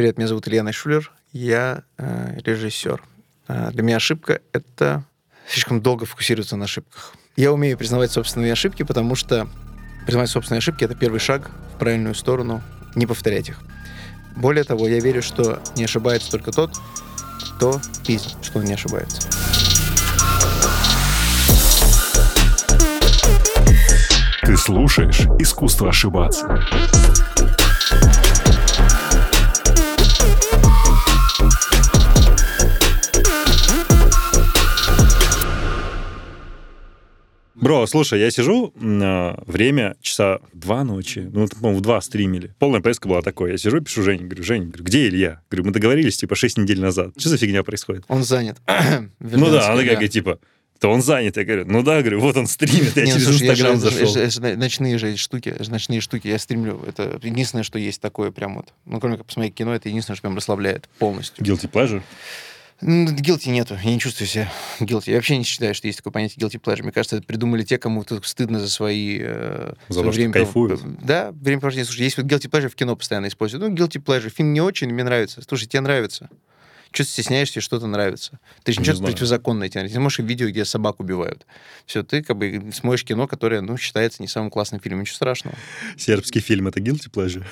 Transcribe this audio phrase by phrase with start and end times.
[0.00, 3.02] Привет, меня зовут Илья Шулер, я э, режиссер.
[3.48, 5.04] Э, для меня ошибка— это
[5.46, 7.12] слишком долго фокусироваться на ошибках.
[7.36, 9.46] Я умею признавать собственные ошибки, потому что
[10.06, 12.62] признавать собственные ошибки— это первый шаг в правильную сторону,
[12.94, 13.60] не повторять их.
[14.36, 16.70] Более того, я верю, что не ошибается только тот,
[17.56, 19.28] кто пиздит, что он не ошибается.
[24.46, 27.29] Ты слушаешь «Искусство ошибаться».
[37.60, 42.54] Бро, слушай, я сижу, э, время часа два ночи, ну, по-моему, в два стримили.
[42.58, 43.52] Полная поездка была такой.
[43.52, 45.42] Я сижу пишу Жене, говорю, Женя, говорю, где Илья?
[45.50, 47.12] Говорю, мы договорились, типа, шесть недель назад.
[47.18, 48.04] Что за фигня происходит?
[48.08, 48.58] Он занят.
[49.20, 50.38] ну да, она такая, типа,
[50.80, 51.36] то он занят.
[51.36, 54.06] Я говорю, ну да, говорю, вот он стримит, я Не, через слушай, Инстаграм я же,
[54.06, 54.16] зашел.
[54.16, 56.82] Это, ночные же штуки, ночные штуки я стримлю.
[56.86, 58.72] Это единственное, что есть такое прям вот.
[58.86, 61.44] Ну, кроме как посмотреть кино, это единственное, что прям расслабляет полностью.
[61.44, 62.02] Guilty pleasure?
[62.82, 65.10] Guilty нету, я не чувствую себя guilty.
[65.10, 66.82] Я вообще не считаю, что есть такое понятие guilty pleasure.
[66.82, 69.18] Мне кажется, это придумали те, кому тут стыдно за свои...
[69.20, 70.80] Э, за то, время, кайфуют.
[71.04, 71.84] Да, время провождения.
[71.84, 73.62] Слушай, есть вот guilty pleasure в кино постоянно используют.
[73.62, 75.42] Ну, guilty pleasure, фильм не очень, мне нравится.
[75.46, 76.30] Слушай, тебе нравится.
[76.92, 78.40] Что ты стесняешься, что-то нравится?
[78.64, 81.46] Ты же ничего противозаконное тебе Ты можешь видео, где собак убивают.
[81.86, 85.02] Все, ты как бы смотришь кино, которое, ну, считается не самым классным фильмом.
[85.02, 85.56] Ничего страшного.
[85.96, 87.44] Сербский фильм— это guilty pleasure?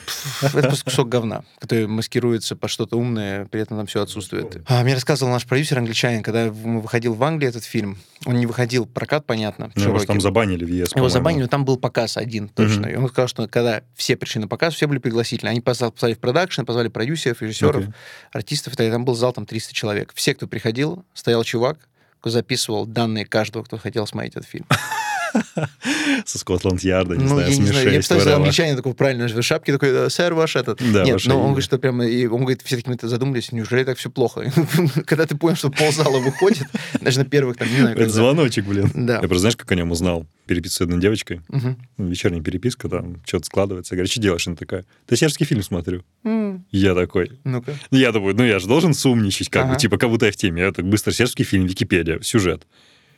[0.42, 4.62] Это просто кусок говна, который маскируется по что-то умное, при этом там все отсутствует.
[4.66, 8.86] А, мне рассказывал наш продюсер англичанин, когда выходил в Англии этот фильм, он не выходил
[8.86, 9.70] прокат, понятно.
[9.76, 12.88] Ну, его там забанили в ЕС, Его забанили, но там был показ один точно.
[12.88, 12.90] Угу.
[12.90, 15.52] И он сказал, что когда все пришли на показ, все были пригласительные.
[15.52, 17.94] Они позвали в продакшн, позвали продюсеров, режиссеров, okay.
[18.32, 18.74] артистов.
[18.74, 20.12] И там был зал там 300 человек человек.
[20.14, 21.78] Все, кто приходил, стоял чувак,
[22.24, 24.66] записывал данные каждого, кто хотел смотреть этот фильм.
[26.24, 29.72] Со Скотланд-Ярда, не ну, знаю, я не знаю, я представляю, англичанин такой правильно в шапке,
[29.72, 30.80] такой, сэр, ваш этот.
[30.92, 33.98] Да, Нет, но он говорит, что прямо, и он говорит, все такими задумались, неужели так
[33.98, 34.52] все плохо?
[35.06, 36.66] Когда ты понял, что ползала выходит,
[37.00, 38.90] даже на первых, там, не знаю, Это звоночек, блин.
[38.94, 39.14] Да.
[39.14, 40.26] Я просто знаешь, как о нем узнал?
[40.46, 41.40] Переписываю с одной девочкой,
[41.98, 43.94] вечерняя переписка, там, что-то складывается.
[43.94, 44.46] Я говорю, что делаешь?
[44.46, 46.04] Она такая, да сербский фильм смотрю.
[46.70, 47.38] Я такой.
[47.44, 47.74] Ну-ка.
[47.90, 50.62] Я думаю, ну я же должен сумничать, как бы, типа, как будто я в теме.
[50.62, 52.66] Я так быстро сербский фильм, Википедия, сюжет.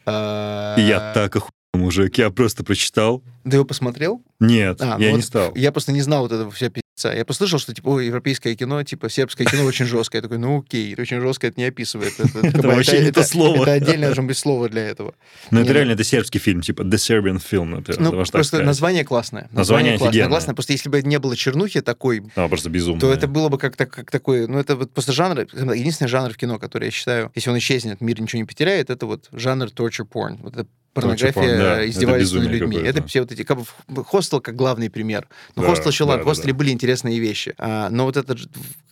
[0.06, 3.22] А, и я так охуел мужик, я просто прочитал.
[3.44, 4.22] Ты его посмотрел?
[4.38, 5.52] Нет, а, я ну не вот стал.
[5.54, 7.12] Я просто не знал вот этого вся пи***ца.
[7.12, 10.20] Я послышал, что типа европейское кино, типа сербское кино очень жесткое.
[10.20, 12.14] Я такой, ну окей, очень жесткое это не описывает.
[12.20, 13.62] Это вообще не то слово.
[13.62, 15.14] Это отдельное должно быть слово для этого.
[15.50, 17.84] Ну это реально, это сербский фильм, типа The Serbian Film.
[17.98, 19.48] Ну просто название классное.
[19.52, 20.28] Название классное.
[20.28, 23.00] Классное, просто если бы не было чернухи такой, а, просто безумно.
[23.00, 26.58] то это было бы как такой, ну это вот просто жанр, единственный жанр в кино,
[26.58, 30.38] который я считаю, если он исчезнет, мир ничего не потеряет, это вот жанр torture porn.
[30.40, 32.76] Вот это порнография да, издевательства над людьми.
[32.76, 33.42] Это все вот эти...
[33.42, 33.58] Как
[33.88, 35.28] бы, хостел как главный пример.
[35.56, 36.58] Ну, да, хостел еще, да, ладно, да, в хостеле да.
[36.58, 37.54] были интересные вещи.
[37.58, 38.36] А, но вот это...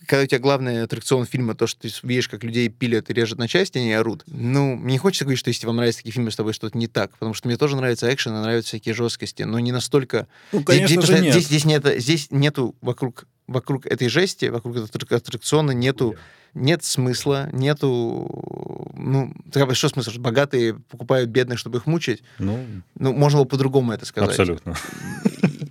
[0.05, 3.37] Когда у тебя главный аттракцион фильма, то, что ты видишь, как людей пилят и режут
[3.37, 4.23] на части, они орут.
[4.25, 6.87] Ну, мне не хочется говорить, что если вам нравятся такие фильмы, с тобой что-то не
[6.87, 7.11] так.
[7.11, 10.27] Потому что мне тоже нравится экшен, и нравятся всякие жесткости, но не настолько...
[10.51, 11.33] Ну, конечно здесь, же нет.
[11.33, 16.13] Здесь, здесь, нет, здесь нету вокруг, вокруг этой жести, вокруг этого аттракциона нету...
[16.13, 16.19] Yeah
[16.53, 18.91] нет смысла, нету...
[18.95, 19.33] Ну,
[19.73, 20.11] что смысл?
[20.11, 22.23] Что богатые покупают бедных, чтобы их мучить?
[22.37, 22.65] Ну,
[22.95, 24.31] ну можно было по-другому это сказать.
[24.31, 24.75] Абсолютно.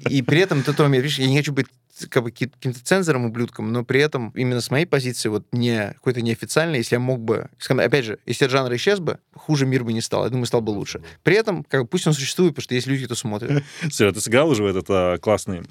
[0.09, 1.67] И, при этом, ты, видишь, я не хочу быть
[2.07, 6.21] как бы каким-то цензором, ублюдком, но при этом именно с моей позиции, вот не какой-то
[6.21, 10.01] неофициальный, если я мог бы, опять же, если жанр исчез бы, хуже мир бы не
[10.01, 11.01] стал, я думаю, стал бы лучше.
[11.23, 13.65] При этом, как бы, пусть он существует, потому что есть люди, кто смотрит.
[13.91, 15.63] Все, ты сыграл уже в этот а, классный,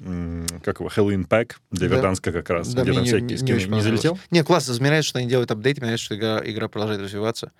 [0.62, 3.58] как его, Хэллоуин Пэк для Верданска как раз, да, где там всякие скины.
[3.58, 4.18] Не, не залетел?
[4.30, 7.52] Не, классно, мне нравится, что они делают апдейты, нравится, что игра, игра продолжает развиваться.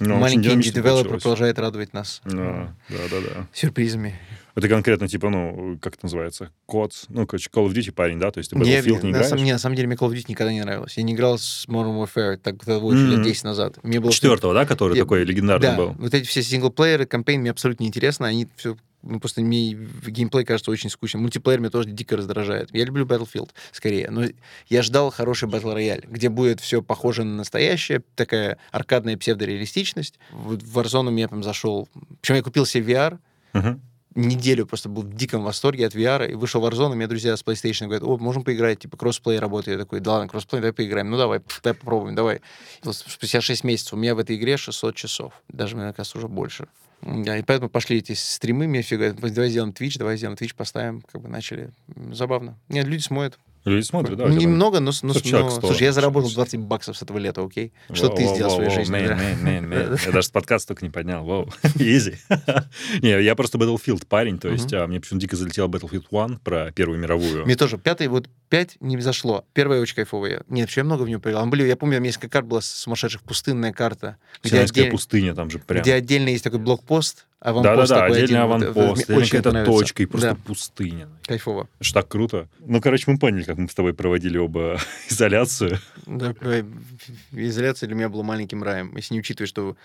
[0.00, 2.20] Ну, Маленький инди-девелопер продолжает радовать нас.
[2.24, 3.48] Да, да, да, да.
[3.52, 4.18] Сюрпризами.
[4.56, 6.50] Это конкретно, типа, ну, как это называется?
[6.66, 8.30] Код, ну, короче, Call of Duty парень, да?
[8.30, 9.40] То есть ты Battlefield не, не играешь?
[9.40, 10.96] Не, на самом деле мне Call of Duty никогда не нравилось.
[10.96, 13.16] Я не играл с Modern Warfare, так было mm-hmm.
[13.16, 13.78] лет 10 назад.
[13.82, 15.02] Мне было Четвертого, да, который я...
[15.02, 15.92] такой легендарный да, был?
[15.98, 20.44] вот эти все синглплееры, кампейн мне абсолютно не интересно, они все ну, просто мне геймплей
[20.44, 21.22] кажется очень скучным.
[21.22, 22.74] Мультиплеер меня тоже дико раздражает.
[22.74, 24.10] Я люблю Battlefield, скорее.
[24.10, 24.24] Но
[24.68, 30.18] я ждал хороший Battle Royale, где будет все похоже на настоящее, такая аркадная псевдореалистичность.
[30.30, 31.88] В Warzone я там зашел...
[32.20, 33.18] Причем я купил себе VR,
[33.52, 33.78] uh-huh
[34.14, 37.42] неделю просто был в диком восторге от VR, и вышел Warzone, и мне друзья с
[37.42, 39.78] PlayStation говорят, о, можем поиграть, типа, crossplay работает.
[39.78, 41.10] Я такой, да ладно, crossplay, давай поиграем.
[41.10, 42.40] Ну, давай, давай попробуем, давай.
[42.82, 45.32] Спустя 6 месяцев у меня в этой игре 600 часов.
[45.48, 46.68] Даже, мне кажется, уже больше.
[47.02, 51.02] Да, и поэтому пошли эти стримы, мне говорят, давай сделаем Twitch, давай сделаем Twitch, поставим,
[51.02, 51.70] как бы начали.
[52.12, 52.58] Забавно.
[52.68, 53.38] Нет, люди смотрят.
[53.64, 54.26] Люди смотрят, да.
[54.26, 54.92] Немного, но...
[55.02, 57.72] но, но слушай, я заработал 20 баксов с этого лета, окей?
[57.92, 58.94] Что ты сделал в своей жизни?
[60.04, 61.24] Я даже подкаст только не поднял.
[61.24, 62.16] Вау, easy.
[63.00, 66.72] Не, я просто Battlefield парень, то есть а, мне почему-то дико залетел Battlefield 1 про
[66.72, 67.44] Первую мировую.
[67.44, 67.78] Мне тоже.
[67.78, 69.44] Пятый, вот пять не зашло.
[69.52, 70.42] Первая очень кайфовая.
[70.48, 71.46] Нет, вообще я много в нее поиграл.
[71.46, 74.16] Были, я помню, у меня несколько карт была сумасшедших, пустынная карта.
[74.42, 75.82] Где пустыня там же прям.
[75.82, 80.36] Где отдельно есть такой блокпост, аванпост Да-да-да, отдельный аванпост, вот, какая-то точка и просто да.
[80.46, 81.08] пустыня.
[81.26, 81.68] Кайфово.
[81.80, 82.48] Что так круто.
[82.60, 84.78] Ну, короче, мы поняли, как мы с тобой проводили оба
[85.10, 85.78] изоляцию.
[86.06, 86.34] Да,
[87.32, 88.96] изоляция для меня была маленьким раем.
[88.96, 89.76] Если не учитывать, что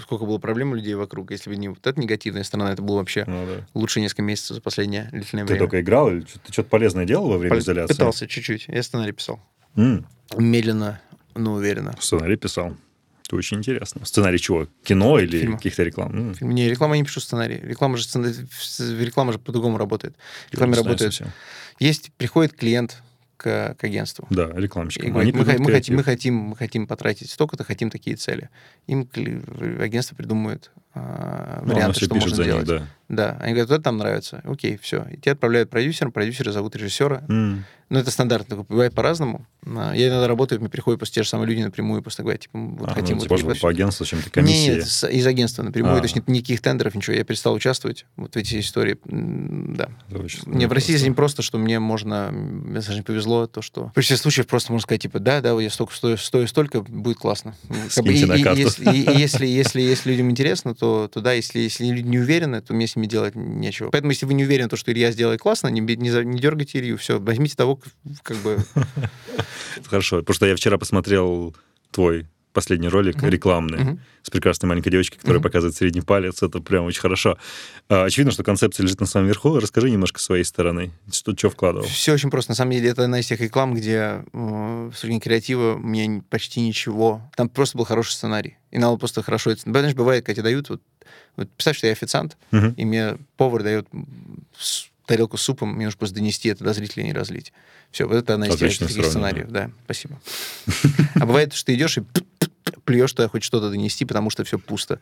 [0.00, 2.96] сколько было проблем у людей вокруг, если бы не вот эта негативная сторона, это было
[2.96, 3.66] вообще ну, да.
[3.74, 5.58] лучшие несколько месяцев за последнее длительное ты время.
[5.58, 7.60] Ты только играл или ты что-то полезное делал во время Пол...
[7.60, 7.94] изоляции?
[7.94, 8.64] Пытался чуть-чуть.
[8.66, 9.40] Я сценарий писал.
[9.76, 10.04] Mm.
[10.38, 11.00] Медленно,
[11.36, 11.94] но уверенно.
[12.00, 12.76] Сценарий писал.
[13.26, 14.04] Это очень интересно.
[14.04, 14.68] Сценарий чего?
[14.84, 15.56] Кино или Фильма.
[15.56, 16.34] каких-то реклам?
[16.34, 16.50] Фильм.
[16.52, 17.60] Не, реклама не пишу сценарий.
[17.62, 18.34] Реклама же, сценарий,
[19.04, 20.14] реклама же по-другому работает.
[20.52, 21.12] Реклама работает.
[21.12, 21.32] Совсем.
[21.80, 23.02] Есть, приходит клиент
[23.36, 24.26] к, к агентству.
[24.30, 25.12] Да, рекламщикам.
[25.12, 28.48] говорит, мы, мы, хотим, мы, хотим, мы хотим потратить столько-то, хотим такие цели.
[28.86, 29.08] Им
[29.80, 32.66] агентство придумывает а, ну, варианты, что можно сделать.
[32.66, 32.86] Них, да.
[33.08, 34.42] да, они говорят, вот это там нравится.
[34.44, 35.06] Окей, все.
[35.12, 37.22] И тебя отправляют продюсером, продюсеры зовут режиссера.
[37.28, 37.58] Mm.
[37.88, 39.46] Ну, это стандартно, бывает по-разному.
[39.66, 42.58] А, я иногда работаю, мне приходят просто те же самые люди напрямую, просто говорят, типа,
[42.58, 43.18] вот а, хотим...
[43.18, 44.68] Ну, типа, вот, по агентству чем-то комиссии?
[44.68, 45.98] Нет, нет, из агентства напрямую, а.
[45.98, 47.14] то есть никаких тендеров, ничего.
[47.14, 48.96] Я перестал участвовать вот в эти истории.
[49.04, 49.90] Да.
[50.46, 52.30] Мне в России очень просто, что мне можно...
[52.32, 53.88] Мне даже не повезло, то, что...
[53.88, 57.18] В большинстве случаев просто можно сказать, типа, да, да, я столько стою, стою столько, будет
[57.18, 57.54] классно.
[57.94, 58.60] Как бы, и, на карту.
[58.60, 62.18] И, если, и, если, если, если людям интересно, то, то да, если, если люди не
[62.18, 63.90] уверены, то мне с ними делать нечего.
[63.90, 66.98] Поэтому, если вы не уверены, то, что Илья сделает классно, не, не, не дергайте Илью,
[66.98, 67.80] все, возьмите того,
[68.22, 68.58] как бы
[69.84, 71.54] Хорошо, потому что я вчера посмотрел
[71.90, 73.28] твой последний ролик uh-huh.
[73.28, 73.98] рекламный uh-huh.
[74.22, 75.42] с прекрасной маленькой девочкой, которая uh-huh.
[75.42, 76.42] показывает средний палец.
[76.42, 77.36] Это прям очень хорошо.
[77.90, 79.58] А, очевидно, что концепция лежит на самом верху.
[79.60, 80.90] Расскажи немножко своей стороны.
[81.12, 81.86] Что, что вкладывал?
[81.86, 82.52] Все очень просто.
[82.52, 86.60] На самом деле, это одна из тех реклам, где э, с точки креатива мне почти
[86.60, 87.20] ничего.
[87.36, 88.56] Там просто был хороший сценарий.
[88.70, 89.54] И надо просто хорошо...
[89.54, 90.70] Знаешь, бывает, когда тебе дают...
[90.70, 90.80] Вот,
[91.36, 92.74] вот представь, что я официант, uh-huh.
[92.74, 93.86] и мне повар дает
[95.04, 97.52] тарелку с супом, мне нужно просто донести это до зрителей не разлить.
[97.90, 99.48] Все, вот это одна из таких сценариев.
[99.48, 100.20] Да, спасибо.
[101.14, 102.02] А бывает, что ты идешь и
[102.86, 105.00] плюешь туда хоть что-то донести, потому что все пусто.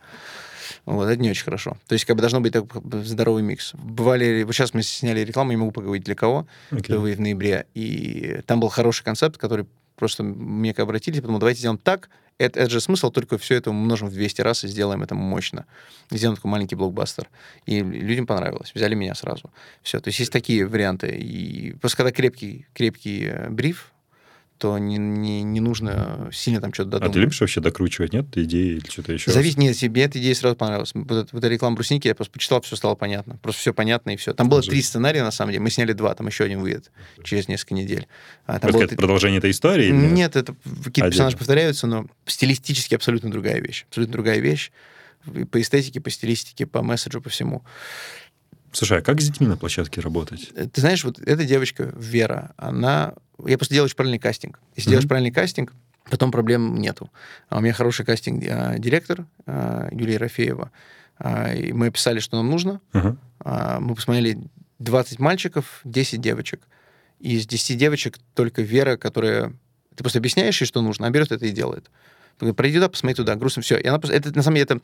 [0.85, 1.77] Вот, это не очень хорошо.
[1.87, 3.73] То есть, как бы должно быть такой здоровый микс.
[3.75, 6.97] Бывали, вот сейчас мы сняли рекламу, не могу поговорить для кого, okay.
[6.97, 9.65] в ноябре, и там был хороший концепт, который
[9.95, 13.69] просто мне к обратились, потому давайте сделаем так, это, это же смысл, только все это
[13.69, 15.65] умножим в 200 раз и сделаем это мощно.
[16.11, 17.29] Сделаем такой маленький блокбастер.
[17.65, 18.71] И людям понравилось.
[18.75, 19.51] Взяли меня сразу.
[19.81, 20.01] Все.
[20.01, 21.15] То есть есть такие варианты.
[21.15, 23.93] И просто когда крепкий, крепкий э, бриф,
[24.57, 27.11] то не, не, не нужно сильно там что-то додумывать.
[27.11, 29.31] А ты любишь вообще докручивать, нет, идеи или что-то еще?
[29.31, 30.91] Зависит, нет, себе эта идея сразу понравилась.
[30.93, 33.37] Вот, вот эта реклама брусники, я просто почитал, все стало понятно.
[33.37, 34.33] Просто все понятно и все.
[34.33, 35.63] Там было три сценария, на самом деле.
[35.63, 36.91] Мы сняли два, там еще один выйдет
[37.23, 38.07] через несколько недель.
[38.45, 38.83] А, там было...
[38.83, 39.87] это продолжение этой истории?
[39.87, 39.93] Или...
[39.93, 43.85] Нет, это какие-то персонажи повторяются, но стилистически абсолютно другая вещь.
[43.89, 44.71] Абсолютно другая вещь.
[45.51, 47.63] По эстетике, по стилистике, по месседжу, по всему.
[48.75, 50.51] Слушай, а как с детьми на площадке работать?
[50.55, 53.13] Э, ты знаешь, вот эта девочка, Вера, она...
[53.45, 54.59] Я просто делаю правильный кастинг.
[54.75, 54.91] Если mm-hmm.
[54.91, 55.73] делаешь правильный кастинг,
[56.09, 57.09] потом проблем нету.
[57.49, 60.71] А у меня хороший кастинг-директор а, Юлия Рафеева.
[61.17, 62.81] А, и мы описали, что нам нужно.
[62.91, 63.17] Uh-huh.
[63.79, 64.37] Мы посмотрели
[64.79, 66.67] 20 мальчиков, 10 девочек.
[67.19, 69.53] И из 10 девочек только Вера, которая...
[69.95, 71.89] Ты просто объясняешь ей, что нужно, она берет это и делает.
[72.37, 73.77] Пройди туда, посмотри туда, грустно, все.
[73.77, 73.99] И она.
[74.09, 74.81] Это, на самом деле, это,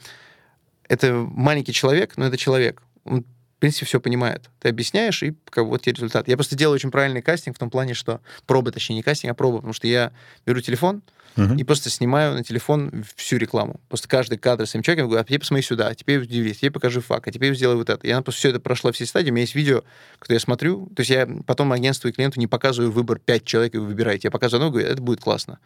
[0.88, 2.82] это маленький человек, но это человек.
[3.04, 3.26] Он
[3.62, 4.50] принципе, все понимает.
[4.60, 6.28] Ты объясняешь, и как, вот тебе результат.
[6.28, 9.36] Я просто делаю очень правильный кастинг в том плане, что пробы, точнее, не кастинг, а
[9.36, 10.12] пробы, потому что я
[10.46, 11.04] беру телефон
[11.36, 11.58] uh-huh.
[11.58, 13.80] и просто снимаю на телефон всю рекламу.
[13.88, 16.71] Просто каждый кадр с этим человеком говорю, а теперь посмотри сюда, а теперь удивись, теперь
[16.71, 18.06] покажи факт, а теперь сделай вот это.
[18.12, 19.30] Она просто все это прошла все стадии.
[19.30, 19.83] У меня есть видео,
[20.18, 20.88] которое я смотрю.
[20.95, 24.28] То есть я потом агентству и клиенту не показываю выбор 5 человек, и вы выбираете.
[24.28, 25.59] Я показываю одно, говорю, это будет классно.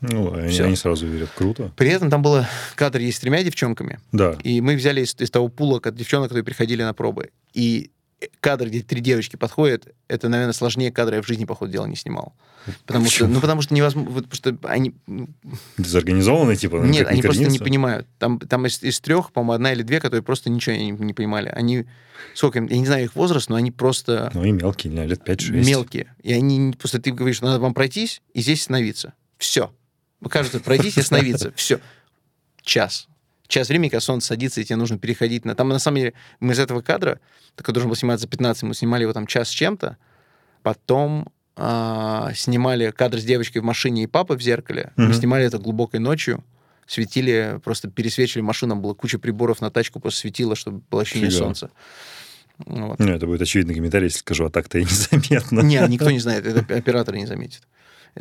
[0.00, 1.72] Ну, они, они сразу верят, круто.
[1.76, 4.00] При этом там было кадр есть с тремя девчонками.
[4.12, 4.36] Да.
[4.42, 7.30] И мы взяли из, из того пула девчонок, которые приходили на пробы.
[7.52, 7.90] И
[8.40, 11.86] кадр, где три девочки подходят, это, наверное, сложнее кадра я в жизни, по ходу дела,
[11.86, 12.34] не снимал.
[12.86, 13.28] Потому Почему?
[13.28, 14.94] что, ну, потому что невозможно, потому что они...
[15.78, 16.76] Дезорганизованные, типа?
[16.76, 18.06] Нет, они не просто не понимают.
[18.18, 21.48] Там, там из, из трех, по-моему, одна или две, которые просто ничего не, не понимали.
[21.48, 21.86] Они,
[22.34, 24.30] сколько им, я не знаю их возраст, но они просто...
[24.34, 25.64] Ну, и мелкие, лет 5-6.
[25.64, 26.14] Мелкие.
[26.22, 29.14] И они, просто ты говоришь, надо вам пройтись и здесь остановиться.
[29.38, 29.72] Все.
[30.28, 31.52] Кажется, пройдись и остановиться.
[31.56, 31.80] Все.
[32.62, 33.08] Час.
[33.46, 35.54] Час времени, когда солнце садится, и тебе нужно переходить на...
[35.54, 37.18] Там, на самом деле, мы из этого кадра,
[37.56, 39.96] который должен был сниматься за 15, мы снимали его там час с чем-то,
[40.62, 44.92] потом а, снимали кадр с девочкой в машине и папой в зеркале.
[44.96, 45.06] Mm-hmm.
[45.06, 46.44] Мы снимали это глубокой ночью,
[46.86, 51.70] светили, просто пересвечивали машину, было куча приборов на тачку, просто светило, чтобы было ощущение солнца.
[52.66, 52.98] Вот.
[52.98, 55.60] Ну, это будет очевидный комментарий, если скажу, а так-то и незаметно.
[55.60, 57.62] Не, никто не знает, это оператор не заметит.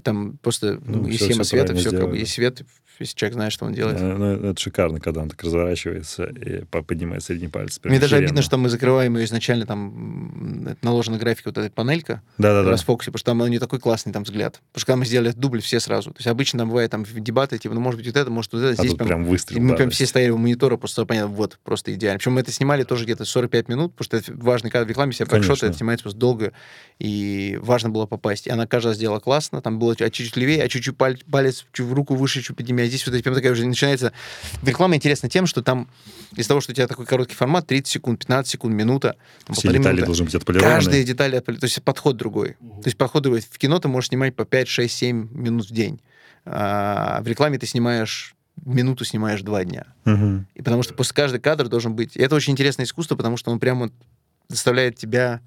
[0.03, 2.63] Там просто ну, и схема света, все как бы, и свет,
[2.99, 3.99] если человек знает, что он делает.
[3.99, 7.79] Ну, ну, это шикарно, когда он так разворачивается и поднимает средний палец.
[7.83, 12.53] Мне даже обидно, что мы закрываем ее изначально, там наложена графика, вот эта панелька да,
[12.53, 14.61] да, в расфокусе, потому что там у нее такой классный там взгляд.
[14.71, 16.11] Потому что когда мы сделали дубль, все сразу.
[16.11, 18.63] То есть обычно там бывает там дебаты, типа, ну, может быть, вот это, может, вот
[18.63, 18.81] это.
[18.81, 19.61] А Здесь прям, прям выстрел.
[19.61, 22.19] Мы да, прям все стояли у монитора, просто понятно, вот, просто идеально.
[22.19, 25.13] Причем мы это снимали тоже где-то 45 минут, потому что это важный кадр в рекламе,
[25.13, 26.51] себя бэкшот, это снимается просто долго,
[26.99, 28.47] и важно было попасть.
[28.47, 31.93] И она каждая сделала классно, там было а чуть-чуть левее, а чуть-чуть палец, чуть в
[31.93, 34.13] руку выше, чуть подними, а здесь вот прям такая уже начинается...
[34.63, 35.89] Реклама интересна тем, что там
[36.35, 39.69] из того, что у тебя такой короткий формат, 30 секунд, 15 секунд, минута, там, Все
[39.69, 40.75] детали минуты, должны быть отполированы.
[40.75, 42.57] Каждая деталь, то есть подход другой.
[42.59, 42.81] Угу.
[42.81, 43.41] То есть подход другой.
[43.41, 46.01] В кино ты можешь снимать по 5, 6, 7 минут в день.
[46.45, 49.85] А в рекламе ты снимаешь минуту снимаешь два дня.
[50.05, 50.45] Угу.
[50.55, 52.15] И потому что после каждый кадр должен быть...
[52.15, 53.89] И это очень интересное искусство, потому что он прямо
[54.47, 55.41] заставляет тебя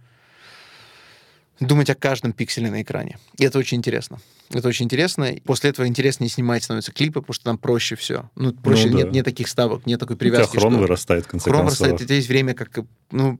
[1.67, 3.19] думать о каждом пикселе на экране.
[3.39, 4.19] И это очень интересно.
[4.51, 5.35] Это очень интересно.
[5.45, 8.31] После этого интереснее снимать становятся клипы, потому что там проще все.
[8.35, 9.05] Ну, проще, ну, да.
[9.05, 10.51] нет, нет таких ставок, нет такой привязки.
[10.51, 10.81] У тебя хрон что...
[10.81, 11.81] вырастает, в конце хрон концов.
[11.81, 12.79] вырастает, и есть время как...
[13.11, 13.39] Ну,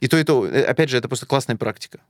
[0.00, 0.46] и то, и то.
[0.46, 2.00] Э, опять же, это просто классная практика.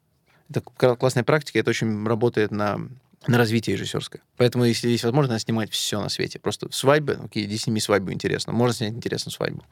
[0.48, 2.80] Это классная практика, это очень работает на
[3.28, 4.20] на развитие режиссерское.
[4.36, 6.40] Поэтому, если есть возможность, снимать все на свете.
[6.40, 8.52] Просто свадьбы, окей, иди сними свадьбу, интересно.
[8.52, 9.62] Можно снять интересную свадьбу.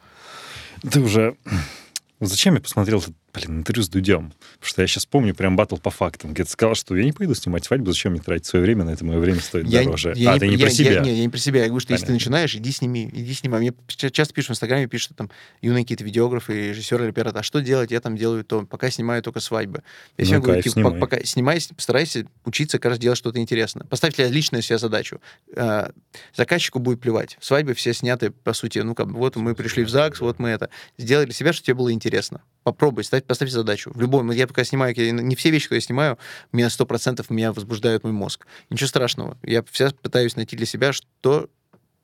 [0.89, 1.37] Ты уже
[2.21, 4.33] Зачем я посмотрел этот, блин, интервью с Дудем?
[4.55, 7.13] Потому что я сейчас помню прям батл по фактам, где ты сказал, что я не
[7.13, 10.13] пойду снимать свадьбу, зачем мне тратить свое время на это, мое время стоит я, дороже.
[10.17, 10.93] Я а, не, ты не я, про себя.
[10.93, 11.61] Я, не, я не про себя.
[11.61, 12.03] Я говорю, что Понятно.
[12.03, 13.61] если ты начинаешь, иди сними, иди снимай.
[13.61, 15.31] Мне часто пишут в Инстаграме, пишут там
[15.63, 17.91] юные какие-то видеографы, режиссеры, ребята, а что делать?
[17.91, 19.83] Я там делаю то, пока снимаю только свадьбы.
[20.17, 21.01] Я всем ну, говорю, типа, снимай.
[21.01, 23.87] пока снимай, постарайся учиться каждый раз делать что-то интересное.
[23.87, 25.21] Поставь для личную себе задачу.
[25.57, 25.91] А,
[26.35, 27.37] заказчику будет плевать.
[27.41, 30.71] Свадьбы все сняты, по сути, ну, как вот мы пришли в ЗАГС, вот мы это.
[30.99, 33.91] Сделали для себя, чтобы тебе было интересно попробуй, ставь, поставь задачу.
[33.95, 36.19] В любом, я пока снимаю, я, не все вещи, которые я снимаю,
[36.53, 38.47] меня сто процентов меня возбуждают мой мозг.
[38.71, 39.39] Ничего страшного.
[39.43, 41.49] Я всегда пытаюсь найти для себя, что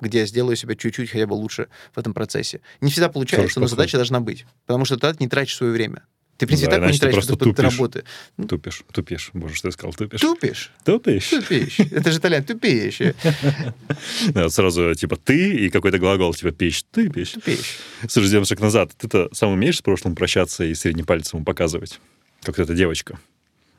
[0.01, 2.61] где я сделаю себя чуть-чуть хотя бы лучше в этом процессе.
[2.81, 4.45] Не всегда получается, Хороший но задача должна быть.
[4.67, 6.03] Потому что тогда ты не тратишь свое время.
[6.37, 7.65] Ты, в принципе, да, так не тратишь просто тупишь.
[7.65, 8.05] работы.
[8.49, 9.31] Тупишь, тупишь.
[9.33, 10.21] Боже, что я сказал, тупишь.
[10.21, 10.71] Тупишь.
[10.85, 11.29] Тупишь.
[11.31, 11.81] Тупишь.
[11.81, 13.01] Это же итальян, тупишь.
[14.29, 17.33] Да, сразу, типа, ты и какой-то глагол, типа, пищ, ты пищ.
[17.33, 17.79] Тупишь.
[18.09, 18.93] Слушай, сделаем шаг назад.
[18.99, 22.01] Ты-то сам умеешь с прошлым прощаться и средним пальцем показывать?
[22.43, 23.19] Как эта девочка.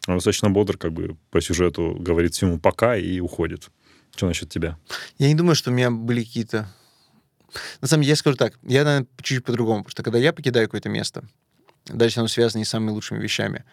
[0.07, 3.69] Она достаточно бодр, как бы, по сюжету говорит всему пока и уходит.
[4.15, 4.77] Что насчет тебя?
[5.19, 6.73] Я не думаю, что у меня были какие-то...
[7.81, 10.67] На самом деле, я скажу так, я, наверное, чуть-чуть по-другому, потому что когда я покидаю
[10.67, 11.23] какое-то место,
[11.89, 13.63] Дальше оно связано не с самыми лучшими вещами.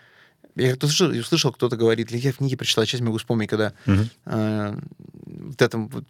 [0.57, 3.73] Я как-то услышал, услышал кто-то говорит, или я в книге прочитал, сейчас могу вспомнить, когда
[3.87, 4.09] uh-huh.
[4.27, 4.77] э,
[5.25, 6.05] вот этом вот,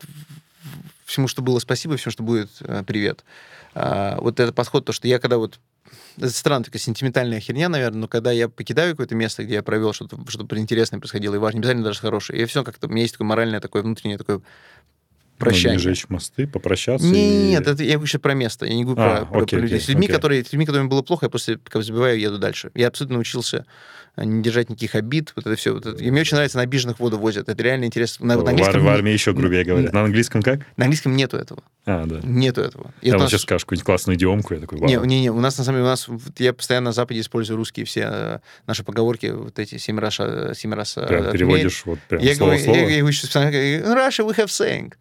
[1.07, 3.25] всему, что было спасибо, всему, что будет э, привет.
[3.75, 5.59] Э, вот этот подход, то, что я когда вот
[6.17, 9.93] это странная такая сентиментальная херня, наверное, но когда я покидаю какое-то место, где я провел
[9.93, 13.03] что-то, что-то интересное происходило, и важно, не обязательно даже хорошее, я все как-то, у меня
[13.03, 14.41] есть такое моральное, такое внутреннее такое
[15.39, 15.79] прощание.
[15.79, 17.07] Ну, не жечь мосты, попрощаться?
[17.07, 17.49] Не, и...
[17.51, 18.67] Нет, это я говорю сейчас про место.
[18.67, 19.77] Я не говорю а, про, окей, про людей.
[19.77, 20.15] Окей, с людьми, окей.
[20.15, 22.71] которые, с людьми, которым было плохо, я просто как забиваю, еду дальше.
[22.75, 23.67] Я абсолютно научился
[24.17, 25.75] не держать никаких обид, вот это все.
[25.75, 26.03] Вот это.
[26.03, 27.49] И мне очень нравится, на обиженных воду возят.
[27.49, 28.27] Это реально интересно.
[28.27, 28.81] На, на английском...
[28.81, 29.93] в, в армии еще грубее говорят.
[29.93, 30.61] На английском как?
[30.77, 31.63] На английском нету этого.
[31.87, 32.21] А, да.
[32.23, 32.93] Нету этого.
[33.01, 33.31] И я вот нас...
[33.31, 34.89] сейчас скажешь какую-нибудь классную идиомку, я такой, вау.
[34.89, 37.57] Не, не, не, у нас, на самом деле, у нас, я постоянно на Западе использую
[37.57, 41.83] русские все э, наши поговорки, вот эти семь раз, э, семь раз э, Прям переводишь
[41.85, 44.93] вот прям я слово говорю, Я, я, я, Russia, we have saying.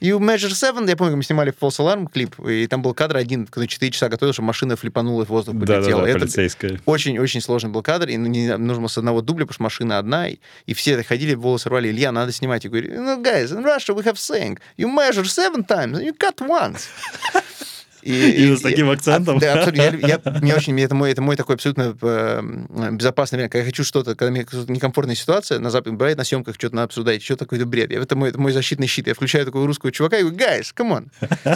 [0.00, 3.46] You Measure 7, я помню, мы снимали False Alarm клип, и там был кадр один,
[3.46, 5.82] когда 4 часа готовил, чтобы машина флипанула, в воздух полетела.
[5.82, 6.80] Да, да, да, полицейская.
[6.86, 10.28] Очень-очень сложный был кадр, и не, нужно было с одного дубля, потому что машина одна,
[10.28, 11.90] и, и все ходили, волосы рвали.
[11.90, 12.64] Илья, надо снимать.
[12.64, 16.14] Я говорю, ну, guys, in Russia we have saying, you measure seven times, and you
[16.14, 16.88] cut once.
[18.02, 19.38] И, и, и с таким акцентом.
[19.38, 20.06] Да, абсолютно.
[20.06, 22.42] Я, я, мне очень, это мой, это мой такой абсолютно э,
[22.92, 23.48] безопасный время.
[23.48, 26.86] Когда я хочу что-то, когда мне некомфортная ситуация, на Западе бывает на съемках что-то надо
[26.86, 27.90] обсуждать, что такое бред.
[27.90, 29.06] Я, это, мой, это мой защитный щит.
[29.06, 31.08] Я включаю такого русского чувака и говорю, guys, come on,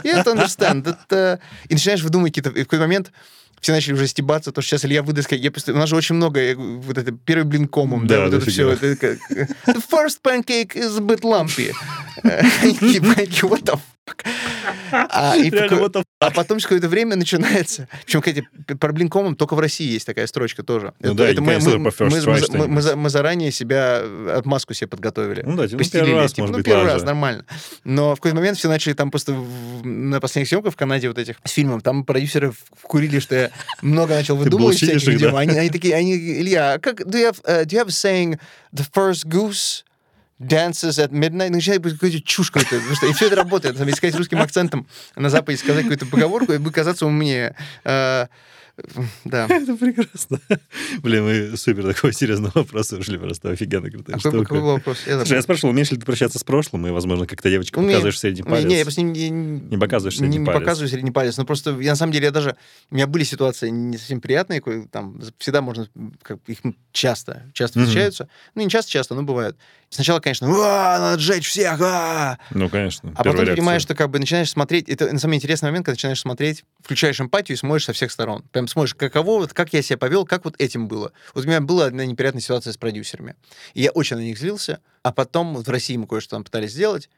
[0.04, 0.84] you have to understand.
[0.84, 1.38] That, uh...
[1.68, 2.50] И начинаешь выдумывать какие-то...
[2.50, 3.12] И в какой-то момент
[3.60, 6.14] все начали уже стебаться, то, что сейчас Илья выдаст, я просто, у нас же очень
[6.14, 8.70] много, э, вот это, первый блин комом, да, да вот это все.
[8.70, 8.86] Это,
[9.66, 11.72] the first pancake is a bit lumpy.
[13.42, 13.78] What the
[14.92, 17.88] а, и Реально, а потом через какое-то время начинается...
[18.04, 18.46] Причем, кстати,
[18.78, 20.92] про блинкомом только в России есть такая строчка тоже.
[21.00, 24.02] Ну это, да, это мы, мы, мы, мы, мы, мы заранее себя,
[24.34, 25.42] отмазку себе подготовили.
[25.42, 27.44] Ну да, типа, ну, первый раз, типа, может ну, быть, первый раз, нормально.
[27.84, 31.18] Но в какой-то момент все начали там просто в, на последних съемках в Канаде вот
[31.18, 33.43] этих с фильмом, там продюсеры вкурили, что я
[33.82, 35.20] много начал выдумывать всяких.
[35.20, 35.38] Да?
[35.38, 38.38] Они, они такие, они, Илья, а как, do you have, uh, do you have saying
[38.72, 39.84] the first goose
[40.38, 43.76] dances at midnight, начинает быть какая-то чушь какая-то, потому что и все это работает.
[43.76, 44.86] Там, если сказать русским акцентом
[45.16, 47.54] на Западе, сказать какую-то поговорку, и будет казаться умнее.
[47.84, 48.28] Uh,
[49.24, 49.46] Да.
[49.46, 50.40] Это прекрасно.
[50.98, 54.38] Блин, мы супер такого серьезного вопроса ушли, просто офигенно крутая а штука.
[54.38, 54.98] Какой вопрос?
[55.06, 58.18] Я, Слушай, я спрашивал, умеешь ли ты прощаться с прошлым, и, возможно, как-то девочка показываешь
[58.18, 58.64] средний палец?
[58.64, 60.58] Не, я просто не, не показываешь средний не, палец.
[60.58, 62.56] Не показываю средний палец, но просто я на самом деле я даже...
[62.90, 65.88] У меня были ситуации не совсем приятные, там всегда можно...
[66.22, 66.58] Как, их
[66.92, 68.28] часто, часто встречаются.
[68.54, 69.56] Ну, не часто-часто, но бывают.
[69.94, 73.12] Сначала, конечно, надо сжечь всех, а Ну, конечно.
[73.14, 74.88] А потом понимаешь, что как бы начинаешь смотреть...
[74.88, 78.42] Это на самом интересный момент, когда начинаешь смотреть, включаешь эмпатию и смотришь со всех сторон.
[78.50, 81.12] Прям смотришь, каково, вот как я себя повел, как вот этим было.
[81.34, 83.36] Вот у меня была одна неприятная ситуация с продюсерами.
[83.74, 86.72] И я очень на них злился, а потом вот в России мы кое-что там пытались
[86.72, 87.08] сделать,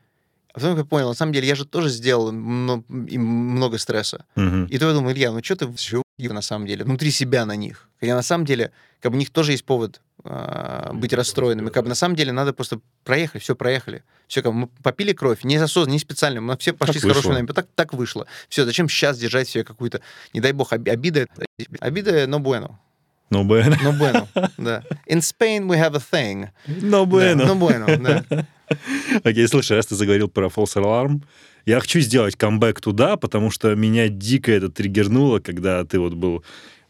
[0.56, 4.25] а потом я понял, на самом деле, я же тоже сделал много, стресса.
[4.36, 4.66] Uh-huh.
[4.68, 7.56] И то я думал, Илья, ну что ты все на самом деле, внутри себя на
[7.56, 7.90] них.
[8.00, 11.68] Хотя на самом деле, как бы у них тоже есть повод э, быть расстроенными.
[11.68, 14.02] Как бы на самом деле надо просто проехать, все проехали.
[14.28, 17.04] Все, как бы мы попили кровь, не осознанно, не специально, мы все пошли так с
[17.04, 17.10] вышло.
[17.10, 17.54] хорошим намерением.
[17.54, 18.26] Так, так вышло.
[18.48, 20.00] Все, зачем сейчас держать себе какую-то,
[20.32, 21.26] не дай бог, обида.
[21.80, 22.76] Обида no bueno.
[23.30, 23.76] No bueno.
[23.83, 24.83] No bueno, да.
[25.06, 26.49] In Spain we have a thing.
[26.83, 27.45] No bueno.
[27.45, 28.25] Да, no bueno, да.
[29.25, 31.23] Окей, okay, слушай, раз ты заговорил про false alarm,
[31.66, 36.45] я хочу сделать камбэк туда, потому что меня дико это триггернуло, когда ты вот был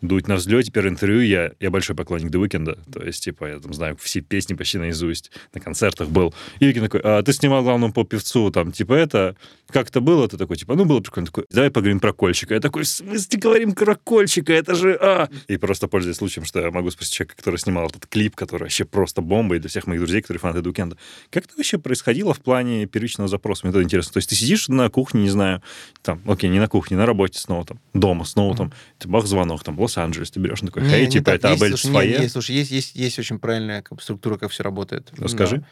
[0.08, 3.58] дуть на взлете, первое интервью, я, я большой поклонник The Weeknd, то есть, типа, я
[3.58, 6.34] там знаю все песни почти наизусть, на концертах был.
[6.60, 9.36] И Weeknd такой, а ты снимал главному по певцу, там, типа, это,
[9.68, 10.28] как это было?
[10.28, 11.26] Ты такой, типа, ну, было прикольно.
[11.26, 12.54] Такой, давай поговорим про Кольчика.
[12.54, 14.52] Я такой, в смысле говорим про Кольчика?
[14.52, 15.28] Это же, а!
[15.48, 18.84] И просто пользуясь случаем, что я могу спросить человека, который снимал этот клип, который вообще
[18.84, 20.96] просто бомба, и для всех моих друзей, которые фанаты The Weeknd.
[21.30, 23.66] Как это вообще происходило в плане первичного запроса?
[23.66, 24.12] Мне это интересно.
[24.12, 25.62] То есть ты сидишь на кухне, не знаю,
[26.02, 28.72] там, окей, не на кухне, на работе снова, там, дома снова, mm-hmm.
[28.98, 32.18] там, бах звонок, там, Лос-Анджелес, ты берешь такой, хей, типа, это Абель слушай, своя?
[32.18, 35.10] Не, не, слушай, есть, есть, есть очень правильная структура, как все работает.
[35.16, 35.58] Расскажи.
[35.58, 35.66] Да.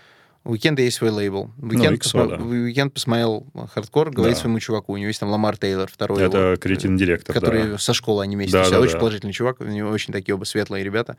[0.47, 1.50] У Уикенда есть свой лейбл.
[1.59, 2.26] Уикенд, ну, посмо...
[2.26, 2.37] да.
[2.37, 4.43] Уикенд посмотрел хардкор, говорит да.
[4.43, 4.93] своему чуваку.
[4.93, 7.78] У него есть там Ламар Тейлор, второй Это его, креативный-директор, Который да.
[7.78, 8.52] со школы они вместе.
[8.52, 8.99] Да, да, очень да.
[8.99, 9.62] положительный чувак.
[9.62, 11.16] У него очень такие оба светлые ребята.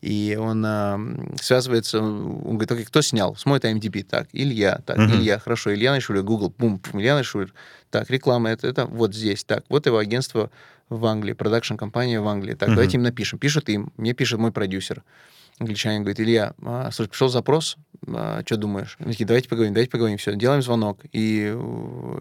[0.00, 0.98] И он э,
[1.40, 3.34] связывается, он говорит, окей, кто снял?
[3.34, 4.04] Смотрит IMDb.
[4.04, 4.80] Так, Илья.
[4.86, 5.08] Так, угу.
[5.08, 5.74] Илья, хорошо.
[5.74, 7.52] Илья Найшуллер, Google, бум, Илья Найшуллер.
[7.90, 9.42] Так, реклама, это, это вот здесь.
[9.42, 10.52] Так, вот его агентство
[10.88, 12.54] в Англии, продакшн-компания в Англии.
[12.54, 13.38] Так, давайте им напишем.
[13.38, 15.02] Пишет им, мне пишет мой продюсер
[15.58, 17.76] англичанин говорит, Илья, а, слушай, пришел запрос,
[18.06, 18.96] а, что думаешь?
[19.00, 21.00] Они такие, давайте поговорим, давайте поговорим, все, делаем звонок.
[21.12, 21.46] И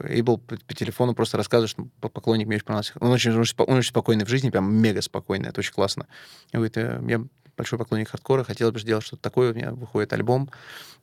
[0.04, 2.94] Эйбл по, по телефону просто рассказывает, что поклонник мне очень понравился.
[3.00, 6.08] Он очень, он очень спокойный в жизни, прям мега спокойный, это очень классно.
[6.54, 7.24] Он говорит, «Э, я
[7.58, 10.50] большой поклонник хардкора, хотел бы сделать что-то такое, у меня выходит альбом,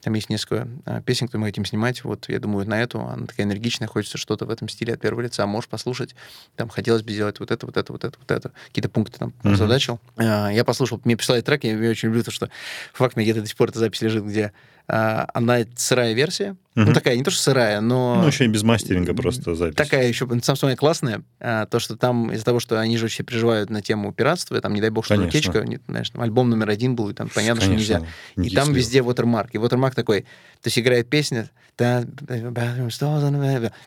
[0.01, 3.27] там есть несколько а, песен, которые мы хотим снимать, вот я думаю на эту, она
[3.27, 6.15] такая энергичная, хочется что-то в этом стиле от первого лица, можешь послушать,
[6.55, 9.33] там хотелось бы сделать вот это, вот это, вот это, вот это, какие-то пункты там
[9.43, 9.55] mm-hmm.
[9.55, 9.99] задачил.
[10.15, 12.49] А, я послушал, мне прислали трек, я, я очень люблю то, что
[12.93, 14.51] факт, мне где-то до сих пор эта запись лежит, где а,
[14.87, 16.85] она сырая версия, угу.
[16.87, 18.21] ну такая, не то что сырая, но...
[18.21, 19.75] Ну, еще и без мастеринга просто запись.
[19.75, 21.23] Такая еще, на самом деле, классная.
[21.39, 24.73] А, то, что там из-за того, что они же вообще переживают на тему пиратства, там,
[24.73, 27.83] не дай бог, что утечка, знаешь, там, альбом номер один был, и там понятно, Конечно.
[27.83, 28.07] что нельзя.
[28.35, 29.49] Не и там везде watermark.
[29.53, 31.49] И watermark такой, то есть играет песня,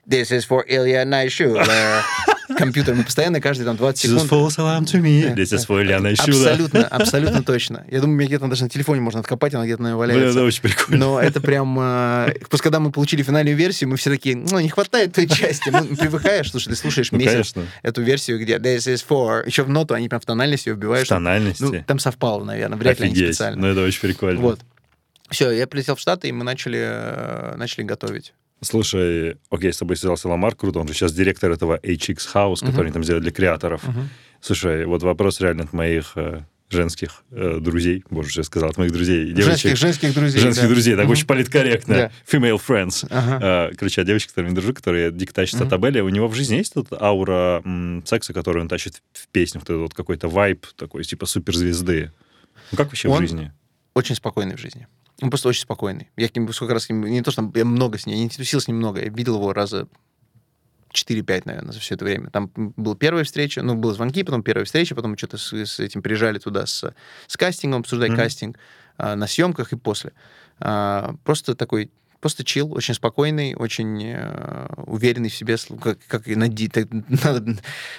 [0.06, 1.56] This is for Ilya Naishu.
[2.56, 2.94] Компьютер.
[2.94, 4.30] Мы постоянно каждые там 20 секунд...
[4.86, 5.34] to me.
[5.34, 6.28] This is for Naishu.
[6.28, 7.84] Абсолютно, абсолютно точно.
[7.90, 10.24] Я думаю, мне где-то даже на телефоне можно откопать, она где-то валяется.
[10.24, 11.06] Бля, это очень прикольно.
[11.06, 11.78] Но это прям...
[11.80, 15.70] Э, просто когда мы получили финальную версию, мы все такие, ну, не хватает той части.
[15.70, 19.46] Ну, привыкаешь, слушай, ты слушаешь ну, месяц эту версию, где this is for...
[19.46, 21.06] Еще в ноту они прям в тональности ее вбивают.
[21.06, 21.62] В тональности?
[21.62, 23.60] Ну, там совпало, наверное, вряд ли они специально.
[23.60, 24.40] Ну, это очень прикольно.
[24.40, 24.60] Вот.
[25.30, 28.32] Все, я прилетел в Штаты, и мы начали, э, начали готовить.
[28.60, 32.76] Слушай, окей, с тобой связался Ламар, круто, он же сейчас директор этого HX House, который
[32.76, 32.82] uh-huh.
[32.82, 33.84] они там сделали для креаторов.
[33.84, 34.04] Uh-huh.
[34.40, 38.92] Слушай, вот вопрос реально от моих э, женских э, друзей, боже, я сказал, от моих
[38.92, 39.32] друзей.
[39.32, 40.40] Девочек, женских, женских друзей.
[40.40, 40.68] Женских да.
[40.68, 41.10] друзей, так uh-huh.
[41.10, 41.92] очень политкорректно.
[41.92, 42.12] Yeah.
[42.30, 43.08] Female friends.
[43.08, 43.70] Uh-huh.
[43.70, 45.68] Э, короче, а девочка, которой я дружу, которая дико тащится uh-huh.
[45.68, 49.28] от Абеля, у него в жизни есть эта аура м, секса, которую он тащит в
[49.28, 52.10] песнях, вот, вот какой-то вайб такой, типа суперзвезды.
[52.72, 53.52] Ну, как вообще он в жизни?
[53.98, 54.86] очень спокойный в жизни.
[55.20, 56.10] Он просто очень спокойный.
[56.16, 56.88] Я к нему сколько раз...
[56.90, 59.02] Не то, что я много с ним, я не тусил с ним много.
[59.02, 59.88] Я видел его раза
[60.92, 62.30] 4-5, наверное, за все это время.
[62.30, 66.02] Там была первая встреча, ну, были звонки, потом первая встреча, потом что-то с, с этим
[66.02, 66.94] приезжали туда с,
[67.26, 68.16] с кастингом, обсуждать mm-hmm.
[68.16, 68.58] кастинг
[68.96, 70.12] а, на съемках и после.
[70.60, 76.34] А, просто такой просто чил, очень спокойный, очень э, уверенный в себе, как, как и
[76.34, 77.56] на так, надо,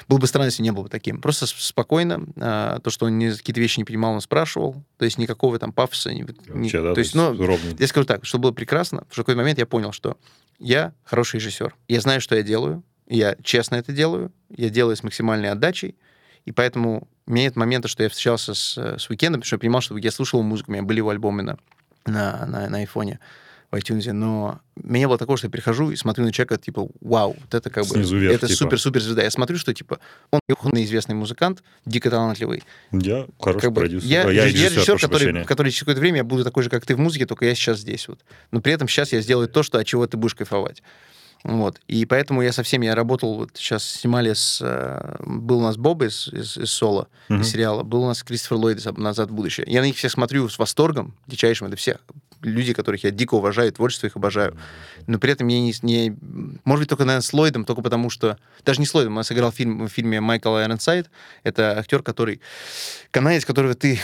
[0.08, 1.22] было бы странно, если не был бы таким.
[1.22, 2.26] Просто спокойно.
[2.36, 4.84] Э, то, что он не, какие-то вещи не понимал, он спрашивал.
[4.98, 6.14] То есть никакого там пафоса.
[6.14, 7.34] Не, Вообще, да, то есть, ну,
[7.78, 10.18] я скажу так, что было прекрасно, в какой-то момент я понял, что
[10.60, 11.76] я хороший режиссер.
[11.88, 12.84] Я знаю, что я делаю.
[13.08, 14.32] Я честно это делаю.
[14.50, 15.96] Я делаю с максимальной отдачей.
[16.46, 19.60] И поэтому у меня нет момента, что я встречался с, с Уикендом, потому что я
[19.60, 21.58] понимал, что я слушал музыку, у меня были его альбомы на,
[22.06, 23.20] на, на, на айфоне.
[23.72, 27.36] В iTunes, но меня было такое, что я прихожу и смотрю на человека, типа, вау,
[27.40, 28.22] вот это как Снизу бы...
[28.22, 28.58] вверх, это типа.
[28.58, 29.22] супер-супер звезда.
[29.24, 30.00] Я смотрю, что, типа,
[30.32, 32.64] он известный музыкант, дико талантливый.
[32.92, 34.08] Я хороший Как бы, продюсер.
[34.10, 35.44] я, А я, режиссер, который, прощения.
[35.46, 37.80] который через какое-то время я буду такой же, как ты в музыке, только я сейчас
[37.80, 38.20] здесь вот.
[38.52, 40.82] Но при этом сейчас я сделаю то, что, от чего ты будешь кайфовать.
[41.44, 41.80] Вот.
[41.88, 44.60] И поэтому я со всеми, я работал, вот сейчас снимали с...
[44.62, 47.42] э, Был у нас Боб из, из, из Соло, Мгм.
[47.42, 49.66] из сериала, был у нас Кристофер Ллойд из «Назад в будущее».
[49.70, 51.68] Я на них всех смотрю с восторгом, дичайшим.
[51.68, 52.00] Это все
[52.42, 54.58] люди, которых я дико уважаю, творчество их обожаю.
[55.08, 55.74] Но при этом я не...
[55.82, 56.16] не
[56.64, 58.38] может быть, только, наверное, с Ллойдом, только потому что...
[58.66, 61.10] Даже не с Ллойдом, он сыграл фильм, в фильме Майкл Айронсайд.
[61.44, 62.42] Это актер, который...
[63.12, 64.00] Канадец, которого ты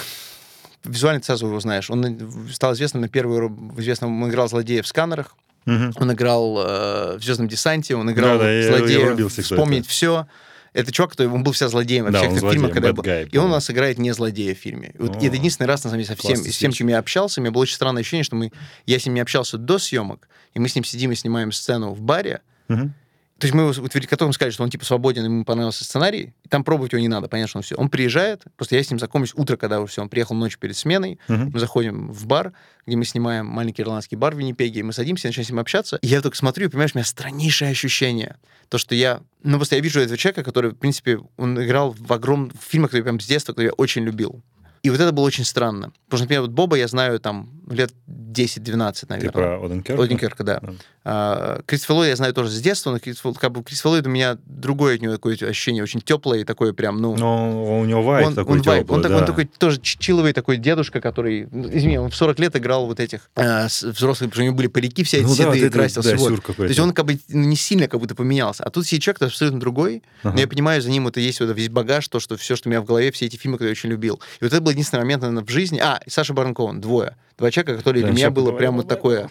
[0.84, 1.90] визуально сразу его знаешь.
[1.90, 3.74] Он стал известным на первую...
[3.78, 5.94] известным, он играл злодея в «Сканерах», Мгм.
[5.96, 9.88] он играл э, в Звездном десанте, он играл Да-да, я- я злодея врубился, кто вспомнить
[9.88, 10.28] все.
[10.76, 13.02] Это чувак, который он был вся злодеем во Да, всех этих фильмах, когда был.
[13.04, 14.92] guy, И он у нас играет не злодея в фильме.
[14.94, 16.90] И Вот, и это О, единственный раз, на самом деле, со всем, с тем, чем
[16.90, 18.52] я общался, у меня было очень странное ощущение, что мы,
[18.86, 21.94] я с ним не общался до съемок, и мы с ним сидим и снимаем сцену
[21.94, 22.94] в баре, Мгм.
[23.38, 26.48] То есть мы его утвердили, которому сказали, что он типа свободен, ему понравился сценарий, и
[26.48, 27.76] там пробовать его не надо, понятно, что он все.
[27.76, 30.78] Он приезжает, просто я с ним знакомлюсь утро, когда уже все, он приехал ночью перед
[30.78, 31.52] сменой, Мгм.
[31.54, 32.54] мы заходим в бар,
[32.88, 35.60] где мы снимаем маленький ирландский бар в Виннипеге, и мы садимся, и начинаем с ним
[35.60, 35.98] общаться.
[36.02, 38.38] И я только смотрю, и понимаешь, у меня страннейшее ощущение.
[38.70, 39.22] То, что я...
[39.44, 43.04] Ну, просто я вижу этого человека, который, в принципе, он играл в огромных фильмах, которые
[43.04, 44.42] прям с детства, которые я очень любил.
[44.86, 45.92] И вот это было очень странно.
[46.06, 49.32] Потому что, например, вот Боба я знаю там лет 10-12, Ты наверное.
[49.32, 50.04] про Оденкерка?
[50.04, 50.60] Оденкерка, да.
[50.62, 50.74] Да.
[51.08, 54.10] А, Кристофер Ллойд я знаю тоже с детства, но Кристофер, как бы, Кристофер Ллойд у
[54.10, 57.16] меня другое от него такое ощущение, очень теплое и такое прям, ну...
[57.16, 58.82] Но у него вайп он, такой он, вайб.
[58.84, 59.28] теплый, он, такой, он да.
[59.28, 63.30] такой тоже чиловый такой дедушка, который, ну, извини, он в 40 лет играл вот этих
[63.36, 65.78] э, взрослых, потому что у него были парики все эти Ну да, седые, вот это,
[65.78, 66.12] красился.
[66.12, 66.44] да, вот.
[66.58, 68.64] То есть он как бы ну, не сильно как будто поменялся.
[68.64, 70.34] А тут сидит человек, абсолютно другой, Ага.
[70.34, 72.72] но я понимаю, за ним это есть вот весь багаж, то, что все, что у
[72.72, 74.20] меня в голове, все эти фильмы, которые я очень любил.
[74.40, 75.80] И вот это был единственный момент, наверное, в жизни.
[75.80, 77.16] А, и Саша Барнкоун, двое.
[77.38, 79.30] Два человека, которые Да, для меня было поговорим прям об вот такое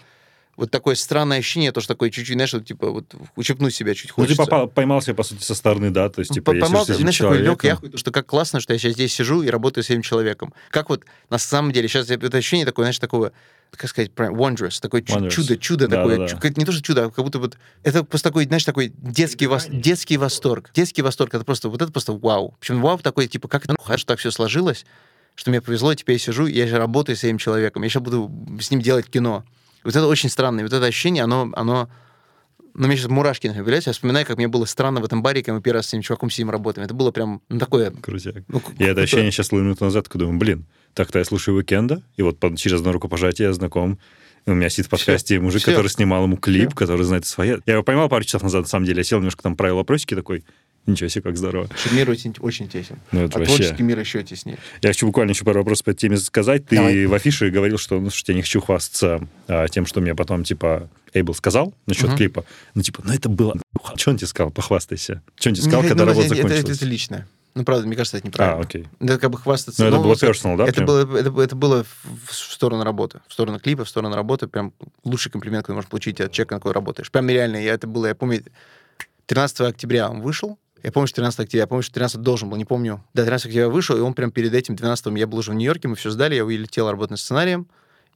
[0.56, 4.12] вот такое странное ощущение, то, что такое чуть-чуть, знаешь, вот, типа, вот ущипнуть себя чуть
[4.16, 4.42] Ну, ты хочется.
[4.44, 6.08] попал- поймал себя, по сути, со стороны, да?
[6.08, 8.60] То есть, типа, П- Поймал, с этим знаешь, такой лег человеком- яху, что как классно,
[8.60, 10.54] что я сейчас здесь сижу и работаю с этим человеком.
[10.70, 13.32] Как вот на самом деле, сейчас это ощущение такое, знаешь, такого,
[13.72, 15.30] как сказать, wondrous, такое Wondrous.
[15.30, 16.18] чудо, чудо Да, такое.
[16.18, 16.48] да, да.
[16.56, 19.68] не то, что чудо, а как будто вот, это просто такой, знаешь, такой детский, вос-
[19.68, 20.70] детский восторг.
[20.72, 22.54] Детский восторг, это просто, вот это просто вау.
[22.60, 24.86] Причем вау такой, типа, как это, ну, что так все сложилось,
[25.34, 28.30] что мне повезло, теперь я сижу, я же работаю с этим человеком, я сейчас буду
[28.60, 29.44] с ним делать кино.
[29.82, 31.88] Вот это очень странно, и вот это ощущение, оно, оно
[32.76, 33.90] ну, мне сейчас мурашки, появляются.
[33.90, 36.02] Я вспоминаю, как мне было странно в этом баре, когда мы первый раз с этим
[36.02, 36.84] чуваком сидим работаем.
[36.84, 37.92] Это было прям, ну, такое...
[37.92, 38.42] Крутяк.
[38.48, 42.22] Ну, Я это ощущение сейчас минуту назад, когда думаю, блин, так-то я слушаю Уикенда, и
[42.22, 44.00] вот под- через одно рукопожатие я знаком.
[44.46, 45.70] У меня сидит в подкасте мужик, Всё.
[45.70, 47.56] который снимал ему клип, который знает свои.
[47.64, 48.98] Я его поймал пару часов назад, на самом деле.
[48.98, 50.44] Я сел немножко там правил вопросики такой.
[50.86, 51.68] Ничего себе, как здорово.
[51.92, 52.98] Мир очень, очень тесен.
[53.10, 53.56] Ну, а это вообще...
[53.56, 54.58] творческий мир еще теснее.
[54.82, 56.66] Я хочу буквально еще пару вопросов по этой теме сказать.
[56.66, 57.06] Ты Давай.
[57.06, 60.44] в афише говорил, что, ну, что я не хочу хвастаться а, тем, что мне потом,
[60.44, 62.16] типа, Эйбл сказал насчет Мгм.
[62.16, 62.44] клипа.
[62.74, 63.56] Ну, типа, ну, это было...
[63.96, 64.50] Что он тебе сказал?
[64.50, 65.22] Похвастайся.
[65.36, 66.76] Что он тебе сказал, Не, когда ну, работа это, это- закончилась?
[66.76, 67.28] это личное.
[67.54, 68.60] Ну, правда, мне кажется, это а, неправильно.
[68.60, 68.88] окей.
[68.98, 69.80] Это как бы хвастаться.
[69.80, 70.64] Ну, это ну, было сказать, personal, да?
[70.64, 70.86] Это прям?
[70.86, 71.86] было, это, это было
[72.24, 74.48] в, сторону работы, в сторону клипа, в сторону работы.
[74.48, 74.72] Прям
[75.04, 77.10] лучший комплимент, который можно получить от человека, на который работаешь.
[77.12, 78.42] Прям реально, я это было, я помню,
[79.26, 80.58] 13 октября он вышел.
[80.84, 83.02] Я помню, что 13 октября, я помню, что 13 должен был, не помню.
[83.14, 85.88] Да, 13 октября вышел, и он прям перед этим 12 я был уже в Нью-Йорке,
[85.88, 87.66] мы все сдали, я улетел работать над сценарием,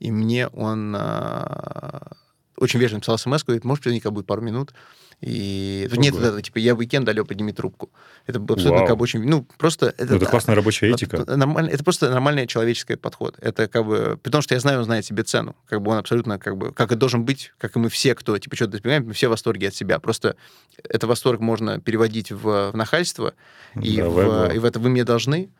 [0.00, 2.12] и мне он а,
[2.60, 4.72] очень вежливо написал смс говорит, может, наверняка будет пару минут.
[5.20, 6.20] И нет Ого.
[6.20, 7.90] вот этого, типа, я в уикенд, алло, подними трубку.
[8.26, 8.86] Это было абсолютно Вау.
[8.88, 9.20] как бы очень...
[9.24, 9.86] Ну, просто...
[9.98, 11.16] Это, Ну, это классная рабочая этика.
[11.16, 13.36] это нормально, это просто нормальный человеческий подход.
[13.40, 14.16] Это как бы...
[14.22, 15.56] Потому что я знаю, он знает себе цену.
[15.66, 16.72] Как бы он абсолютно как бы...
[16.72, 19.30] Как и должен быть, как и мы все, кто типа что-то достигаем, мы все в
[19.30, 19.98] восторге от себя.
[19.98, 20.36] Просто
[20.84, 23.34] это восторг можно переводить в, в нахальство,
[23.74, 24.54] и, Да, в, эго.
[24.54, 25.50] и в это вы мне должны.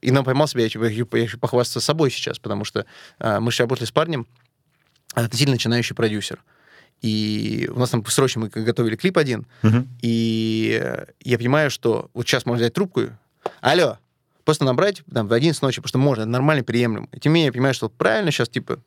[0.00, 2.86] И нам поймал себя, я хочу, я хочу- я хочу похвастаться собой сейчас, потому что
[3.18, 4.26] а, мы же работали с парнем,
[5.14, 6.42] относительно начинающий продюсер.
[7.02, 9.88] И у нас там срочно мы готовили клип один, Мгм.
[10.00, 10.82] и
[11.20, 13.08] я понимаю, что вот сейчас можно взять трубку, и,
[13.60, 13.98] алло,
[14.44, 17.08] просто набрать там, в 11 ночи, потому что можно, нормально, приемлемо.
[17.20, 18.78] Тем не менее, я понимаю, что правильно сейчас, типа,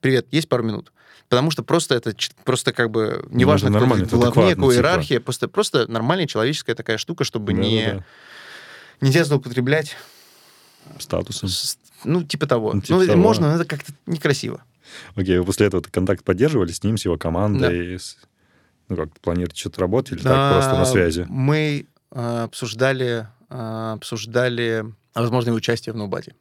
[0.00, 0.92] привет, есть пару минут.
[1.28, 2.12] Потому что просто это
[2.44, 4.72] просто как бы неважно, это кто ты главнее, типа.
[4.74, 8.04] иерархия, просто, просто нормальная человеческая такая штука, чтобы не, Да-да-да.
[9.06, 9.96] нельзя злоупотреблять,
[10.98, 11.48] Статусом.
[12.02, 12.72] ну, типа того.
[12.72, 13.18] Ну, типа ну, того.
[13.22, 14.60] можно, но это как-то некрасиво.
[15.14, 17.98] Окей, вы после этого контакт поддерживали с ним, с его командой?
[17.98, 18.16] с-
[18.88, 21.26] Ну, как, планируете что-то работать или так, просто на А, связи?
[21.28, 26.34] Мы э, обсуждали, э, обсуждали возможное участие в Нобаде.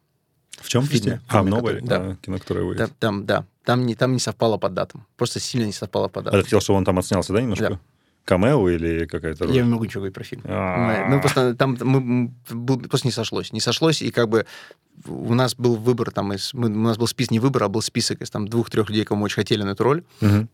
[0.60, 0.84] В чем?
[0.84, 1.22] в фильме.
[1.28, 1.96] А, в который- да.
[1.98, 2.88] А, кино, которое выйдет.
[2.88, 5.06] Там, там, да, там не, там не совпало по датам.
[5.16, 6.44] Просто сильно не совпало по А ты датам.
[6.44, 7.70] хотел, чтобы он там отснялся, да, немножко?
[7.70, 7.80] Да.
[8.30, 9.56] Камео или какая-то роль?
[9.56, 10.44] Я не могу ничего говорить про фильм.
[11.10, 12.32] Ну, просто там мы,
[12.88, 13.52] просто не сошлось.
[13.52, 14.46] Не сошлось, и как бы
[15.08, 17.82] у нас был выбор, там, из, мы, у нас был список не выбор, а был
[17.82, 20.04] список из там двух-трех людей, кому очень хотели на эту роль.
[20.22, 20.48] Угу.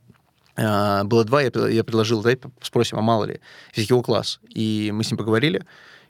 [0.58, 3.42] А, было два, я, я предложил, давай спросим, а мало ли.
[3.74, 4.40] Физики его класс.
[4.50, 5.66] И мы с ним поговорили,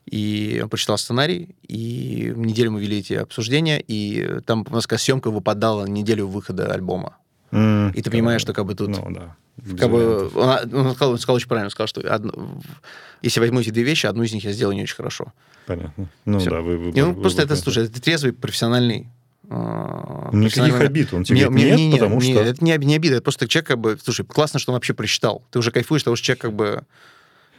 [0.05, 5.31] и он прочитал сценарий, и неделю мы вели эти обсуждения, и там у нас съемка
[5.31, 7.17] выпадала неделю выхода альбома.
[7.51, 8.89] Mm, и ты понимаешь, что как бы тут...
[8.89, 9.35] Ну, да.
[9.77, 12.33] Как бы, он, он, сказал, он сказал очень правильно, он сказал, что одно,
[13.21, 15.31] если возьму эти две вещи, одну из них я сделаю не очень хорошо.
[15.65, 16.09] Понятно.
[16.25, 16.49] Ну Все.
[16.49, 16.77] да, вы...
[16.77, 19.07] вы, и он вы, просто вы, это, слушай, это трезвый, профессиональный
[19.49, 22.41] а, Никаких обид, он тебе мне, нет, не, потому не, что...
[22.41, 23.97] это не, не обида, это просто человек как бы...
[24.03, 25.43] Слушай, классно, что он вообще прочитал.
[25.51, 26.83] Ты уже кайфуешь, потому что человек как бы...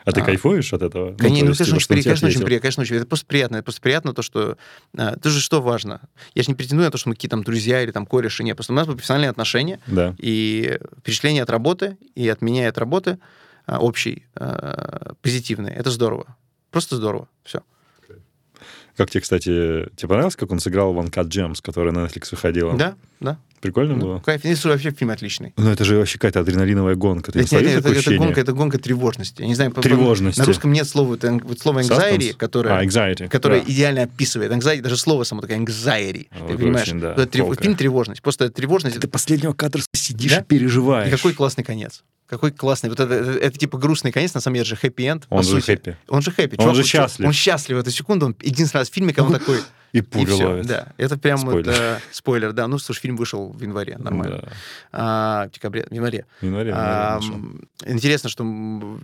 [0.06, 1.10] А, а ты кайфуешь от этого?
[1.10, 3.56] Ну, конечно, ну, есть, конечно, типа, очень, конечно, очень приятно, конечно, очень Это просто приятно.
[3.56, 4.56] Это просто приятно то, что...
[4.96, 6.00] А, это же что важно?
[6.34, 8.44] Я же не претендую на то, что мы какие-то там друзья или там кореши.
[8.44, 9.80] Нет, просто у нас профессиональные отношения.
[9.88, 10.14] Да.
[10.18, 13.18] И впечатление от работы, и от меня, и от работы
[13.66, 15.72] а, общий, а, позитивный.
[15.72, 16.36] Это здорово.
[16.70, 17.28] Просто здорово.
[17.42, 17.62] Все.
[18.96, 22.76] Как тебе, кстати, тебе понравилось, как он сыграл в Uncut Gems, которая на Netflix выходила?
[22.76, 23.38] Да, да.
[23.66, 24.18] Прикольно ну, было?
[24.20, 24.44] Кайф.
[24.44, 25.52] Это вообще фильм отличный.
[25.56, 27.32] Ну, это же вообще какая-то адреналиновая гонка.
[27.32, 29.42] Ты нет, нет, это, это, гонка, это гонка тревожности.
[29.42, 30.38] Я не знаю, тревожности.
[30.40, 33.28] на русском нет слова, это вот слово anxiety, которое, а, anxiety.
[33.28, 33.70] которое да.
[33.70, 34.52] идеально описывает.
[34.52, 36.28] Anxiety, даже слово само такое anxiety.
[36.38, 36.88] Ну, ты понимаешь?
[36.88, 37.56] Очень, да, это трев...
[37.60, 38.22] Фильм тревожность.
[38.22, 39.00] Просто тревожность.
[39.00, 40.40] Ты последнего кадра сидишь да?
[40.40, 41.08] и переживаешь.
[41.08, 42.02] И какой классный конец.
[42.26, 42.90] Какой классный.
[42.90, 45.26] Вот это, это, это типа грустный конец, на самом деле же хэппи-энд.
[45.30, 45.96] Он же хэппи.
[46.08, 46.56] Он же хэппи.
[46.58, 47.26] Он Чувак, же счастлив.
[47.26, 48.26] Он счастлив в эту секунду.
[48.26, 49.58] Он единственный раз в фильме, когда он такой...
[49.96, 50.66] И пулю и ловит.
[50.66, 51.72] Да, это прям спойлер.
[51.72, 52.66] Вот, э, спойлер, да.
[52.66, 54.42] Ну, слушай, фильм вышел в январе, нормально.
[54.42, 54.52] Да.
[54.92, 56.26] А, в декабре, в январе.
[56.42, 57.18] В январе, а,
[57.86, 58.44] Интересно, что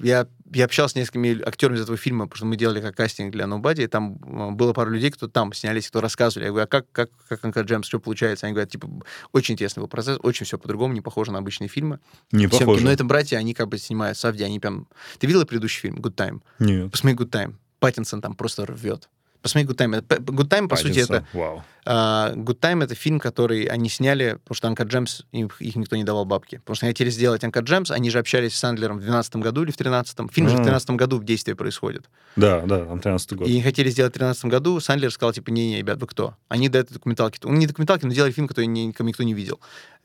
[0.03, 3.33] я, я общался с несколькими актерами из этого фильма, потому что мы делали как кастинг
[3.33, 6.45] для Nobody, и там э, было пару людей, кто там снялись, кто рассказывали.
[6.45, 8.45] Я говорю, а как, как, как Uncut Gems, что получается?
[8.47, 8.87] Они говорят, типа,
[9.33, 12.01] очень интересный был процесс, очень все по-другому, не похоже на обычные фильмы.
[12.33, 12.59] Не Съемки.
[12.59, 12.85] похоже.
[12.85, 14.89] Но это братья, они как бы снимают Савди, они прям...
[15.19, 16.43] Ты видел предыдущий фильм Good Time?
[16.59, 16.91] Нет.
[16.91, 17.55] Посмотри Good Time.
[17.79, 19.09] Паттинсон там просто рвет.
[19.43, 20.07] Посмотри Good Time.
[20.07, 21.27] Good Time, по сути, это...
[21.33, 21.65] Вау.
[21.85, 25.97] Uh, Good Time— это фильм, который они сняли, потому что Анка Джемс, их, их никто
[25.97, 26.59] не давал бабки.
[26.59, 29.65] Потому что они хотели сделать Анка Джемс, они же общались с Сандлером в 2012 году
[29.65, 30.33] или в 2013.
[30.33, 30.51] Фильм mm.
[30.51, 32.09] же в 2013 году в действии происходит.
[32.37, 33.49] Да, да, там 13 год.
[33.49, 36.37] И хотели сделать в 2013 году, Сандлер сказал, типа, не-не, ребят, вы кто?
[36.49, 37.41] Они до этой документалки...
[37.45, 39.61] Он не документалки, но делали фильм, который никому никто не видел.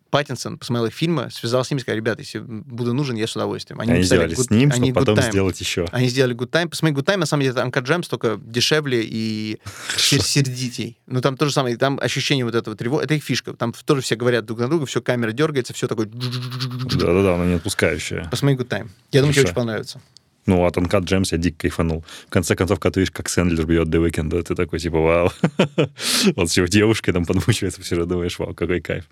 [0.10, 3.80] Паттинсон посмотрел фильмы, связался с ними и сказал, ребята, если буду нужен, я с удовольствием.
[3.80, 5.86] Они, они сделали good, с ним, они чтобы потом сделать еще.
[5.91, 6.70] Они сделали Good Time.
[6.70, 9.60] Посмотри, Good Time, на самом деле, это Uncut Gems, только дешевле и
[9.98, 10.98] сердитей.
[11.08, 13.54] Ну, там то же самое, там ощущение вот этого тревоги, это их фишка.
[13.54, 16.08] Там тоже все говорят друг на друга, все, камера дергается, все такое...
[16.08, 18.28] Да-да-да, она не отпускающая.
[18.30, 18.89] Посмотри Good Time.
[19.12, 20.02] Я думаю, тебе очень понравится.
[20.48, 22.06] Ну, от Uncut Gems я дико кайфанул.
[22.28, 25.32] В конце концов, когда ты видишь, как Сэндлер бьет The Weeknd, ты такой, типа, вау.
[26.36, 29.10] вот с его девушкой там подмучивается, все равно думаешь, вау, какой кайф.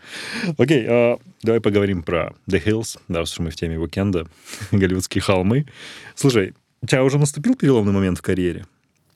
[0.57, 4.27] Окей, а, давай поговорим про The Hills, да, раз мы в теме Уикенда,
[4.71, 5.67] голливудские холмы.
[6.15, 8.65] Слушай, у тебя уже наступил переломный момент в карьере?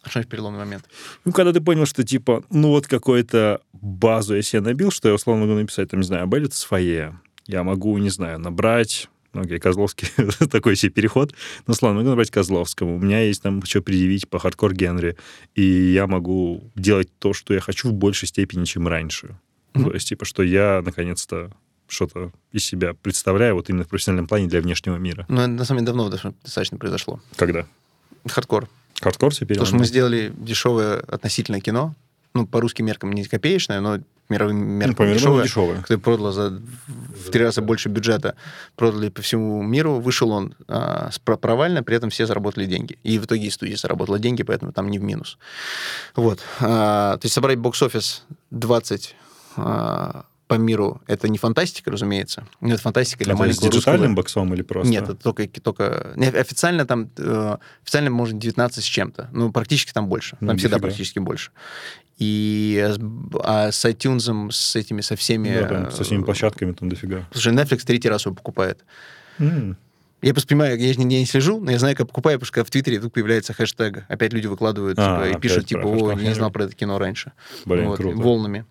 [0.04, 0.86] А что переломный момент?
[1.24, 5.14] Ну, когда ты понял, что, типа, ну, вот какую-то базу я себе набил, что я,
[5.14, 7.12] условно могу написать, там, не знаю, Беллет своей.
[7.48, 10.08] Я могу, не знаю, набрать окей, Козловский,
[10.52, 11.34] такой себе переход.
[11.68, 12.96] Но, славно, могу набрать Козловскому.
[12.96, 15.18] У меня есть там что предъявить по хардкор Генри.
[15.56, 19.38] И я могу делать то, что я хочу в большей степени, чем раньше.
[19.74, 19.84] Mm-hmm.
[19.84, 21.52] То есть, типа, что я, наконец-то,
[21.88, 25.26] что-то из себя представляю вот именно в профессиональном плане для внешнего мира.
[25.28, 27.20] Ну, на самом деле, давно достаточно произошло.
[27.36, 27.66] Когда?
[28.28, 28.68] Хардкор.
[29.02, 29.58] Хардкор теперь?
[29.58, 31.96] Потому что мы сделали дешевое относительно кино,
[32.34, 35.82] ну, по русским меркам не копеечное, но мировым меркам ну, дешевое, дешевое.
[35.82, 36.62] Который продала за
[37.26, 38.36] в три раза больше бюджета,
[38.76, 40.00] продали по всему миру.
[40.00, 42.98] Вышел он а, провально, при этом все заработали деньги.
[43.04, 45.38] И в итоге и студия заработала деньги, поэтому там не в минус.
[46.16, 46.40] Вот.
[46.60, 49.16] А, то есть собрать бокс-офис 20
[49.58, 52.44] а, по миру это не фантастика, разумеется.
[52.60, 54.92] Это фантастика для а маленького с диджитальным боксом или просто?
[54.92, 55.48] Нет, это только...
[55.48, 56.16] только...
[56.18, 57.12] Официально там...
[57.18, 59.30] Э, официально, может, 19 с чем-то.
[59.32, 60.38] Ну, практически там больше.
[60.40, 60.88] Там ну, всегда нифига.
[60.88, 61.52] практически больше.
[62.18, 62.84] И
[63.44, 65.54] а с iTunes, с этими, со всеми...
[65.54, 67.28] Да, там, со всеми площадками там дофига.
[67.32, 68.84] Слушай, Netflix третий раз его покупает.
[69.38, 69.76] Mm.
[70.24, 72.72] Я просто понимаю, я не, не слежу, но я знаю, как покупаю, потому что в
[72.72, 74.06] Твиттере тут появляется хэштег.
[74.10, 77.34] Опять люди выкладывают а, типа, и пишут, типа, о, не знал про это кино раньше.
[77.66, 78.18] Блин, вот, круто.
[78.18, 78.66] Волнами.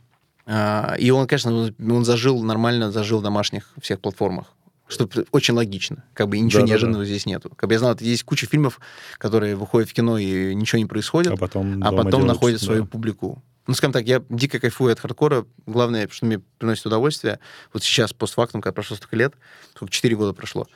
[0.51, 4.55] А, и он, конечно, он зажил нормально, зажил в домашних всех платформах
[4.91, 6.03] что очень логично.
[6.15, 7.11] Как бы ничего да, неожиданного да, да.
[7.11, 7.53] здесь нету.
[7.55, 8.81] Как бы я знал, есть куча фильмов,
[9.19, 12.65] которые выходят в кино и ничего не происходит, а потом, а потом находят да.
[12.65, 13.43] свою публику.
[13.67, 15.45] Ну, скажем так, я дико кайфую от хардкора.
[15.67, 17.39] Главное, что мне приносит удовольствие,
[17.75, 19.35] вот сейчас, постфактум, когда прошло столько лет,
[19.75, 20.67] сколько, 4 года прошло,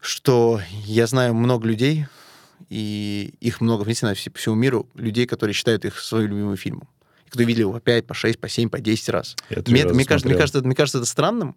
[0.00, 2.06] что я знаю много людей,
[2.70, 6.88] и их много, в принципе, по всему миру, людей, которые считают их своим любимым фильмом.
[7.36, 9.36] Кто видели его по 5, по 6, по 7, по 10 раз.
[9.66, 11.54] Мне, мне, кажется, мне, кажется, мне кажется это странным,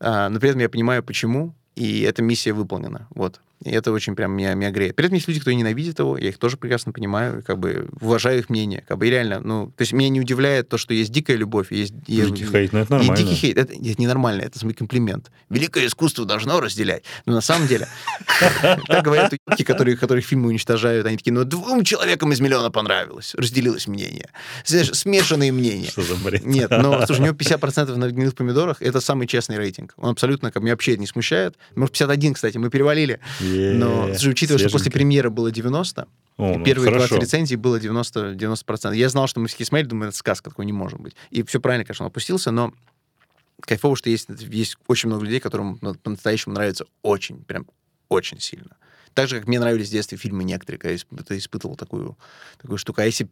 [0.00, 3.08] а, но при этом я понимаю, почему, и эта миссия выполнена.
[3.14, 3.40] Вот.
[3.64, 4.96] И это очень прям меня, меня греет.
[4.96, 8.40] При этом есть люди, кто ненавидит его, я их тоже прекрасно понимаю, как бы уважаю
[8.40, 8.84] их мнение.
[8.86, 11.70] Как бы и реально, ну, то есть меня не удивляет то, что есть дикая любовь,
[11.70, 11.94] есть...
[12.02, 13.16] Дикий хейт, ну это нормально.
[13.16, 15.30] Дикий хейт, это, это ненормально, это мой комплимент.
[15.48, 17.04] Великое искусство должно разделять.
[17.26, 17.88] Но на самом деле,
[18.86, 23.34] так говорят уебки, которые, которых фильмы уничтожают, они такие, ну, двум человекам из миллиона понравилось,
[23.34, 24.30] разделилось мнение.
[24.64, 25.88] Знаешь, смешанные мнения.
[25.88, 26.44] Что за бред?
[26.44, 29.94] Нет, но, слушай, у него 50% на гнилых помидорах, это самый честный рейтинг.
[29.96, 31.56] Он абсолютно, как меня вообще не смущает.
[31.74, 33.20] Может, 51, кстати, мы перевалили.
[33.52, 37.16] Но, слушай, учитывая, что после премьеры было 90, о, ну, первые хорошо.
[37.16, 38.94] 20 рецензий было 90%, 90%.
[38.94, 41.14] Я знал, что мы все смотрели, думаю, это сказка, такой не может быть.
[41.30, 42.72] И все правильно, конечно, он опустился, но
[43.60, 47.66] кайфово, что есть, есть очень много людей, которым ну, по-настоящему нравится очень, прям
[48.08, 48.76] очень сильно.
[49.14, 50.94] Так же, как мне нравились в детстве фильмы некоторые, когда
[51.34, 52.16] я испытывал такую,
[52.60, 53.00] такую штуку.
[53.00, 53.28] А если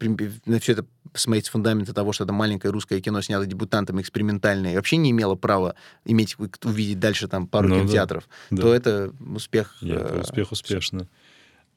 [0.47, 4.73] на все это посмотреть с фундамента того, что это маленькое русское кино снято дебютантом, экспериментальное,
[4.73, 8.77] и вообще не имело права иметь, увидеть дальше там пару ну, кинотеатров, да, то да.
[8.77, 9.77] это успех.
[9.81, 11.09] Нет, э, успех успешно.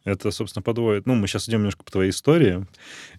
[0.05, 1.05] Это, собственно, подводит...
[1.05, 2.67] Ну, мы сейчас идем немножко по твоей истории.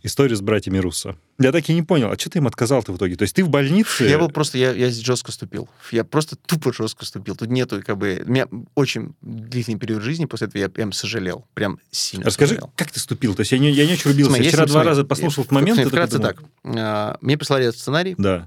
[0.03, 1.17] История с братьями Руссо.
[1.39, 3.17] Я так и не понял, а что ты им отказал ты в итоге?
[3.17, 4.05] То есть ты в больнице...
[4.05, 4.59] Я был просто...
[4.59, 5.67] Я, я здесь жестко ступил.
[5.93, 7.37] Я просто тупо жестко ступил.
[7.37, 8.23] Тут нету, как бы...
[8.27, 11.47] У меня очень длительный период жизни после этого я прям сожалел.
[11.55, 12.73] Прям сильно Расскажи, сожалел.
[12.77, 13.35] как ты ступил?
[13.35, 14.33] То есть я не, я не очень рубился.
[14.33, 15.81] Смотри, Вчера два смотри, раза послушал в момент...
[15.89, 16.43] Вкратце так.
[16.65, 18.15] А, мне прислали этот сценарий.
[18.19, 18.47] Да.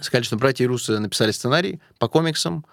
[0.00, 2.64] Сказали, что братья Руссо написали сценарий по комиксам.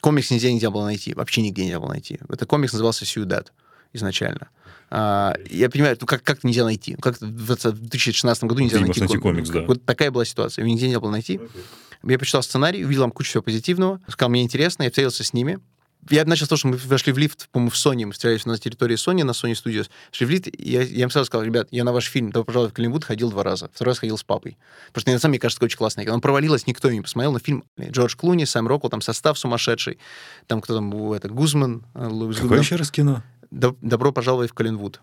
[0.00, 1.14] Комикс нигде нельзя было найти.
[1.14, 2.18] Вообще нигде нельзя было найти.
[2.28, 3.54] Это комикс назывался «Сьюдад»
[3.94, 4.48] изначально.
[4.90, 6.96] А, я понимаю, ну как, как нельзя найти?
[7.00, 9.48] Как в 2016 году нельзя найти, найти комикс?
[9.48, 9.62] да.
[9.62, 10.62] Вот такая была ситуация.
[10.62, 11.40] Его нигде не было найти.
[12.02, 15.58] Я почитал сценарий, увидел там кучу всего позитивного, сказал, мне интересно, я встретился с ними.
[16.10, 18.58] Я начал с того, что мы вошли в лифт, по-моему, в Sony, мы встречались на
[18.58, 19.88] территории Sony, на Sony Studios.
[20.12, 22.44] Шли в лифт, и я, я им сразу сказал, ребят, я на ваш фильм «Добро
[22.44, 23.70] пожаловать в Голливуд» ходил два раза.
[23.72, 24.58] Второй раз ходил с папой.
[24.88, 26.06] Потому что на самом мне кажется, очень классный.
[26.08, 29.98] Он провалилось, никто не посмотрел, но фильм Джордж Клуни, Сэм Роквелл, там состав сумасшедший.
[30.46, 33.22] Там кто там, это, Гузман, э, Луис Какое еще раз кино?
[33.54, 35.00] «Добро пожаловать в Коллинвуд».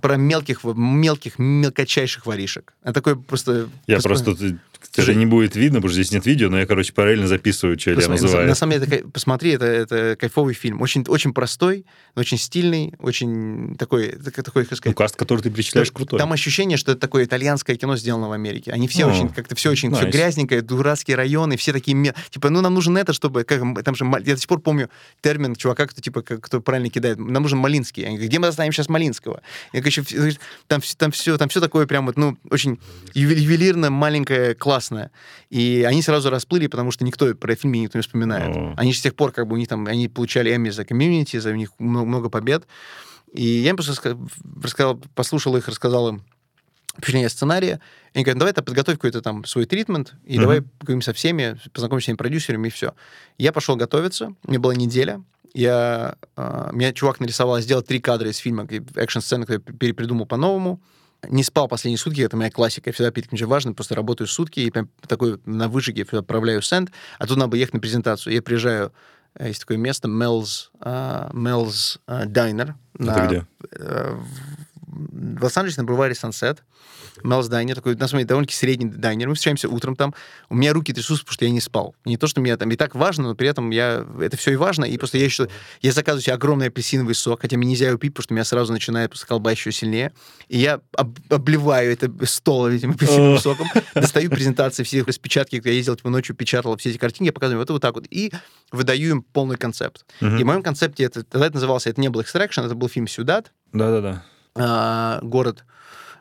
[0.00, 2.72] Про мелких, мелких, мелкочайших воришек.
[2.82, 3.68] А такой просто...
[3.86, 4.24] Я просто...
[4.24, 7.26] просто это же не будет видно, потому что здесь нет видео, но я, короче, параллельно
[7.26, 8.42] записываю, что я называю.
[8.42, 10.80] На, на самом деле, это, посмотри, это, это кайфовый фильм.
[10.80, 14.86] Очень, очень простой, очень стильный, очень такой, такой, как сказать...
[14.86, 16.18] Ну, каст, который ты перечисляешь, крутой.
[16.18, 18.72] Там ощущение, что это такое итальянское кино, сделано в Америке.
[18.72, 19.96] Они все О, очень, как-то все очень, nice.
[19.96, 22.14] все грязненькое, дурацкие районы, все такие...
[22.30, 23.44] Типа, ну, нам нужен это, чтобы...
[23.44, 27.18] Как, там же, я до сих пор помню термин чувака, кто, типа, кто правильно кидает.
[27.18, 28.02] Нам нужен Малинский.
[28.02, 29.42] Я говорю, где мы достанем сейчас Малинского?
[29.72, 30.02] Я, короче,
[30.66, 32.78] там, там, все, там все такое прям вот, ну, очень
[33.14, 35.10] ювелирно, маленькое, классное.
[35.48, 38.54] И они сразу расплыли, потому что никто про фильм никто не вспоминает.
[38.54, 38.74] О.
[38.76, 41.38] Они же с тех пор, как бы, у них там, они получали Эмми за комьюнити,
[41.38, 42.66] за у них много, побед.
[43.32, 44.18] И я им просто
[44.62, 46.22] рассказал, послушал их, рассказал им
[46.98, 47.80] впечатление сценария.
[48.12, 50.40] И они говорят, давай ты подготовь какой-то там свой тритмент, и mm-hmm.
[50.40, 52.92] давай поговорим со всеми, познакомимся с всеми продюсерами, и все.
[53.38, 55.22] Я пошел готовиться, мне была неделя,
[55.54, 60.78] я, э, меня чувак нарисовал сделать три кадра из фильма, экшн-сцены, которые я перепридумал по-новому
[61.26, 62.90] не спал последние сутки, это моя классика.
[62.90, 66.90] Я всегда перед этим важно, просто работаю сутки, и прям такой на выжиге отправляю сенд,
[67.18, 68.34] а тут надо ехать на презентацию.
[68.34, 68.92] Я приезжаю,
[69.34, 72.74] э, есть такое место, Mel's, uh, Mel's uh, Diner.
[72.94, 73.46] Это на, где?
[73.72, 74.20] Uh,
[74.90, 76.58] в Лос-Анджелесе на бульваре Sunset.
[77.24, 79.28] Мелс Дайнер, такой, на самом деле, довольно-таки средний дайнер.
[79.28, 80.14] Мы встречаемся утром там.
[80.48, 81.94] У меня руки трясутся, потому что я не спал.
[82.04, 84.06] Не то, что мне там и так важно, но при этом я...
[84.20, 84.84] Это все и важно.
[84.84, 85.48] И просто я еще...
[85.80, 88.72] Я заказываю себе огромный апельсиновый сок, хотя мне нельзя его пить, потому что меня сразу
[88.72, 90.12] начинает просто колба еще сильнее.
[90.48, 95.96] И я об, обливаю это стол этим апельсиновым соком, достаю презентации, все распечатки, я ездил
[95.96, 98.06] типа ночью, печатал все эти картинки, я показываю вот, вот так вот.
[98.10, 98.32] И
[98.70, 100.04] выдаю им полный концепт.
[100.20, 101.24] И в моем концепте это...
[101.24, 101.90] Тогда это назывался...
[101.90, 103.52] Это не был Extraction, это был фильм «Сюдат».
[103.72, 104.24] Да-да-да.
[104.58, 105.64] А, город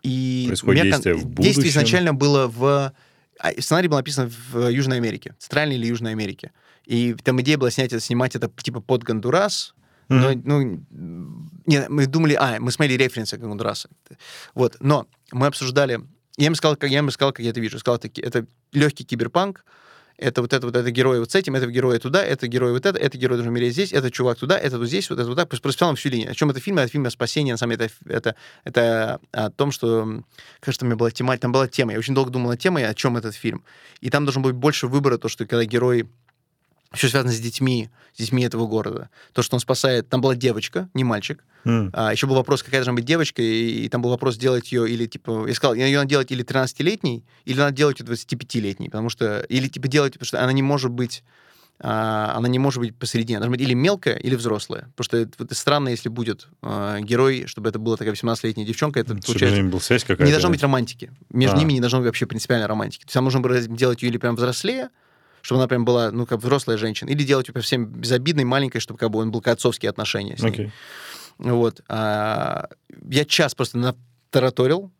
[0.03, 1.43] и Происходит действие в будущем.
[1.43, 2.93] Действие изначально было в...
[3.39, 6.51] А, сценарий был написан в Южной Америке, Центральной или Южной Америке.
[6.85, 9.73] И там идея была снять это, снимать это типа под Гондурас,
[10.09, 10.41] Mm-hmm.
[10.45, 10.85] Но, ну,
[11.65, 13.89] не, мы думали, а, мы смотрели референсы Гондураса.
[14.53, 15.99] Вот, но мы обсуждали,
[16.37, 19.03] я им сказал, как я им сказал, как я это вижу, сказал, это, это легкий
[19.03, 19.65] киберпанк,
[20.17, 22.85] это вот это вот это герой вот с этим, это герой туда, это герой вот
[22.85, 25.35] это, это герой должен умереть здесь, это чувак туда, это вот здесь, вот это вот
[25.35, 25.47] так.
[25.49, 26.31] Просто всю линию.
[26.31, 26.79] О чем это фильм?
[26.79, 30.23] Это фильм о спасении, на самом деле, это, это, это о том, что,
[30.59, 32.93] кажется, у меня была тема, там была тема, я очень долго думал о теме, о
[32.93, 33.63] чем этот фильм.
[34.01, 36.07] И там должен быть больше выбора, то, что когда герой
[36.93, 39.09] все связано с детьми, с детьми этого города.
[39.33, 40.07] То, что он спасает...
[40.09, 41.43] Там была девочка, не мальчик.
[41.67, 41.89] Mm.
[41.93, 44.89] А, еще был вопрос, какая должна быть девочка, и, и там был вопрос, делать ее
[44.89, 45.45] или, типа...
[45.47, 49.41] Я сказал, ее надо делать или 13-летней, или надо делать 25-летней, потому что...
[49.49, 50.13] Или, типа, делать...
[50.13, 51.23] Потому что она не может быть...
[51.79, 53.37] А, она не может быть посередине.
[53.37, 54.89] Она должна быть или мелкая, или взрослая.
[54.95, 58.99] Потому что это, это странно, если будет а, герой, чтобы это была такая 18-летняя девчонка.
[58.99, 60.23] Это, чтобы получается, был связь какая-то.
[60.23, 61.11] Не должно быть романтики.
[61.29, 61.59] Между а.
[61.59, 63.01] ними не должно быть вообще принципиальной романтики.
[63.01, 64.89] То есть, а можно было делать ее или прям взрослее,
[65.41, 68.97] чтобы она прям была, ну, как взрослая женщина, или делать его совсем безобидной, маленькой, чтобы
[68.97, 70.51] как бы он был отцовские отношения с ней.
[70.51, 70.71] Okay.
[71.37, 71.81] Вот.
[71.87, 72.69] А,
[73.09, 74.91] я час просто натараторил,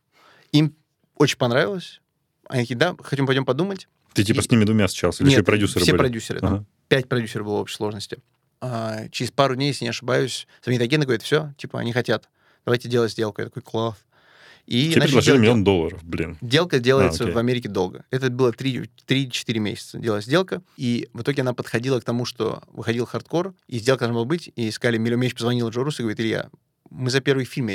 [0.51, 0.75] им
[1.15, 2.01] очень понравилось.
[2.47, 3.87] Они такие, да, хотим пойдем подумать.
[4.13, 4.41] Ты типа и...
[4.41, 5.19] с ними двумя сейчас?
[5.19, 6.01] Или Нет, еще продюсеры все были?
[6.01, 6.39] продюсеры.
[6.41, 6.65] Ага.
[6.87, 8.19] Пять продюсеров было в общей сложности.
[8.61, 12.29] А, через пару дней, если не ошибаюсь, сами агенты говорят, все, типа, они хотят,
[12.65, 13.41] давайте делать сделку.
[13.41, 13.97] Я такой, класс.
[14.67, 16.37] И Тебе предложили миллион долларов, блин.
[16.41, 18.03] Делка делается а, в Америке долго.
[18.11, 23.05] Это было 3-4 месяца делалась сделка, и в итоге она подходила к тому, что выходил
[23.05, 26.19] хардкор, и сделка должна была быть, и искали, Миллион Меч позвонил Джо Руссо и говорит,
[26.19, 26.49] Илья,
[26.89, 27.69] мы за первый фильм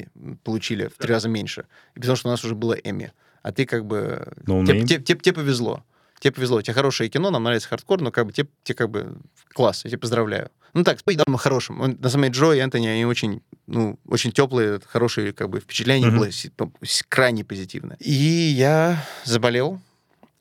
[0.44, 1.64] получили в три раза меньше,
[1.94, 3.12] потому что у нас уже было Эми.
[3.42, 4.30] А ты как бы...
[4.44, 5.84] No тебе, тебе, тебе, тебе повезло.
[6.20, 8.90] Тебе повезло, у тебя хорошее кино, нам нравится хардкор, но как бы тебе, тебе как
[8.90, 9.16] бы
[9.54, 10.50] класс, я тебя поздравляю.
[10.74, 11.80] Ну так, давно хорошим.
[11.80, 15.60] Он, на самом деле Джо и Энтони, они очень, ну, очень теплые, хорошие как бы
[15.60, 16.16] впечатления mm-hmm.
[16.58, 16.70] было
[17.08, 17.96] крайне позитивно.
[18.00, 19.80] И я заболел,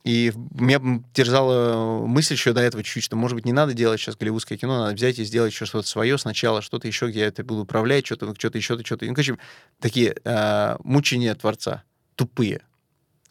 [0.04, 0.80] и меня
[1.14, 4.80] терзала мысль еще до этого чуть-чуть, что, может быть, не надо делать сейчас голливудское кино,
[4.80, 8.06] надо взять и сделать еще что-то свое сначала, что-то еще, где я это буду управлять,
[8.06, 9.06] что-то, что-то еще, что-то.
[9.06, 9.38] Ну, короче,
[9.80, 11.84] такие э, мучения творца,
[12.16, 12.62] тупые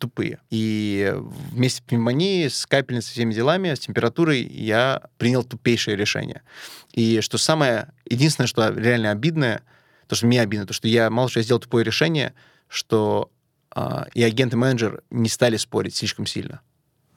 [0.00, 0.40] тупые.
[0.50, 1.14] И
[1.52, 6.42] вместе с пневмонией, с капельницей, всеми делами, с температурой я принял тупейшее решение.
[6.92, 9.62] И что самое, единственное, что реально обидное,
[10.08, 12.34] то, что мне обидно, то, что я мало что я сделал тупое решение,
[12.68, 13.30] что
[13.72, 16.60] а, и агент, и менеджер не стали спорить слишком сильно.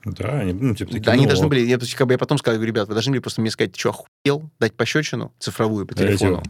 [0.06, 2.38] Да, они, ну, типа, такие, да, они ну, должны были, я, как бы я потом
[2.38, 5.88] сказал, говорю, ребят, вы должны были просто мне сказать, ты что, охуел, дать пощечину цифровую
[5.88, 6.44] по телефону.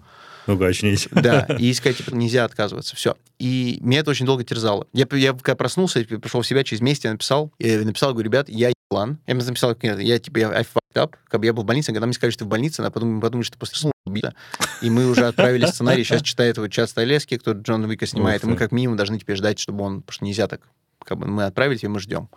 [0.47, 1.07] Ну, очнись.
[1.11, 3.15] Да, и сказать, типа, нельзя отказываться, все.
[3.39, 4.87] И меня это очень долго терзало.
[4.93, 8.49] Я, я когда проснулся, пришел в себя через месяц, я написал, я написал, говорю, ребят,
[8.49, 9.17] я план.
[9.25, 12.05] Я написал, я, типа, я I fucked up, как бы я был в больнице, когда
[12.05, 14.35] мне сказали, что ты в больнице, она подумали, подумали что после убита.
[14.83, 18.47] И мы уже отправили сценарий, сейчас читает его Чад Стайлевский, кто Джон Уика снимает, и
[18.47, 20.61] мы как минимум должны теперь ждать, чтобы он, потому что нельзя так,
[21.03, 22.29] как бы мы отправили, и мы ждем.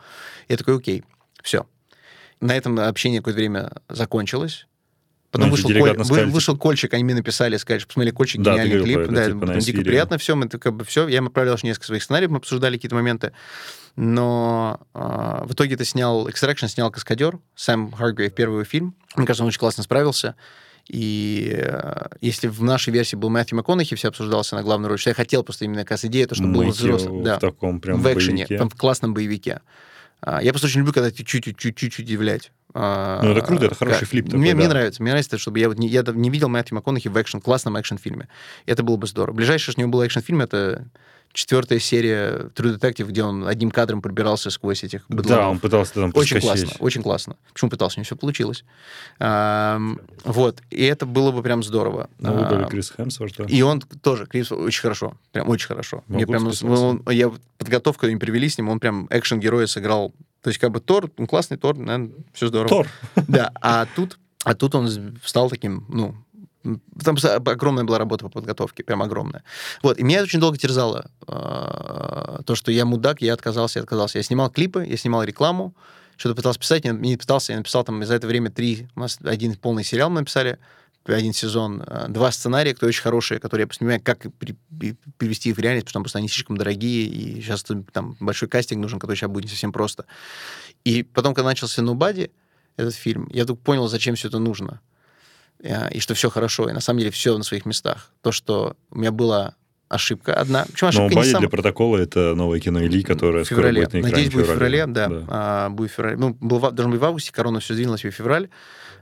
[0.49, 1.05] Я такой, окей,
[1.43, 1.67] все.
[2.41, 4.67] На этом общение какое-то время закончилось.
[5.31, 8.83] Потом вышел, Коль, сказали, вышел Кольчик, они мне написали, сказали, что посмотрели Кольчик, да, гениальный
[8.83, 8.99] клип.
[8.99, 11.09] Это, да, типа, дико приятно все, мы как бы все.
[11.09, 13.33] Я им отправлял несколько своих сценариев, мы обсуждали какие-то моменты.
[13.97, 18.95] Но э, в итоге это снял, Extraction снял Каскадер, Сэм Харгрейв, первый фильм.
[19.17, 20.37] Мне кажется, он очень классно справился.
[20.89, 25.11] И э, если в нашей версии был Мэтью МакКонахи, все обсуждался на главную роль, что
[25.11, 27.23] я хотел просто именно как идея, то, что был взрослый.
[27.23, 29.63] Да, в таком прям в экшене, в классном боевике.
[30.21, 32.53] А, я просто очень люблю, когда чуть-чуть удивлять.
[32.79, 34.57] А, ну, это круто, это хороший как, флип такой, мне, да.
[34.59, 37.41] мне нравится, мне нравится, чтобы я вот не, я не видел Мэтью МакКонахи в экшен,
[37.41, 38.29] классном экшн-фильме.
[38.67, 39.35] Это было бы здорово.
[39.35, 40.85] Ближайшее, что у него был экшн-фильм, это
[41.37, 45.45] четвертая серия True Detective, где он одним кадром пробирался сквозь этих быдланов.
[45.45, 47.37] Да, он пытался там Очень классно, очень классно.
[47.53, 47.99] Почему пытался?
[47.99, 48.65] У него все получилось.
[49.19, 49.81] А,
[50.25, 50.63] вот.
[50.71, 52.09] И это было бы прям здорово.
[52.19, 53.45] Ну, выбрали а, Крис Хемсворта.
[53.45, 55.15] И он тоже, Крис, очень хорошо.
[55.33, 56.05] Прям очень хорошо.
[56.09, 60.15] Мне прям, он, я подготовку им привели с ним, он прям экшен-героя сыграл.
[60.47, 62.69] То есть как бы Тор, ну, классный Тор, наверное, все здорово.
[62.69, 62.89] Тор.
[63.27, 66.15] Да, а тут, а тут он стал таким, ну,
[67.03, 69.43] там огромная была работа по подготовке, прям огромная.
[69.83, 74.19] Вот, и меня очень долго терзало э, то, что я мудак, я отказался, я отказался.
[74.19, 75.75] Я снимал клипы, я снимал рекламу,
[76.17, 79.19] что-то пытался писать, я не пытался, я написал там за это время три, у нас
[79.25, 80.61] один полный сериал мы написали,
[81.15, 84.27] один сезон, э, два сценария, которые очень хорошие, которые я просто понимаю, как
[85.19, 88.99] привести их в реальность, потому что они слишком дорогие, и сейчас там большой кастинг нужен,
[88.99, 90.07] который сейчас будет не совсем просто.
[90.85, 92.31] И потом, когда начался Nobody,
[92.77, 94.81] этот фильм, я вдруг понял, зачем все это нужно.
[95.61, 98.11] Э, и что все хорошо, и на самом деле все на своих местах.
[98.23, 99.55] То, что у меня была
[99.89, 100.67] ошибка одна.
[100.71, 101.41] Причем ошибка Но не сам...
[101.41, 103.83] для протокола это новое кино Или, которое в феврале.
[103.83, 105.09] будет на экране Надеюсь, будет в феврале, да.
[105.09, 105.25] да.
[105.29, 106.17] А, будет в феврале.
[106.17, 108.49] Ну, был, должен быть в августе, корона все сдвинулась в февраль.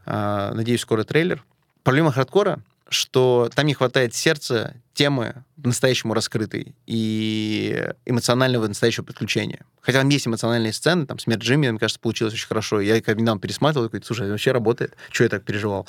[0.07, 1.45] А, надеюсь, скоро трейлер.
[1.85, 9.66] Проблема хардкора, что там не хватает сердца, темы по-настоящему раскрытой и эмоционального настоящего подключения.
[9.80, 12.80] Хотя там есть эмоциональные сцены, там смерть Джимми, мне кажется, получилось очень хорошо.
[12.80, 14.97] Я когда недавно пересматривал, такой, слушай, это вообще работает?
[15.11, 15.87] Что я так переживал?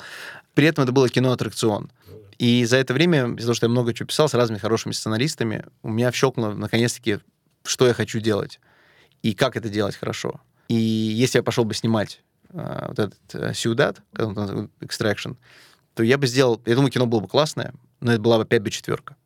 [0.54, 1.90] При этом это было кино-аттракцион.
[2.38, 5.64] И за это время, из-за того, что я много чего писал с разными хорошими сценаристами,
[5.82, 7.20] у меня щелкнуло, наконец-таки,
[7.64, 8.60] что я хочу делать
[9.22, 10.40] и как это делать хорошо.
[10.68, 12.20] И если я пошел бы снимать
[12.50, 15.36] uh, вот этот uh, Сюдат, Extraction,
[15.96, 16.60] то я бы сделал...
[16.66, 19.16] Я думаю, кино было бы классное, но это была бы опять бы четверка.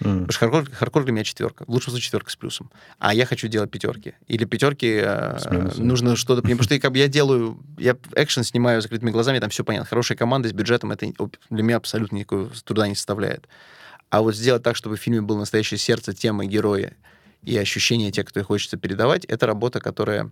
[0.00, 0.26] Mm.
[0.26, 1.64] Потому что хардкор, хардкор для меня четверка.
[1.64, 2.70] В лучшем случае четверка с плюсом.
[2.98, 4.12] А я хочу делать пятерки.
[4.26, 6.42] Или пятерки э, нужно что-то...
[6.42, 7.58] Потому что как бы я делаю...
[7.78, 9.88] Я экшен снимаю закрытыми глазами, там все понятно.
[9.88, 11.10] Хорошая команда с бюджетом, это
[11.48, 13.48] для меня абсолютно никакого труда не составляет.
[14.10, 16.92] А вот сделать так, чтобы в фильме было настоящее сердце, темы, героя
[17.42, 20.30] и ощущения тех, кто хочется передавать, это работа, которая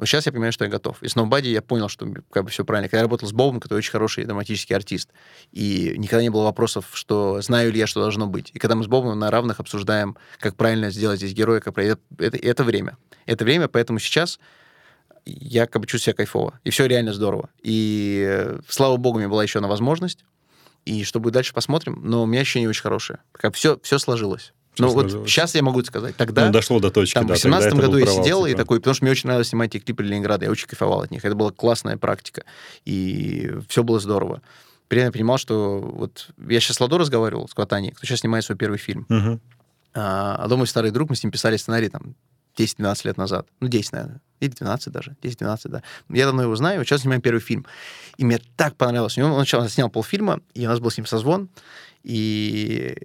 [0.00, 1.02] вот сейчас я понимаю, что я готов.
[1.02, 2.88] И с Nobody я понял, что как бы все правильно.
[2.88, 5.10] Когда я работал с Бобом, который очень хороший драматический артист,
[5.52, 8.50] и никогда не было вопросов, что знаю ли я, что должно быть.
[8.54, 12.00] И когда мы с Бобом на равных обсуждаем, как правильно сделать здесь героя, как это,
[12.16, 12.96] это, это время.
[13.26, 14.40] Это время, поэтому сейчас
[15.26, 16.58] я как бы чувствую себя кайфово.
[16.64, 17.50] И все реально здорово.
[17.62, 20.24] И э, слава богу, меня была еще одна возможность.
[20.86, 22.00] И что будет дальше, посмотрим.
[22.02, 23.18] Но у меня ощущение очень хорошее.
[23.32, 24.54] Как все, все сложилось.
[24.80, 26.46] Ну вот сейчас я могу сказать, тогда...
[26.46, 27.34] Ну, дошло до точки, там, да.
[27.34, 28.48] В 2017 году я сидел типа.
[28.48, 31.10] и такой, потому что мне очень нравилось снимать эти клипы Ленинграда, я очень кайфовал от
[31.10, 31.24] них.
[31.24, 32.44] Это была классная практика.
[32.84, 34.42] И все было здорово.
[34.88, 36.30] При я понимал, что вот...
[36.48, 39.06] Я сейчас с Ладо разговаривал, с Кватани, кто сейчас снимает свой первый фильм.
[39.08, 39.40] Угу.
[39.94, 42.14] А, а мой старый друг, мы с ним писали сценарий там
[42.58, 43.46] 10-12 лет назад.
[43.60, 44.20] Ну, 10, наверное.
[44.40, 45.16] Или 12 даже.
[45.22, 45.82] 10-12, да.
[46.08, 47.66] Я давно его знаю, сейчас снимаем первый фильм.
[48.16, 49.16] И мне так понравилось.
[49.18, 51.48] Он сначала снял полфильма, и у нас был с ним созвон.
[52.02, 52.96] И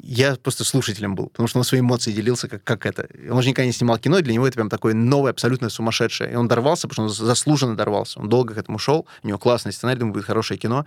[0.00, 3.08] я просто слушателем был, потому что он свои эмоции делился, как, как это.
[3.30, 6.32] Он же никогда не снимал кино, и для него это прям такое новое, абсолютно сумасшедшее.
[6.32, 8.18] И он дорвался, потому что он заслуженно дорвался.
[8.18, 10.86] Он долго к этому шел, у него классный сценарий, думаю, будет хорошее кино.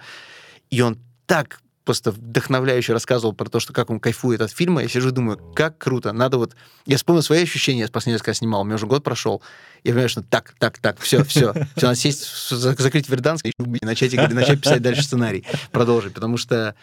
[0.70, 4.82] И он так просто вдохновляюще рассказывал про то, что как он кайфует от фильма.
[4.82, 6.12] Я сижу и думаю, как круто.
[6.14, 6.56] Надо вот...
[6.86, 9.42] Я вспомнил свои ощущения, я последний раз, когда снимал, у меня уже год прошел.
[9.84, 11.54] Я понимаю, что так, так, так, все, все.
[11.76, 13.52] Все, надо сесть, закрыть Верданск и
[13.82, 16.14] начать, начать писать дальше сценарий, продолжить.
[16.14, 16.76] Потому что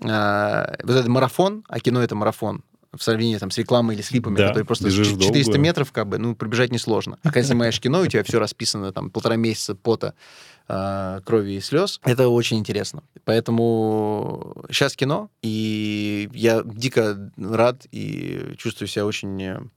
[0.00, 2.62] э, вот этот марафон, а кино это марафон,
[2.96, 5.58] в сравнении там, с рекламой или с клипами, да, которые просто 400 долго.
[5.58, 7.18] метров, как бы, ну, пробежать несложно.
[7.22, 10.14] А когда снимаешь кино, у тебя все расписано, там, полтора месяца пота,
[10.68, 13.02] э, крови и слез, это очень интересно.
[13.24, 19.70] Поэтому сейчас кино, и я дико рад и чувствую себя очень,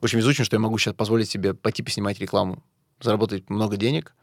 [0.00, 2.62] очень везучим, что я могу сейчас позволить себе пойти поснимать рекламу,
[3.00, 4.14] заработать много денег,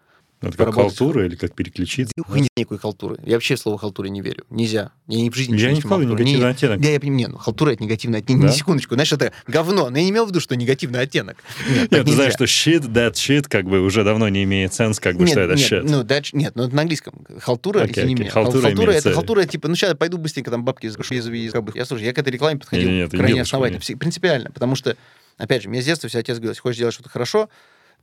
[0.50, 2.14] это как халтура или как переключиться?
[2.16, 3.18] Нет никакой халтуры.
[3.26, 4.46] Я вообще в слово халтуре не верю.
[4.50, 4.92] Нельзя.
[5.08, 6.82] Я ни в жизни я не вкладываю негативный не, оттенок.
[6.82, 8.42] Я, я понимаю, нет, ну, халтура это негативный оттенок.
[8.44, 8.48] Да?
[8.50, 9.90] Не, секундочку, знаешь, это говно.
[9.90, 11.38] Но я не имел в виду, что негативный оттенок.
[11.70, 15.00] Нет, нет ты знаешь, что shit, that shit, как бы уже давно не имеет сенс,
[15.00, 15.84] как бы, нет, что это нет, shit.
[15.84, 17.26] Ну, that, нет, ну это на английском.
[17.40, 18.20] Халтура, okay, извини okay.
[18.20, 18.32] меня.
[18.32, 21.14] Халтура, халтура это халтура, типа, ну сейчас пойду быстренько там бабки изгашу.
[21.14, 23.98] Я, слушай, я к этой рекламе подходил нет, нет, крайне основательно.
[23.98, 24.96] Принципиально, потому что,
[25.38, 27.50] опять же, мне с детства все отец говорил, если хочешь делать что-то хорошо,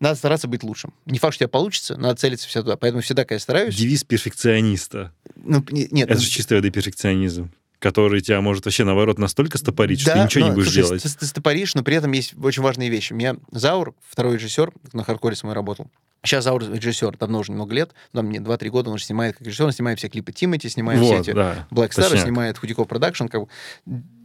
[0.00, 0.92] надо стараться быть лучшим.
[1.06, 2.76] Не факт, что у тебя получится, надо целиться всегда туда.
[2.76, 3.76] Поэтому всегда, когда я стараюсь...
[3.76, 5.12] Девиз перфекциониста.
[5.36, 6.08] Ну, нет.
[6.08, 6.24] Это ну...
[6.24, 7.50] же чистой воды перфекционизм
[7.80, 10.86] который тебя может вообще, наоборот, настолько стопорить, да, что ты ничего но, не будешь слушай,
[10.86, 11.02] делать.
[11.02, 13.12] Ты, ты стопоришь, но при этом есть очень важные вещи.
[13.12, 15.90] У меня Заур, второй режиссер, на хардкоре с мной работал,
[16.22, 19.46] Сейчас Заур режиссер, давно уже много лет, там мне 2-3 года он уже снимает как
[19.46, 22.86] режиссер, он снимает все клипы Тимати, снимает вот, все эти да, Black Star, снимает Худяков
[22.88, 23.48] Продакшн, как бы.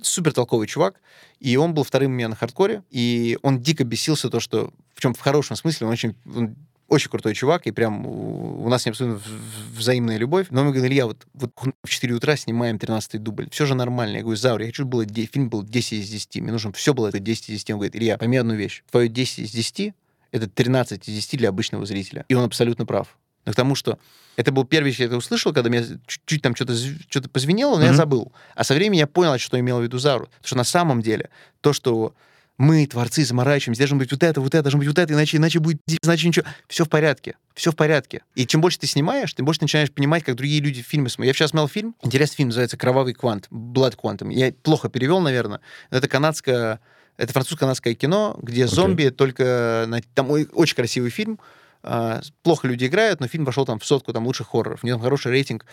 [0.01, 0.99] Супер толковый чувак,
[1.39, 5.01] и он был вторым у меня на хардкоре, и он дико бесился то, что, в
[5.01, 8.91] чем в хорошем смысле, он очень он очень крутой чувак, и прям у нас ним
[8.91, 9.21] абсолютно
[9.75, 10.47] взаимная любовь.
[10.51, 11.51] Но он говорит, Илья, вот, вот
[11.83, 13.49] в 4 утра снимаем 13-й дубль.
[13.49, 14.17] Все же нормально.
[14.17, 16.41] Я говорю, Заур, я хочу, было, фильм был 10 из 10.
[16.41, 17.71] Мне нужно, все было это 10 из 10.
[17.71, 18.83] Он говорит, Илья, пойми одну вещь.
[18.91, 19.93] Твое 10 из 10
[20.35, 22.25] это 13 из 10 для обычного зрителя.
[22.27, 23.17] И он абсолютно прав.
[23.45, 23.99] Но к тому, что
[24.35, 27.87] это был первый, я это услышал, когда мне чуть-чуть там что-то что позвенело, но mm-hmm.
[27.87, 28.33] я забыл.
[28.55, 30.25] А со временем я понял, что имел в виду Зару.
[30.25, 31.29] Потому что на самом деле
[31.61, 32.15] то, что
[32.57, 35.59] мы, творцы, заморачиваемся, должно быть вот это, вот это, должно быть вот это, иначе, иначе
[35.59, 36.45] будет, иначе ничего.
[36.67, 38.23] Все в порядке, все в порядке.
[38.35, 41.27] И чем больше ты снимаешь, тем больше ты начинаешь понимать, как другие люди фильмы смотрят.
[41.27, 44.31] Я вчера смотрел фильм, интересный фильм, называется «Кровавый квант», «Blood Quantum».
[44.33, 45.59] Я плохо перевел, наверное.
[45.89, 46.79] Это канадское
[47.17, 48.67] это французско-канадское кино, где okay.
[48.67, 49.89] зомби только...
[50.13, 51.39] Там очень красивый фильм.
[51.81, 54.83] А, плохо люди играют, но фильм вошел там в сотку там лучших хорроров.
[54.83, 55.65] У него там хороший рейтинг.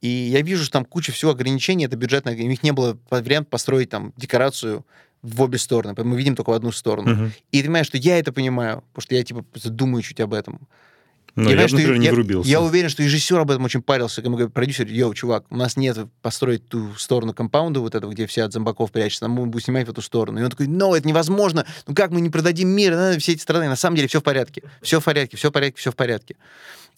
[0.00, 2.32] И я вижу, что там куча всего ограничений, это бюджетно.
[2.32, 4.86] У них не было вариант построить там декорацию
[5.26, 5.94] в обе стороны.
[6.02, 7.08] Мы видим только в одну сторону.
[7.08, 7.30] Uh-huh.
[7.52, 10.68] И ты понимаешь, что я это понимаю, потому что я типа думаю чуть об этом.
[11.34, 12.48] Но я, я, например, что, не я, врубился.
[12.48, 14.22] Я уверен, что режиссер об этом очень парился.
[14.22, 18.26] Ему говорит, продюсер, йоу, чувак, у нас нет построить ту сторону компаунда вот этого, где
[18.26, 20.40] все от зомбаков прячутся, мы будем снимать в эту сторону.
[20.40, 23.42] И он такой, ну, это невозможно, ну как мы не продадим мир, надо все эти
[23.42, 23.68] страны.
[23.68, 26.36] На самом деле все в порядке, все в порядке, все в порядке, все в порядке.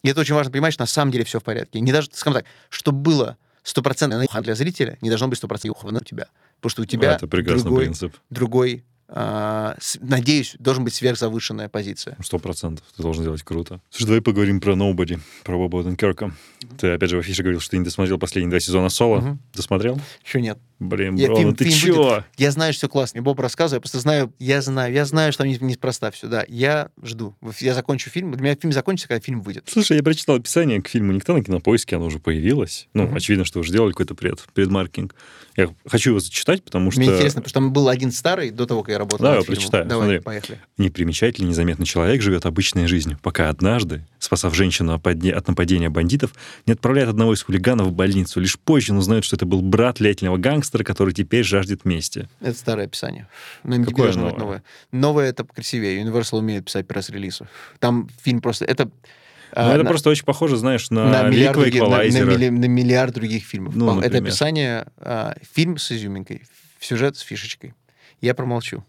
[0.04, 1.80] И это очень важно понимать, что на самом деле все в порядке.
[1.80, 3.36] Не даже, скажем так, чтобы было
[3.68, 6.28] стопроцентно для зрителя, не должно быть стопроцентно у тебя.
[6.56, 8.16] Потому что у тебя это другой, принцип.
[8.30, 12.16] другой надеюсь, должен быть сверхзавышенная позиция.
[12.22, 12.84] Сто процентов.
[12.96, 13.80] Ты должен делать круто.
[13.90, 16.32] Слушай, давай поговорим про Nobody, про Боба Оденкерка.
[16.78, 19.18] Ты, опять же, в афише говорил, что ты не досмотрел последние два сезона Соло.
[19.18, 19.38] Угу.
[19.54, 20.00] Досмотрел?
[20.24, 20.58] Еще нет.
[20.78, 22.04] Блин, я, бро, фильм, ну ты фильм чего?
[22.04, 22.24] Будет.
[22.36, 23.20] Я знаю, что все классно.
[23.20, 26.44] Боб рассказывает, я просто знаю, я знаю, я знаю, что там неспроста все, да.
[26.46, 27.34] Я жду.
[27.58, 28.30] Я закончу фильм.
[28.32, 29.64] Для меня фильм закончится, когда фильм выйдет.
[29.66, 32.88] Слушай, я прочитал описание к фильму «Никто» на Кинопоиске, оно уже появилось.
[32.94, 33.16] Ну, угу.
[33.16, 35.16] очевидно, что уже делали какой-то пред, предмаркетинг.
[35.56, 37.00] Я хочу его зачитать, потому что...
[37.00, 39.42] Мне интересно, потому что там был один старый до того, как я работал Да, я
[39.42, 39.86] прочитаю.
[39.86, 40.20] Давай, Смотри.
[40.20, 40.60] поехали.
[40.76, 46.32] Непримечательный, незаметный человек живет обычной жизнью, пока однажды, спасав женщину от нападения бандитов,
[46.66, 48.40] не отправляет одного из хулиганов в больницу.
[48.40, 52.28] Лишь позже он узнает, что это был брат летнего гангстера, который теперь жаждет мести.
[52.40, 53.28] Это старое описание.
[53.64, 54.34] Но Какое новое?
[54.34, 54.62] новое?
[54.92, 56.02] Новое— это красивее.
[56.02, 57.48] Universal умеет писать пресс-релизы.
[57.78, 58.64] Там фильм просто...
[58.64, 58.90] Это
[59.56, 63.14] ну, это на, просто очень похоже, знаешь, на, на миллиард, других, на, на, на миллиард
[63.14, 63.74] других фильмов.
[63.74, 66.42] Ну, это описание, а, фильм с изюминкой,
[66.80, 67.74] сюжет с фишечкой.
[68.20, 68.84] Я промолчу.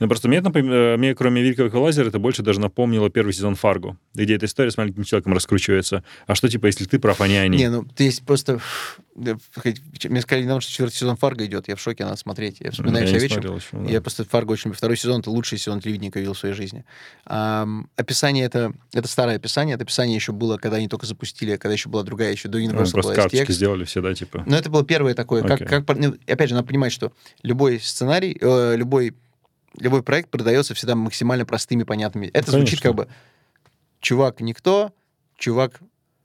[0.00, 3.54] Ну, просто мне, например, э, мне, кроме Великого Эквалайзера, это больше даже напомнило первый сезон
[3.54, 6.02] Фарго, где эта история с маленьким человеком раскручивается.
[6.26, 7.58] А что, типа, если ты прав, а не они?
[7.58, 8.60] Не, ну, ты есть просто...
[9.14, 12.56] Мне сказали недавно, что четвертый сезон Фарго идет, я в шоке, надо смотреть.
[12.60, 13.42] Я вспоминаю ну, я вечером.
[13.42, 13.92] Смотрел еще, да.
[13.92, 14.72] Я просто Фарго очень...
[14.72, 16.86] Второй сезон— это лучший сезон телевидения, который я видел в своей жизни.
[17.26, 18.72] А, описание это...
[18.94, 19.74] Это старое описание.
[19.74, 22.84] Это описание еще было, когда они только запустили, когда еще была другая, еще до Universal
[22.86, 24.44] ну, просто карточки сделали все, да, типа?
[24.46, 25.42] Ну, это было первое такое.
[25.42, 25.66] Okay.
[25.66, 29.14] Как, как, ну, опять же, надо понимать, что любой сценарий, э, любой
[29.78, 32.26] любой проект продается всегда максимально простыми, понятными.
[32.26, 32.58] Это Конечно.
[32.58, 33.08] звучит как бы
[34.00, 34.92] чувак никто,
[35.36, 35.80] чувак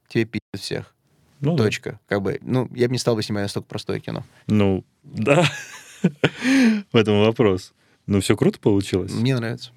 [0.08, 0.96] тебе пи***т всех.
[1.42, 1.92] Ну, Точка.
[1.92, 2.00] Да.
[2.08, 4.24] Как бы, ну, я бы не стал бы снимать настолько простое кино.
[4.48, 5.46] Ну, да.
[6.92, 7.74] В этом вопрос.
[8.08, 9.12] Ну, все круто получилось.
[9.12, 9.72] Мне нравится.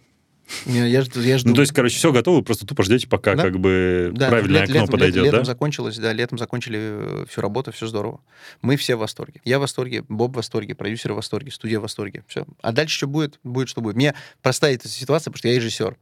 [0.66, 1.50] Я, жду, я жду.
[1.50, 3.42] Ну, то есть, короче, все готово, просто тупо ждете, пока да?
[3.42, 5.36] как бы да, правильное лет, окно летом, подойдет, летом, да?
[5.38, 8.20] Летом закончилось, да, летом закончили э, всю работу, все здорово.
[8.62, 9.40] Мы все в восторге.
[9.44, 12.46] Я в восторге, Боб в восторге, продюсеры в восторге, студия в восторге, все.
[12.62, 13.38] А дальше что будет?
[13.44, 13.96] Будет, что будет.
[13.96, 15.96] Мне простая эта ситуация, потому что я режиссер.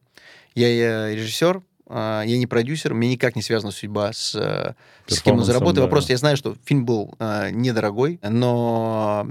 [0.54, 4.74] Я, я режиссер, а, я не продюсер, мне никак не связана судьба с, э,
[5.06, 5.76] с кем мы заработали.
[5.76, 5.82] Да.
[5.82, 9.28] Вопрос, я знаю, что фильм был э, недорогой, но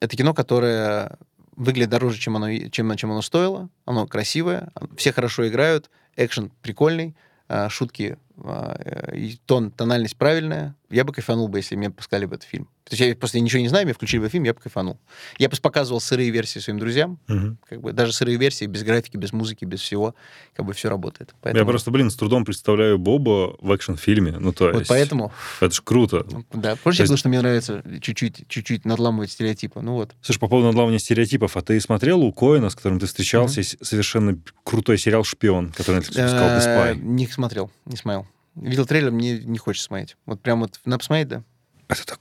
[0.00, 1.18] это кино, которое
[1.58, 3.68] выглядит дороже, чем оно, чем, чем оно стоило.
[3.84, 7.16] Оно красивое, все хорошо играют, экшен прикольный,
[7.48, 10.76] а, шутки а, и тон, тональность правильная.
[10.90, 12.64] Я бы кайфанул бы, если мне пускали бы этот фильм.
[12.84, 14.98] То есть я просто ничего не знаю, мне включили бы фильм, я бы кайфанул.
[15.38, 17.18] Я бы показывал сырые версии своим друзьям.
[17.28, 17.56] Угу.
[17.68, 20.14] Как бы, даже сырые версии, без графики, без музыки, без всего.
[20.54, 21.34] Как бы все работает.
[21.42, 21.62] Поэтому...
[21.62, 24.38] Я просто, блин, с трудом представляю Боба в экшн-фильме.
[24.38, 24.78] Ну, то есть...
[24.78, 25.32] Вот поэтому...
[25.60, 26.26] Это же круто.
[26.52, 29.80] Да, позже я говорил, что мне нравится чуть-чуть, чуть-чуть надламывать стереотипы.
[29.82, 30.14] Ну вот.
[30.22, 33.84] Слушай, по поводу надламывания стереотипов, а ты смотрел у Коина, с которым ты встречался, угу.
[33.84, 36.94] совершенно крутой сериал «Шпион», который Netflix выпускал, «The Spy»?
[36.96, 38.26] Не смотрел, не смотрел.
[38.60, 40.16] Видел трейлер, мне не хочется смотреть.
[40.26, 41.44] Вот прям вот надо посмотреть, да?
[41.88, 42.20] Это так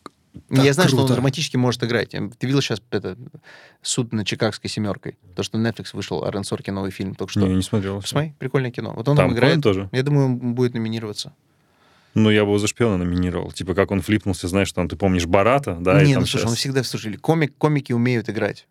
[0.49, 0.89] так я знаю, круто.
[0.89, 2.09] что он драматически может играть.
[2.11, 3.17] Ты видел сейчас это
[3.81, 5.17] суд на Чикагской семеркой?
[5.35, 7.41] То, что на Netflix вышел Арен Сорки новый фильм только что.
[7.41, 8.01] Не, не смотрел.
[8.01, 8.93] Посмотри, прикольное кино.
[8.95, 9.61] Вот он там играет.
[9.61, 9.89] тоже.
[9.91, 11.33] Я думаю, он будет номинироваться.
[12.13, 13.51] Ну, я бы его за шпиона номинировал.
[13.51, 16.01] Типа, как он флипнулся, знаешь, там, ты помнишь Барата, да?
[16.03, 16.49] Не, ну, слушай, сейчас...
[16.49, 18.67] он всегда, слушай, комик, комики умеют играть.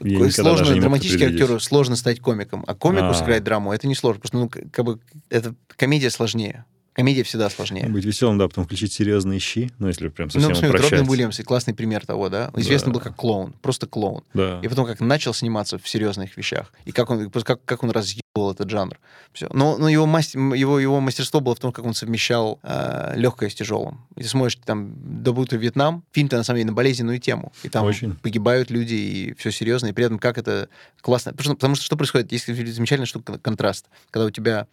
[0.00, 3.14] Я сложно, драматический актеру сложно стать комиком, а комику А-а-а.
[3.14, 4.98] сыграть драму это не сложно, потому что ну, как бы
[5.28, 6.64] это комедия сложнее.
[6.94, 7.86] Комедия всегда сложнее.
[7.88, 11.40] Быть веселым, да, потом включить серьезные щи, ну, если прям совсем Ну, посмотри, Робин Уильямс,
[11.42, 12.50] классный пример того, да?
[12.54, 12.94] Известный да.
[12.94, 14.24] был как клоун, просто клоун.
[14.34, 14.60] Да.
[14.62, 18.52] И потом как начал сниматься в серьезных вещах, и как он, как, как он разъебал
[18.52, 18.98] этот жанр.
[19.32, 19.48] Все.
[19.54, 23.48] Но, но его, мастер, его, его мастерство было в том, как он совмещал э, легкое
[23.48, 24.02] с тяжелым.
[24.16, 27.52] И ты смотришь, там, «Да будто Вьетнам», фильм-то, на самом деле, на болезненную тему.
[27.62, 28.16] И там Очень.
[28.16, 30.68] погибают люди, и все серьезно, и при этом как это
[31.00, 31.32] классно.
[31.32, 32.32] Потому что, потому что что происходит?
[32.32, 33.86] Есть замечательная штука, контраст.
[34.10, 34.66] Когда у тебя...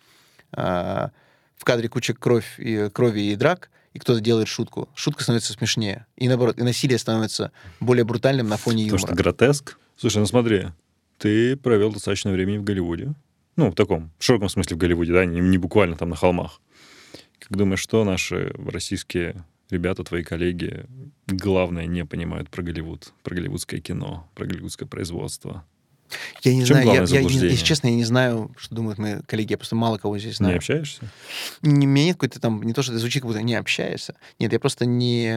[0.51, 1.09] Э,
[1.59, 4.87] в кадре куча кровь и, крови и драк, и кто-то делает шутку.
[4.95, 6.05] Шутка становится смешнее.
[6.15, 7.51] И наоборот, и насилие становится
[7.81, 9.01] более брутальным на фоне юмора.
[9.01, 9.77] Потому что гротеск.
[9.97, 10.67] Слушай, ну смотри,
[11.17, 13.13] ты провел достаточно времени в Голливуде.
[13.57, 16.61] Ну, в таком, в широком смысле в Голливуде, да, не, не буквально там на холмах.
[17.39, 20.85] Как думаешь, что наши российские ребята, твои коллеги,
[21.27, 25.65] главное, не понимают про Голливуд, про голливудское кино, про голливудское производство?
[26.43, 29.57] Я не знаю, я, я, если честно, я не знаю, что думают мои коллеги, я
[29.57, 30.53] просто мало кого здесь знаю.
[30.53, 31.01] Не общаешься?
[31.61, 34.15] Не, мне нет какой-то там, не то, что это звучит, как будто не общаешься.
[34.39, 35.27] Нет, я просто не...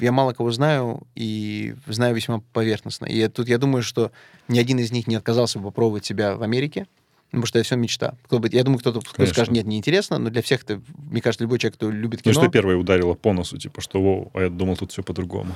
[0.00, 3.06] Я мало кого знаю и знаю весьма поверхностно.
[3.06, 4.12] И я, тут я думаю, что
[4.48, 6.86] ни один из них не отказался бы попробовать себя в Америке,
[7.30, 8.14] Потому что это все мечта.
[8.24, 11.44] Кто бы, я думаю, кто-то кто скажет, нет, неинтересно, но для всех это, мне кажется,
[11.44, 12.32] любой человек, кто любит кино...
[12.32, 15.54] Ну, что первое ударило по носу, типа, что, Воу, а я думал, тут все по-другому.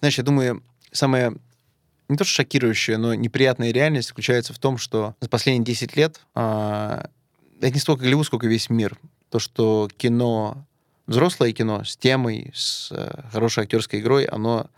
[0.00, 0.62] Знаешь, я думаю,
[0.92, 1.36] самое
[2.08, 6.20] не то что шокирующая, но неприятная реальность заключается в том, что за последние 10 лет
[6.34, 7.10] а,
[7.60, 8.98] это не столько Голливуд, сколько весь мир.
[9.30, 10.66] То, что кино,
[11.06, 14.70] взрослое кино с темой, с а, хорошей актерской игрой, оно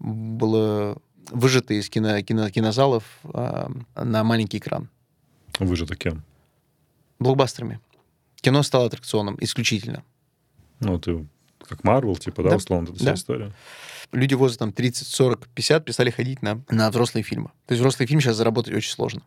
[0.00, 0.98] было
[1.30, 4.88] выжато из кино, кино, кинозалов а, на маленький экран.
[5.60, 6.24] Выжато кем?
[7.20, 7.80] Блокбастерами.
[8.40, 10.02] Кино стало аттракционом исключительно.
[10.80, 11.26] Ну, ты
[11.66, 13.14] как Марвел, типа, да, да условно, это вся да.
[13.14, 13.52] история
[14.16, 17.50] люди возрастом 30, 40, 50 перестали ходить на, на взрослые фильмы.
[17.66, 19.22] То есть взрослый фильм сейчас заработать очень сложно.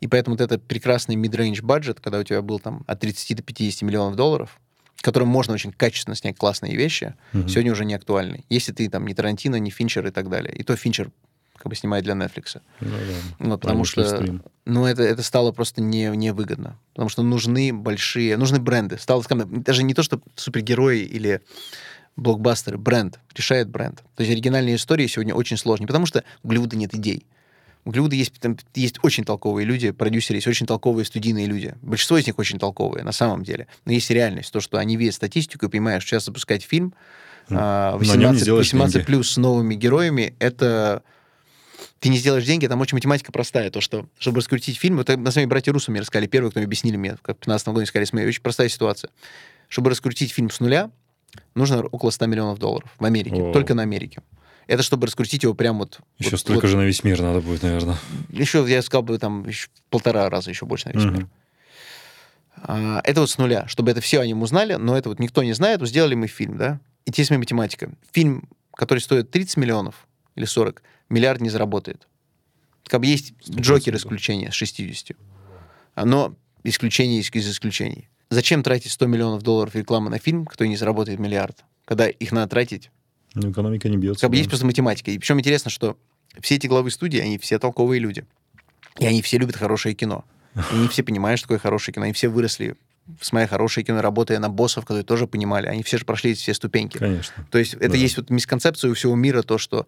[0.00, 3.42] И поэтому вот этот прекрасный mid-range бюджет, когда у тебя был там от 30 до
[3.42, 4.58] 50 миллионов долларов,
[5.00, 7.48] которым можно очень качественно снять классные вещи, mm-hmm.
[7.48, 8.44] сегодня уже не актуальны.
[8.48, 10.54] Если ты там не Тарантино, не Финчер и так далее.
[10.54, 11.10] И то Финчер
[11.56, 12.60] как бы снимает для Netflix.
[12.80, 13.48] Ну, да.
[13.50, 16.76] вот, потому что ну, это, это стало просто не, невыгодно.
[16.92, 18.98] Потому что нужны большие, нужны бренды.
[18.98, 21.40] Стало, скажем, даже не то, что супергерои или
[22.16, 24.02] блокбастеры, бренд, решает бренд.
[24.16, 27.26] То есть оригинальные истории сегодня очень сложные, потому что у Голливуда нет идей.
[27.84, 31.74] У Голливуда есть, там, есть очень толковые люди, продюсеры, есть очень толковые студийные люди.
[31.82, 33.66] Большинство из них очень толковые, на самом деле.
[33.84, 36.94] Но есть реальность, то, что они видят статистику и понимают, что сейчас запускать фильм
[37.48, 41.02] 18, 18 плюс с новыми героями, это
[41.98, 45.30] ты не сделаешь деньги, там очень математика простая, то, что, чтобы раскрутить фильм, это на
[45.30, 47.86] самом деле братья Руссо мне рассказали, первые, кто мне объяснили мне, как в 15 году
[47.86, 49.10] сказали, смотри, очень простая ситуация.
[49.68, 50.90] Чтобы раскрутить фильм с нуля,
[51.54, 53.52] нужно около 100 миллионов долларов в Америке, О.
[53.52, 54.22] только на Америке.
[54.66, 56.00] Это чтобы раскрутить его прям вот...
[56.18, 57.96] Еще вот, столько вот, же на весь мир надо будет, наверное.
[58.30, 61.14] Еще, я сказал бы, там еще полтора раза еще больше на весь угу.
[61.14, 61.28] мир.
[62.56, 65.42] А, это вот с нуля, чтобы это все о нем узнали, но это вот никто
[65.42, 66.80] не знает, сделали мы фильм, да?
[67.06, 67.90] Интересная математика.
[68.12, 70.06] Фильм, который стоит 30 миллионов
[70.36, 72.06] или 40, миллиард не заработает.
[72.86, 73.60] Как бы есть 100%.
[73.60, 75.16] Джокер исключение с 60.
[75.96, 78.08] Но исключение из исключений.
[78.32, 82.48] Зачем тратить 100 миллионов долларов рекламы на фильм, который не заработает миллиард, когда их надо
[82.48, 82.90] тратить?
[83.34, 84.22] Ну, экономика не бьется.
[84.22, 84.38] Как бы да.
[84.38, 85.10] есть просто математика.
[85.10, 85.98] И причем интересно, что
[86.40, 88.24] все эти главы студии, они все толковые люди.
[88.98, 90.24] И они все любят хорошее кино.
[90.54, 92.04] И они все понимают, что такое хорошее кино.
[92.04, 92.74] Они все выросли
[93.20, 95.66] смотря хорошее кино, работая на боссов, которые тоже понимали.
[95.66, 96.96] Они все же прошли все ступеньки.
[96.96, 97.46] Конечно.
[97.50, 97.96] То есть это да.
[97.98, 99.86] есть вот мисконцепция у всего мира, то, что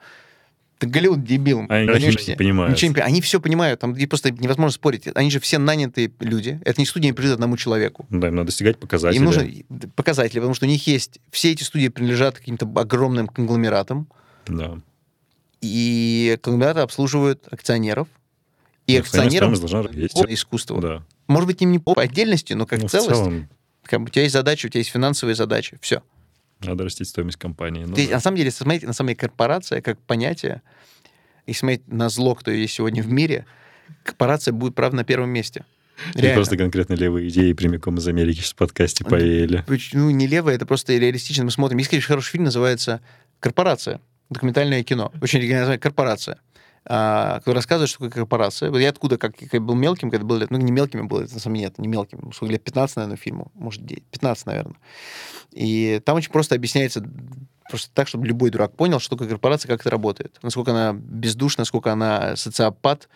[0.85, 1.67] ты Голливуд дебил.
[1.69, 2.73] Они ничего не понимают.
[2.73, 5.09] Ничего не, они все понимают, там просто невозможно спорить.
[5.15, 6.61] Они же все нанятые люди.
[6.65, 8.07] Это не студия не принадлежит одному человеку.
[8.11, 9.19] Да, им надо достигать показателей.
[9.19, 9.49] Им нужно
[9.97, 11.21] показатели, потому что у них есть...
[11.31, 14.09] Все эти студии принадлежат каким-то огромным конгломератам.
[14.47, 14.79] Да.
[15.61, 18.09] И конгломераты обслуживают акционеров.
[18.87, 20.81] И акционерам искусство.
[20.81, 21.03] Да.
[21.27, 23.09] Может быть, им не по отдельности, но как ну, целость.
[23.09, 23.49] Целом...
[23.85, 25.79] Как бы, у тебя есть задача, у тебя есть финансовые задачи.
[25.81, 26.03] Все.
[26.61, 27.85] Надо растить стоимость компании.
[27.85, 28.15] Ну, Ты, да.
[28.15, 30.63] На самом деле, смотрите, на самом деле корпорация как понятие,
[31.47, 33.47] если смотреть на зло, кто есть сегодня в мире,
[34.03, 35.65] корпорация будет, правда, на первом месте.
[36.15, 36.35] Реально.
[36.35, 39.65] просто конкретно левые идеи прямиком из Америки в подкасте повеяли.
[39.93, 41.45] Ну, не левые, это просто реалистично.
[41.45, 41.79] Мы смотрим.
[41.79, 43.01] Есть, конечно, хороший фильм, называется
[43.41, 44.01] «Корпорация».
[44.31, 45.13] Документальное кино.
[45.21, 46.39] Очень оригинальное «Корпорация».
[46.87, 48.71] А, который рассказывает, что такое корпорация.
[48.75, 51.41] Я откуда, как, я был мелким, когда был лет, ну, не мелким был, это на
[51.41, 54.77] самом деле нет, не мелким, сколько лет, 15, наверное, фильму, может, 9, 15, наверное.
[55.53, 57.03] И там очень просто объясняется,
[57.71, 61.63] просто так, чтобы любой дурак понял, что такое корпорация, как это работает, насколько она бездушна,
[61.63, 63.09] насколько она социопат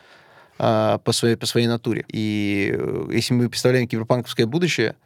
[0.59, 2.07] а, по, своей, по своей натуре.
[2.09, 4.97] И э, если мы представляем киберпанковское будущее,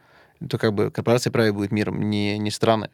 [0.49, 2.89] то как бы корпорация правит будет миром, не, не страны.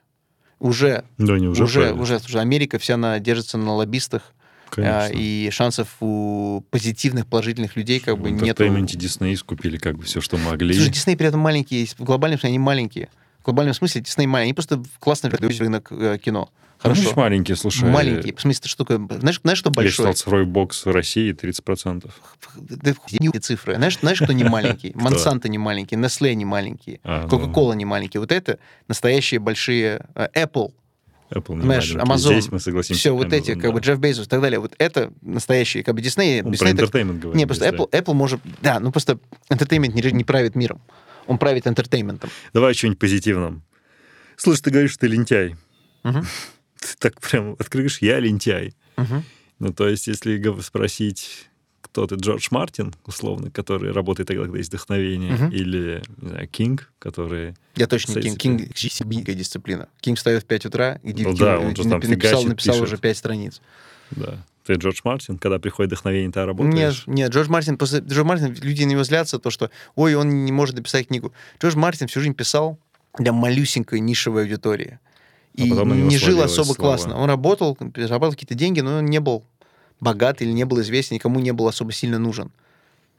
[0.59, 4.33] Уже, да, не уже, уже, уже, уже Америка вся она держится на лоббистах,
[4.69, 5.13] Конечно.
[5.13, 8.59] И шансов у позитивных, положительных людей как бы нет.
[8.59, 10.73] В Дисней скупили как бы все, что могли.
[10.73, 13.09] Слушай, Дисней при этом маленькие, в глобальном смысле они маленькие.
[13.41, 16.49] В глобальном смысле Дисней маленькие, они просто классно рынок э, кино.
[16.79, 17.09] Хорошо.
[17.09, 17.89] Ну, маленькие, слушай.
[17.89, 18.33] Маленькие.
[18.33, 19.05] В смысле, что такое?
[19.19, 19.89] Знаешь, знаешь что большое?
[19.89, 22.09] Я читал цифровой бокс в России 30%.
[22.55, 22.93] Да
[23.41, 23.75] цифры.
[23.75, 24.91] Знаешь, знаешь, что не маленький?
[24.95, 28.17] Монсанто не маленький, Nestle не маленький, а, Coca-Cola не маленький.
[28.17, 30.05] Вот это настоящие большие...
[30.15, 30.71] Э, Apple
[31.31, 32.99] Apple не Знаешь, Amazon, Здесь мы согласимся.
[32.99, 33.71] Все, вот Amazon, эти, как да.
[33.71, 36.43] бы, Джефф Безос и так далее, вот это настоящие, как бы, Disney...
[36.43, 37.35] Он Disney про entertainment говорит.
[37.35, 38.41] Не, просто Apple, Apple может...
[38.61, 39.19] Да, ну просто
[39.49, 40.81] entertainment не, не правит миром.
[41.27, 42.27] Он правит entertainment.
[42.53, 43.63] Давай что-нибудь позитивном.
[44.35, 45.55] Слушай, ты говоришь, что ты лентяй.
[46.03, 46.19] Угу.
[46.79, 48.73] Ты так прям открываешь, я лентяй.
[48.95, 49.23] Угу.
[49.59, 51.48] Ну, то есть, если спросить
[51.91, 55.51] кто ты, Джордж Мартин, условно, который работает тогда, когда есть вдохновение, uh-huh.
[55.51, 57.55] или, не знаю, Кинг, который...
[57.75, 58.39] Я точно не Кинг.
[58.39, 59.87] Кинг— сибирская дисциплина.
[59.99, 62.87] Кинг встает в 5 утра, и ну, да, он же там написал, написал пишет.
[62.87, 63.61] уже 5 страниц.
[64.11, 64.37] Да.
[64.65, 67.07] Ты Джордж Мартин, когда приходит вдохновение, ты работаешь?
[67.07, 70.45] Нет, нет, Джордж Мартин, после Джордж Мартин, люди на него злятся, то, что, ой, он
[70.45, 71.33] не может написать книгу.
[71.59, 72.77] Джордж Мартин всю жизнь писал
[73.17, 74.99] для малюсенькой нишевой аудитории.
[75.57, 76.77] А и не жил особо слава.
[76.77, 77.17] классно.
[77.17, 79.43] Он работал, зарабатывал какие-то деньги, но он не был
[79.99, 82.51] богат или не был известен, никому не был особо сильно нужен.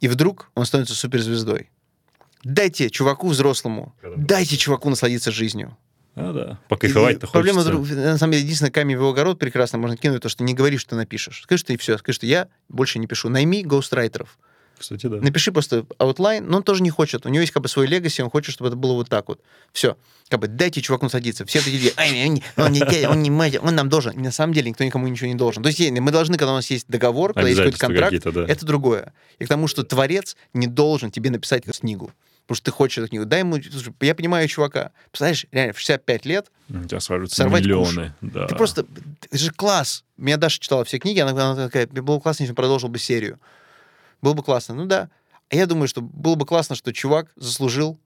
[0.01, 1.71] И вдруг он становится суперзвездой.
[2.43, 5.77] Дайте чуваку взрослому, дайте чуваку насладиться жизнью.
[6.17, 6.59] А, да.
[6.69, 10.43] Покайфовать-то Проблема, на самом деле, единственное, камень в его огород прекрасно можно кинуть, то, что
[10.43, 11.43] не говори, что ты напишешь.
[11.43, 11.99] Скажи, что и все.
[11.99, 13.29] Скажи, что я больше не пишу.
[13.29, 14.39] Найми гоустрайтеров.
[14.81, 15.19] Кстати, да.
[15.19, 17.27] Напиши просто outline, но он тоже не хочет.
[17.27, 19.41] У него есть как бы свой легаси, он хочет, чтобы это было вот так вот.
[19.73, 19.99] Все.
[20.31, 21.45] Как бы дайте чуваку садиться.
[21.45, 24.21] Все такие, он, он, не, он, не, он нам должен.
[24.21, 25.63] на самом деле никто никому ничего не должен.
[25.63, 28.47] То есть мы должны, когда у нас есть договор, когда есть какой-то контракт, да.
[28.49, 29.13] это другое.
[29.39, 32.11] И к тому, что творец не должен тебе написать книгу
[32.51, 33.27] потому что ты хочешь эту книгу.
[33.27, 33.63] Дай ему...
[33.63, 34.91] Слушай, я понимаю чувака.
[35.13, 38.13] Представляешь, реально, в 65 лет у тебя свалятся миллионы.
[38.21, 38.49] Да.
[38.49, 38.87] Ты просто...
[39.27, 40.03] Это же класс.
[40.17, 43.39] Меня Даша читала все книги, она, она такая, было классно, если продолжил бы серию.
[44.23, 44.75] Было бы классно.
[44.75, 45.11] Ну да.
[45.51, 47.99] А я думаю, что было бы классно, что чувак заслужил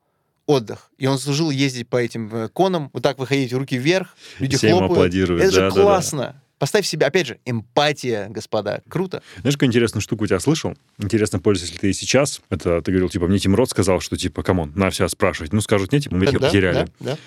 [0.47, 0.91] отдых.
[0.99, 4.71] И он заслужил ездить по этим э, конам, вот так выходить руки вверх, люди Все
[4.71, 4.93] хлопают.
[4.93, 5.43] аплодируют.
[5.43, 6.19] Это да, же классно.
[6.19, 6.41] Да, да.
[6.59, 8.81] Поставь себе, опять же, эмпатия, господа.
[8.89, 9.23] Круто.
[9.41, 10.75] Знаешь, какую интересную штуку у тебя слышал?
[10.99, 12.41] Интересно, пользуешься ли ты и сейчас.
[12.49, 15.53] Это ты говорил, типа, мне Тим Рот сказал, что, типа, come on, надо все спрашивать.
[15.53, 16.91] Ну, скажут, нет, типа, мы их да, потеряли.
[17.01, 17.19] Да, да.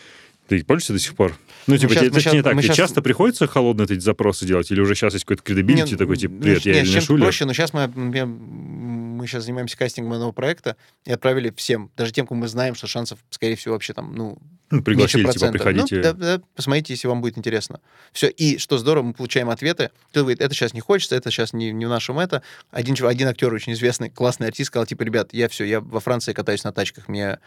[0.47, 1.35] Ты пользуешься до сих пор?
[1.67, 2.77] Ну, типа, сейчас, тебе, точнее сейчас, так, тебе сейчас...
[2.77, 4.71] часто приходится холодные эти запросы делать?
[4.71, 7.23] Или уже сейчас есть какой-то credibility такой, типа, привет, ну, я нет, Илья Найшуллер?
[7.25, 8.27] проще, но сейчас мы, например,
[9.17, 12.87] мы сейчас занимаемся кастингом нового проекта, и отправили всем, даже тем, кому мы знаем, что
[12.87, 14.37] шансов, скорее всего, вообще там, ну,
[14.69, 15.95] ну пригласили, типа, приходите.
[15.95, 17.79] Ну, да, да, посмотрите, если вам будет интересно.
[18.11, 19.91] Все, и что здорово, мы получаем ответы.
[20.09, 22.43] Кто говорит, это сейчас не хочется, это сейчас не, не в нашем это.
[22.71, 26.33] Один, один актер очень известный, классный артист, сказал, типа, ребят, я все, я во Франции
[26.33, 27.39] катаюсь на тачках, мне,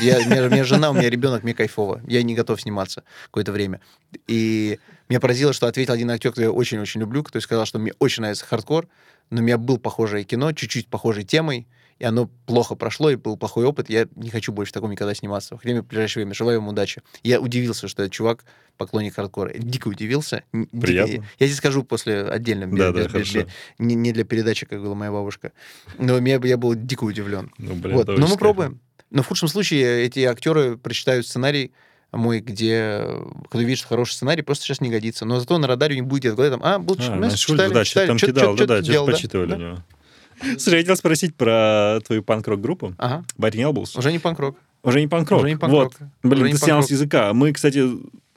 [0.00, 3.52] я, я, у меня жена, у меня ребенок, мне кайфово, я не готов сниматься какое-то
[3.52, 3.80] время.
[4.26, 7.92] И меня поразило, что ответил один актер, который я очень-очень люблю, который сказал, что мне
[7.98, 8.88] очень нравится хардкор,
[9.30, 11.66] но у меня был похожее кино, чуть-чуть похожей темой,
[11.98, 15.14] и оно плохо прошло, и был плохой опыт, я не хочу больше в таком никогда
[15.14, 15.56] сниматься.
[15.56, 16.34] В время, в ближайшее время.
[16.34, 17.02] Желаю вам удачи.
[17.24, 18.44] Я удивился, что этот чувак
[18.76, 19.52] поклонник хардкора.
[19.54, 20.44] Дико удивился.
[20.52, 21.14] Приятно.
[21.14, 21.24] Дико.
[21.40, 22.66] Я здесь скажу после отдельно.
[22.68, 23.46] Да, без, да, без, без,
[23.78, 25.52] не, не для передачи, как говорила моя бабушка.
[25.98, 27.50] Но меня, я был дико удивлен.
[27.58, 28.06] Ну, блин, вот.
[28.06, 28.80] Но мы пробуем.
[29.10, 31.72] Но в худшем случае эти актеры прочитают сценарий,
[32.12, 33.04] мой, где
[33.52, 35.24] видит, что хороший сценарий, просто сейчас не годится.
[35.24, 38.06] Но зато на радаре не будет говорить, там, а, был а, ну, читали, да, читали,
[38.06, 39.56] там кидал, да, да, что-то почитывали да?
[39.56, 39.78] у него.
[40.58, 42.94] Слушай, я хотел спросить про твою панк-рок группу.
[42.98, 43.24] Ага.
[43.38, 43.98] Biting Elbows.
[43.98, 44.56] Уже не панк-рок.
[44.82, 45.40] Уже не панк-рок.
[45.40, 45.94] Уже не панк-рок.
[45.98, 46.08] Вот.
[46.22, 47.32] Блин, Уже ты снял с языка.
[47.32, 47.84] Мы, кстати,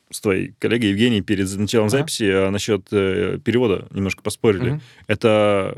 [0.09, 1.97] с твоей коллегой Евгенией перед началом ага.
[1.99, 4.71] записи а, насчет э, перевода немножко поспорили.
[4.71, 4.81] Угу.
[5.07, 5.77] Это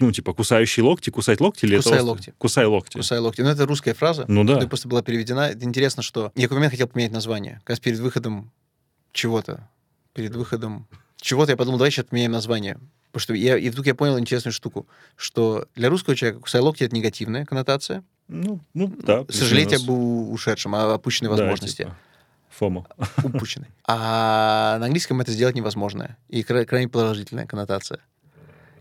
[0.00, 2.04] ну, типа, кусающие локти, кусать локти или Кусай это...
[2.04, 2.34] локти.
[2.38, 2.96] Кусай локти.
[2.96, 3.42] Кусай локти.
[3.42, 4.24] Ну, это русская фраза.
[4.26, 4.58] Ну, да.
[4.66, 5.50] Просто была переведена.
[5.50, 6.32] Это интересно, что...
[6.34, 7.60] Я в какой момент хотел поменять название.
[7.60, 8.50] Как раз перед выходом
[9.12, 9.68] чего-то.
[10.12, 10.88] Перед выходом
[11.20, 12.78] чего-то я подумал, давай сейчас поменяем название.
[13.12, 16.82] Потому что я, и вдруг я понял интересную штуку, что для русского человека кусай локти—
[16.84, 18.02] это негативная коннотация.
[18.26, 19.24] Ну, ну да.
[19.28, 21.82] Сожалеть об ушедшем, о опущенной возможности.
[21.82, 21.98] Да, типа.
[22.50, 22.86] Фома.
[23.22, 23.68] Упущенный.
[23.86, 26.16] А на английском это сделать невозможно.
[26.28, 28.00] И крайне положительная коннотация.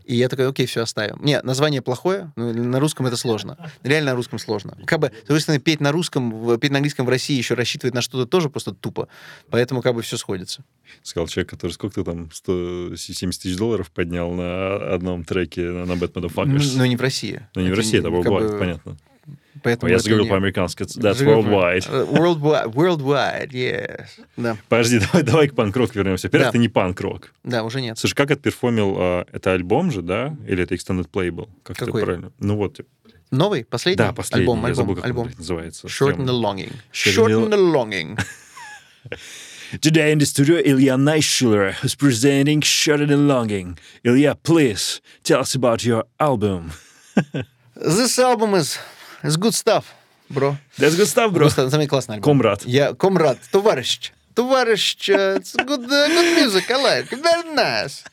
[0.05, 1.17] И я такой, окей, все оставим.
[1.23, 3.57] Не, название плохое, но на русском это сложно.
[3.83, 4.77] Реально на русском сложно.
[4.85, 8.25] Как бы, соответственно, петь на русском, петь на английском в России еще рассчитывать на что-то
[8.25, 9.07] тоже просто тупо.
[9.49, 10.63] Поэтому как бы все сходится.
[11.01, 16.13] Сказал человек, который сколько ты там, 170 тысяч долларов поднял на одном треке на Bad
[16.13, 16.73] Motherfuckers.
[16.75, 17.47] Ну, не в России.
[17.55, 18.59] Ну, не в России, это worldwide, бы...
[18.59, 18.97] понятно.
[19.61, 20.83] Поэтому я говорю по-американски.
[20.83, 21.85] That's worldwide.
[21.89, 24.07] Э, worldwide, worldwide, yes.
[24.35, 24.57] Да.
[24.67, 26.29] Подожди, давай, давай к панк-рок вернемся.
[26.29, 26.49] Первый, да.
[26.49, 27.33] это не панк-рок.
[27.43, 27.97] Да, уже нет.
[27.97, 28.95] Слушай, как отперформил?
[28.97, 30.35] А, это альбом же, да?
[30.47, 31.49] Или это extended play был?
[31.63, 32.01] Как Какой?
[32.01, 32.31] это правильно?
[32.39, 32.89] Ну вот, типа.
[33.31, 33.63] Новый?
[33.63, 33.97] Последний?
[33.97, 34.43] Да, последний.
[34.43, 35.27] Альбом, я альбом, забыл, как альбом.
[35.27, 35.87] он называется.
[35.87, 36.73] Shorten the longing.
[36.91, 38.17] Shorten the longing.
[39.81, 43.79] Today in the studio, Ilya Neishiller is presenting Shorten the Longing.
[44.03, 46.73] Ilya, please, tell us about your album.
[47.75, 48.77] This album is,
[49.23, 49.85] is good stuff.
[50.29, 50.57] бро.
[50.77, 51.47] That's good stuff, bro.
[51.47, 52.37] Good Самый классный альбом.
[52.37, 52.65] Комрад.
[52.65, 54.11] Я, комрад, товарищ.
[54.33, 58.03] Товарищ, it's good, good music, I like, very nice.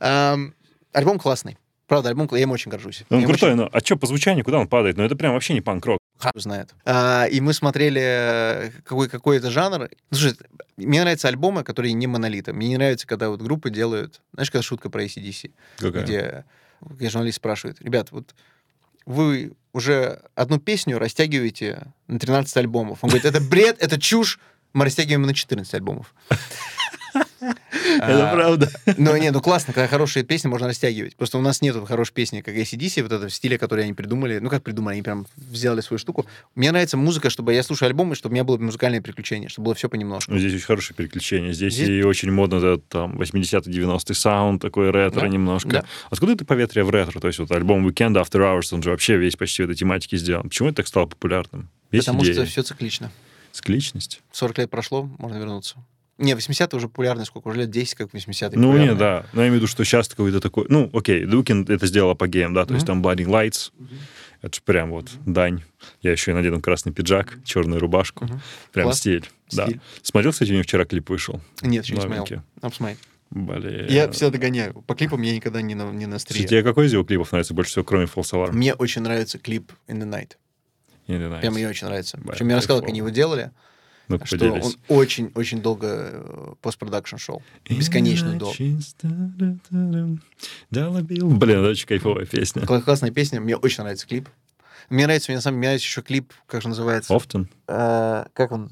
[0.00, 0.54] Um,
[0.92, 1.58] альбом классный.
[1.86, 3.04] Правда, альбом, я им очень горжусь.
[3.10, 3.58] Он я крутой, очень...
[3.58, 4.96] но а что по звучанию, куда он падает?
[4.96, 5.98] Ну, это прям вообще не панк-рок.
[6.18, 6.74] Ха знает.
[6.84, 9.90] А, и мы смотрели э, какой, какой это жанр.
[10.10, 10.36] Слушай,
[10.78, 12.54] мне нравятся альбомы, которые не монолиты.
[12.54, 14.20] Мне не нравится, когда вот группы делают...
[14.32, 15.52] Знаешь, когда шутка про ACDC?
[15.76, 16.02] Какая?
[16.02, 16.44] Где,
[16.80, 18.34] где журналист спрашивает, ребят, вот
[19.06, 22.98] вы уже одну песню растягиваете на 13 альбомов.
[23.02, 24.38] Он говорит, это бред, это чушь,
[24.72, 26.14] мы растягиваем на 14 альбомов.
[27.40, 28.70] Это правда.
[28.96, 31.16] Ну, не, ну классно, когда хорошие песни можно растягивать.
[31.16, 34.38] Просто у нас нет хорошей песни, как ACDC, вот это в стиле, который они придумали.
[34.38, 36.26] Ну, как придумали, они прям сделали свою штуку.
[36.54, 39.74] Мне нравится музыка, чтобы я слушаю альбомы, чтобы у меня было музыкальное приключение, чтобы было
[39.74, 40.32] все понемножку.
[40.32, 41.52] Ну, здесь очень хорошее приключение.
[41.52, 41.88] Здесь, здесь...
[41.88, 45.28] и очень модно этот там 80-й, 90-й саунд, такой ретро да?
[45.28, 45.68] немножко.
[45.68, 45.84] Да.
[46.10, 47.20] Откуда это поветрие в ретро?
[47.20, 50.16] То есть вот альбом Weekend After Hours, он же вообще весь почти в этой тематике
[50.16, 50.48] сделан.
[50.48, 51.68] Почему это так стало популярным?
[51.92, 52.34] Есть Потому идея?
[52.34, 53.12] что все циклично.
[53.52, 54.22] Цикличность?
[54.32, 55.76] 40 лет прошло, можно вернуться.
[56.18, 57.48] Не, 80-е уже популярны, сколько?
[57.48, 59.26] Уже лет 10, как 80-е Ну, не, да.
[59.32, 60.64] Но я имею в виду, что сейчас какой-то такой...
[60.68, 62.74] Ну, окей, The Weeknd это сделал по гейм, да, то mm-hmm.
[62.74, 63.96] есть там Blinding Lights, mm-hmm.
[64.42, 65.32] это же прям вот mm-hmm.
[65.32, 65.62] дань.
[66.00, 68.24] Я еще и надену красный пиджак, черную рубашку.
[68.24, 68.40] Mm-hmm.
[68.72, 68.98] Прям Класс.
[68.98, 69.28] стиль.
[69.48, 69.74] стиль.
[69.74, 69.80] Да.
[70.02, 71.42] Смотрел, кстати, у него вчера клип вышел?
[71.60, 72.42] Нет, еще не смотрел.
[72.56, 72.98] Надо посмотреть.
[73.30, 73.86] Блин.
[73.88, 74.72] Я всегда догоняю.
[74.86, 76.46] По клипам я никогда не на, не на острие.
[76.46, 78.52] Тебе какой из его клипов нравится больше всего, кроме False Alarm?
[78.52, 80.36] Мне очень нравится клип In the Night.
[81.08, 81.40] In the Night.
[81.40, 82.18] Прям мне очень нравится.
[82.26, 83.50] Причем я рассказал, как они его делали
[84.08, 84.64] ну что поделись.
[84.64, 87.42] он очень-очень долго э, постпродакшн шел.
[87.68, 88.56] Бесконечно долго.
[91.36, 92.62] Блин, очень кайфовая песня.
[92.66, 93.40] Классная песня.
[93.40, 94.28] Мне очень нравится клип.
[94.88, 97.12] Мне нравится, мне, на самом, мне нравится еще клип, как же называется?
[97.12, 97.48] Often.
[97.66, 98.70] Uh, как он?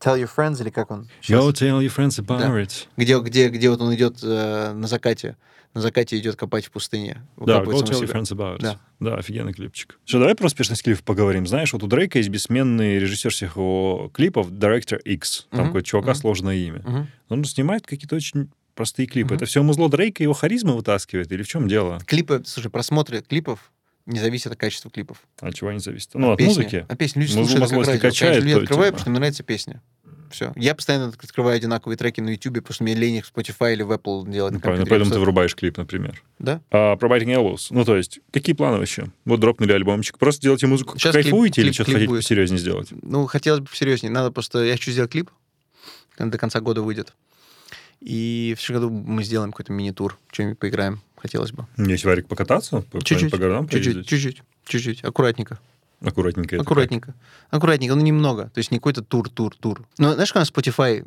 [0.00, 1.08] Tell your friends или как он?
[1.20, 1.44] Сейчас?
[1.44, 2.48] Yo, tell your friends about да.
[2.58, 2.86] it.
[2.96, 5.36] Где, где, где вот он идет uh, на закате
[5.74, 7.22] на закате идет копать в пустыне.
[7.36, 8.62] Да, Go Tell Your Friends About It.
[8.62, 8.80] Да.
[8.98, 9.98] да, офигенный клипчик.
[10.04, 11.46] Что, давай про успешность клипов поговорим.
[11.46, 15.46] Знаешь, вот у Дрейка есть бессменный режиссер всех его клипов, Director X.
[15.50, 15.66] Там uh-huh.
[15.66, 16.16] какое-то чувака uh-huh.
[16.16, 16.80] сложное имя.
[16.80, 17.06] Uh-huh.
[17.28, 19.34] Он снимает какие-то очень простые клипы.
[19.34, 19.36] Uh-huh.
[19.36, 21.30] Это все музло Дрейка его харизма вытаскивает?
[21.30, 22.00] Или в чем дело?
[22.04, 23.70] Клипы, слушай, просмотры клипов
[24.06, 25.22] не зависит от качества клипов.
[25.40, 26.14] От чего они зависят?
[26.14, 26.86] Ну, от, от музыки.
[26.88, 27.20] От песни.
[27.20, 28.76] Люди слушают, как качает, то, открывают, типа...
[28.76, 29.82] потому что им нравится песня.
[30.30, 30.52] Все.
[30.54, 33.82] Я постоянно открываю одинаковые треки на YouTube, потому что мне лень их в Spotify или
[33.82, 34.52] в Apple делать.
[34.52, 36.22] Ну, правильно, поэтому ты вырубаешь клип, например.
[36.38, 36.60] Да.
[36.70, 39.06] А про Biting Elbows, ну, то есть, какие планы вообще?
[39.24, 40.18] Вот дропнули альбомчик.
[40.18, 42.22] Просто делайте музыку, Сейчас кайфуете клип, или что-то хотите будет.
[42.22, 42.88] посерьезнее сделать?
[43.02, 44.12] Ну, хотелось бы посерьезнее.
[44.12, 44.64] Надо просто...
[44.64, 45.30] Я хочу сделать клип,
[46.18, 47.14] до конца года выйдет.
[48.00, 51.66] И в следующем году мы сделаем какой-то мини-тур, что-нибудь поиграем, хотелось бы.
[51.76, 52.84] Есть варик покататься?
[53.02, 55.58] Чуть-чуть, по городам чуть-чуть, чуть-чуть, чуть-чуть, аккуратненько.
[56.02, 56.58] Аккуратненько.
[56.58, 57.14] Аккуратненько.
[57.50, 58.44] Аккуратненько, ну немного.
[58.54, 59.86] То есть не какой-то тур, тур, тур.
[59.98, 61.04] Но знаешь, у нас Spotify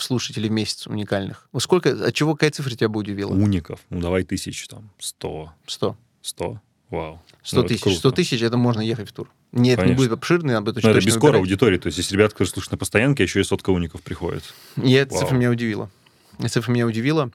[0.00, 1.48] слушателей в месяц уникальных?
[1.58, 3.32] Сколько, от чего, какая цифра тебя бы удивила?
[3.32, 3.80] Уников.
[3.90, 4.90] Ну давай тысячу там.
[4.98, 5.52] Сто.
[5.66, 5.96] Сто.
[6.22, 6.60] Сто.
[6.90, 7.22] Вау.
[7.42, 7.96] Сто ну, тысяч.
[7.96, 9.30] Сто тысяч, это можно ехать в тур.
[9.52, 11.78] Нет, это не будет обширный, об этом Это без скоро аудитории.
[11.78, 14.42] То есть если ребята, которые слушают на постоянке, еще и сотка уников приходит.
[14.76, 15.88] И эта цифра меня удивила.
[16.38, 17.30] Эта цифра меня удивила.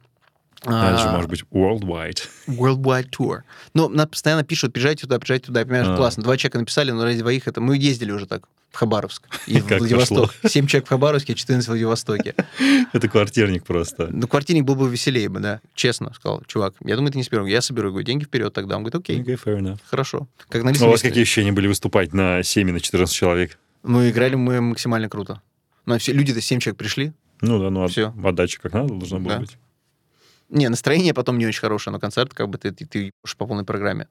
[0.64, 2.28] Дальше, а, может быть, worldwide.
[2.48, 3.42] Worldwide tour.
[3.74, 5.64] Ну, нам постоянно пишут, приезжайте туда, приезжайте туда.
[5.64, 5.96] Понимаешь, а.
[5.96, 6.24] классно.
[6.24, 7.62] Два человека написали, но ради двоих это...
[7.62, 10.34] Мы ездили уже так в Хабаровск и в Владивосток.
[10.48, 12.36] Семь человек в Хабаровске, 14 в Владивостоке.
[12.94, 14.10] Это квартирник просто.
[14.12, 15.62] Ну, квартирник был бы веселее бы, да.
[15.74, 16.74] Честно сказал, чувак.
[16.84, 17.46] Я думаю, ты не соберу.
[17.46, 18.78] Я соберу, говорю, деньги вперед тогда.
[18.78, 19.22] Он говорит, окей.
[19.22, 19.80] Enough.
[19.90, 20.28] Хорошо.
[20.50, 23.58] Как на ну, у вас какие ощущения были выступать на 7 на 14 человек?
[23.84, 25.42] Ну, играли мы максимально круто.
[25.86, 27.14] Ну, все, люди-то 7 человек пришли.
[27.42, 28.14] Ну да, ну все.
[28.24, 29.58] отдача как надо должна была быть.
[30.50, 33.66] Не, настроение потом не очень хорошее, но концерт как бы ты, ты, ты по полной
[33.66, 34.08] программе.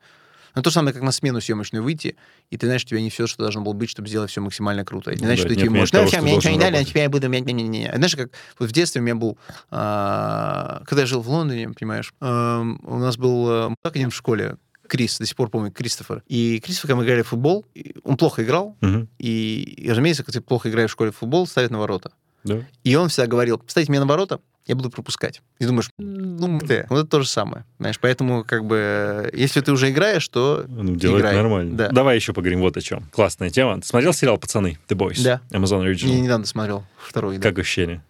[0.56, 2.16] Но то же самое, как на смену съемочную выйти,
[2.50, 4.86] и ты знаешь, у тебя не все, что должно было быть, чтобы сделать все максимально
[4.86, 5.10] круто.
[5.10, 7.02] И ты знаешь, да, что ты можешь, ну, все, мне ничего не дали, а теперь
[7.02, 7.28] я буду...
[7.28, 7.92] Не, не, не.
[7.94, 9.36] Знаешь, как вот в детстве у меня был...
[9.70, 13.46] А, когда я жил в Лондоне, понимаешь, а, у нас был...
[13.50, 14.56] А, в школе,
[14.88, 16.22] Крис, до сих пор помню, Кристофер.
[16.26, 17.66] И Кристофер, когда мы играли в футбол,
[18.02, 19.08] он плохо играл, угу.
[19.18, 22.12] и, и, разумеется, когда ты плохо играешь в школе в футбол, ставят на ворота.
[22.44, 22.64] Да.
[22.82, 25.42] И он всегда говорил, поставьте меня на ворота, я буду пропускать.
[25.58, 27.64] И думаешь, ну, ты, вот это то же самое.
[27.78, 31.34] Знаешь, поэтому, как бы, если ты уже играешь, то Ну, делать играй.
[31.34, 31.76] нормально.
[31.76, 31.88] Да.
[31.90, 33.04] Давай еще поговорим вот о чем.
[33.12, 33.80] Классная тема.
[33.80, 35.22] Ты смотрел сериал «Пацаны» The Boys?
[35.22, 35.40] Да.
[35.50, 36.08] Amazon Original?
[36.08, 37.38] Я недавно смотрел второй.
[37.38, 37.60] Как да.
[37.60, 38.02] ощущение?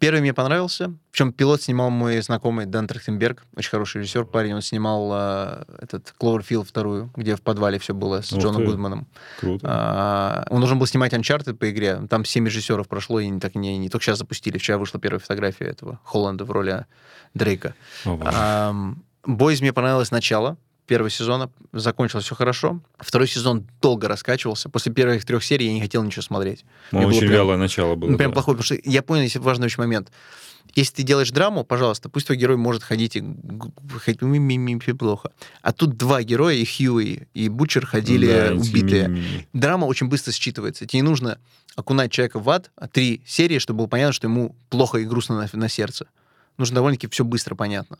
[0.00, 0.94] Первый мне понравился.
[1.12, 4.54] Причем пилот снимал мой знакомый Дан Трахтенберг, очень хороший режиссер, парень.
[4.54, 8.68] Он снимал э, этот Кловерфилд вторую, где в подвале все было с Ух Джоном ты.
[8.68, 9.06] Гудманом.
[9.38, 9.66] Круто.
[9.68, 12.00] А, он должен был снимать Uncharted по игре.
[12.08, 14.56] Там семь режиссеров прошло, и не, так, не, не только сейчас запустили.
[14.56, 16.86] Вчера вышла первая фотография этого Холланда в роли
[17.34, 17.74] Дрейка.
[19.26, 20.56] Бойз мне понравилось начало
[20.90, 22.80] первого сезона закончилось все хорошо.
[22.98, 24.68] Второй сезон долго раскачивался.
[24.68, 26.64] После первых трех серий я не хотел ничего смотреть.
[26.90, 28.16] Ну, очень прям, вялое начало было.
[28.16, 28.34] Прям да.
[28.34, 30.10] плохое, потому что я понял, если важный очень момент.
[30.74, 33.22] Если ты делаешь драму, пожалуйста, пусть твой герой может ходить и
[34.00, 35.30] ходить плохо.
[35.62, 39.08] А тут два героя, и Хьюи, и Бучер ходили да, убитые.
[39.08, 39.46] Ми -ми -ми.
[39.52, 40.86] Драма очень быстро считывается.
[40.86, 41.38] Тебе не нужно
[41.76, 45.36] окунать человека в ад, а три серии, чтобы было понятно, что ему плохо и грустно
[45.36, 46.06] на, на сердце.
[46.58, 47.98] Нужно довольно-таки все быстро понятно.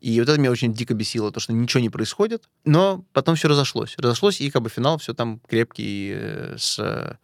[0.00, 3.48] И вот это меня очень дико бесило, то, что ничего не происходит, но потом все
[3.48, 3.94] разошлось.
[3.98, 7.18] Разошлось, и как бы финал все там крепкий э, с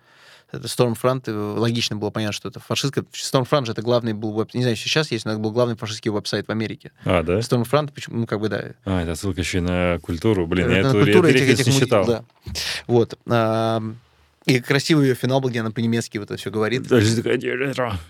[0.51, 3.05] это Stormfront, э, логично было понятно, что это фашистская...
[3.13, 4.55] Stormfront же это главный был веб...
[4.55, 6.93] Не знаю, сейчас есть, но это был главный фашистский веб-сайт в Америке.
[7.05, 7.41] А, да?
[7.41, 8.73] Stormfront, почему, ну, как бы, да.
[8.87, 10.47] А, это ссылка еще на культуру.
[10.47, 12.07] Блин, я эту, эту этих, этих, не читал.
[12.07, 12.25] Да.
[12.87, 13.19] Вот.
[13.27, 13.83] А,
[14.47, 16.87] и красивый ее финал был, где она по-немецки вот это все говорит.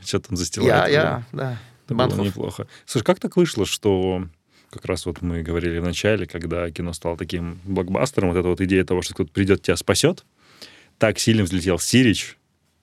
[0.04, 0.72] Что там застилает.
[0.72, 1.58] Я, я, да.
[1.88, 2.66] Это было неплохо.
[2.86, 4.26] Слушай, как так вышло, что
[4.70, 8.60] как раз вот мы говорили в начале, когда кино стало таким блокбастером, вот эта вот
[8.60, 10.24] идея того, что кто-то придет, тебя спасет,
[10.98, 12.37] так сильно взлетел Сирич,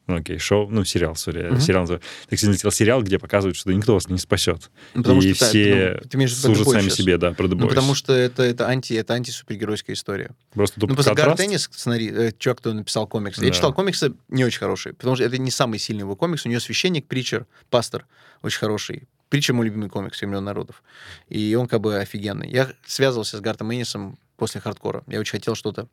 [0.08, 1.60] ну, окей, шоу, ну, сериал, сори, uh-huh.
[1.60, 2.02] сериал Так
[2.32, 4.70] взлетел сериал, где показывают, что никто вас не спасет.
[4.94, 6.96] Ну, потому и что, все ну, ты служат сами сейчас.
[6.96, 10.32] себе, да, про Ну, потому что это, это, анти, это антисупергеройская история.
[10.54, 13.42] Просто Ну, просто Гард Деннис, сценарий, э, чувак, кто написал комиксы.
[13.42, 13.48] Да.
[13.48, 16.46] Я читал комиксы не очень хорошие, потому что это не самый сильный его комикс.
[16.46, 18.06] У него священник, притчер, пастор
[18.44, 19.08] очень хороший.
[19.30, 20.84] Притча мой любимый комикс «Времен народов».
[21.30, 22.50] И он как бы офигенный.
[22.50, 25.04] Я связывался с Гартом Эннисом после хардкора.
[25.08, 25.88] Я очень хотел что-то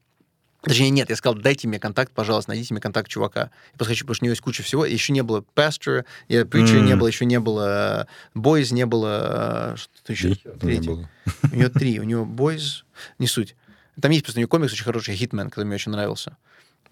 [0.62, 3.50] Точнее, нет, я сказал, дайте мне контакт, пожалуйста, найдите мне контакт чувака.
[3.72, 4.86] Я просто хочу, потому что у него есть куча всего.
[4.86, 6.82] Еще не было Pasture, я Preacher mm.
[6.82, 9.74] не было, еще не было Boys, не было...
[9.76, 10.34] Что еще?
[10.60, 10.90] Третий.
[10.90, 11.98] У него три.
[11.98, 12.84] У него Boys,
[13.18, 13.56] не суть.
[14.00, 16.36] Там есть просто у него комикс очень хороший, Hitman, который мне очень нравился.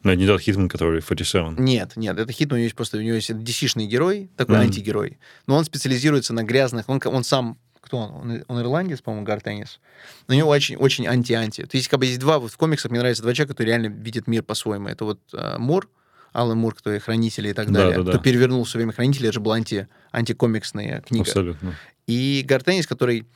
[0.03, 1.57] Но это не тот Хитман, который 47.
[1.59, 4.61] Нет, нет, это Хитман, у него есть просто, у него есть DC-шный герой, такой mm.
[4.63, 5.19] антигерой.
[5.47, 7.59] Но он специализируется на грязных, он, он сам,
[7.91, 8.11] кто он?
[8.13, 9.81] Он, он ирландец, по-моему, Гартеннис.
[10.29, 11.65] Но у него очень, очень анти-анти.
[11.65, 13.93] То есть, как бы есть два, вот в комиксах мне нравятся два человека, которые реально
[13.93, 14.89] видят мир по-своему.
[14.89, 15.89] Это вот э, Мур,
[16.33, 17.97] Алан Мур, кто и Хранители и так далее.
[17.97, 18.13] Да, да, да.
[18.13, 21.25] Кто перевернул все время Хранители, это же была анти, антикомиксная книга.
[21.25, 21.75] Абсолютно.
[22.07, 23.27] И Гартенис, который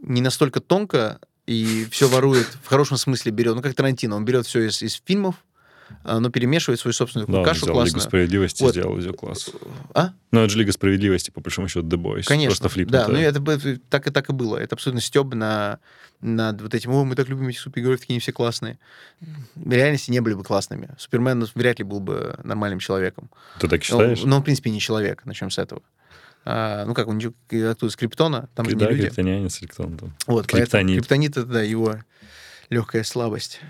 [0.00, 4.46] не настолько тонко и все ворует, в хорошем смысле берет, ну, как Тарантино, он берет
[4.46, 5.44] все из, из фильмов,
[6.04, 7.86] но перемешивает свою собственную да, кашу классную.
[7.86, 8.72] Лига справедливости вот.
[8.72, 9.50] сделал ее класс.
[9.94, 10.10] А?
[10.30, 12.24] Ну, это же Лига справедливости, по большому счету, The Boys.
[12.24, 12.50] Конечно.
[12.50, 13.06] Просто флипнутая.
[13.06, 14.56] Да, ну это так и так и было.
[14.56, 15.78] Это абсолютно стеб на,
[16.20, 18.78] над вот этим, о, мы так любим эти супергерои, такие они все классные.
[19.54, 20.90] В реальности не были бы классными.
[20.98, 23.30] Супермен вряд ли был бы нормальным человеком.
[23.60, 24.22] Ты так считаешь?
[24.22, 25.22] Но, но он, в принципе, не человек.
[25.24, 25.82] Начнем с этого.
[26.44, 29.02] А, ну как, он оттуда с Криптона, там же не люди.
[29.02, 29.98] криптонянец, Криптон.
[29.98, 30.14] Там.
[30.28, 30.98] Вот, криптонит.
[30.98, 31.96] Криптонит— это, да, его
[32.70, 33.60] легкая слабость.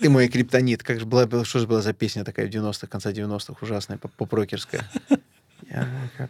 [0.00, 0.82] Ты мой криптонит.
[0.82, 4.88] Как же была, что же была за песня такая в 90-х, конца 90-х, ужасная, по-прокерская.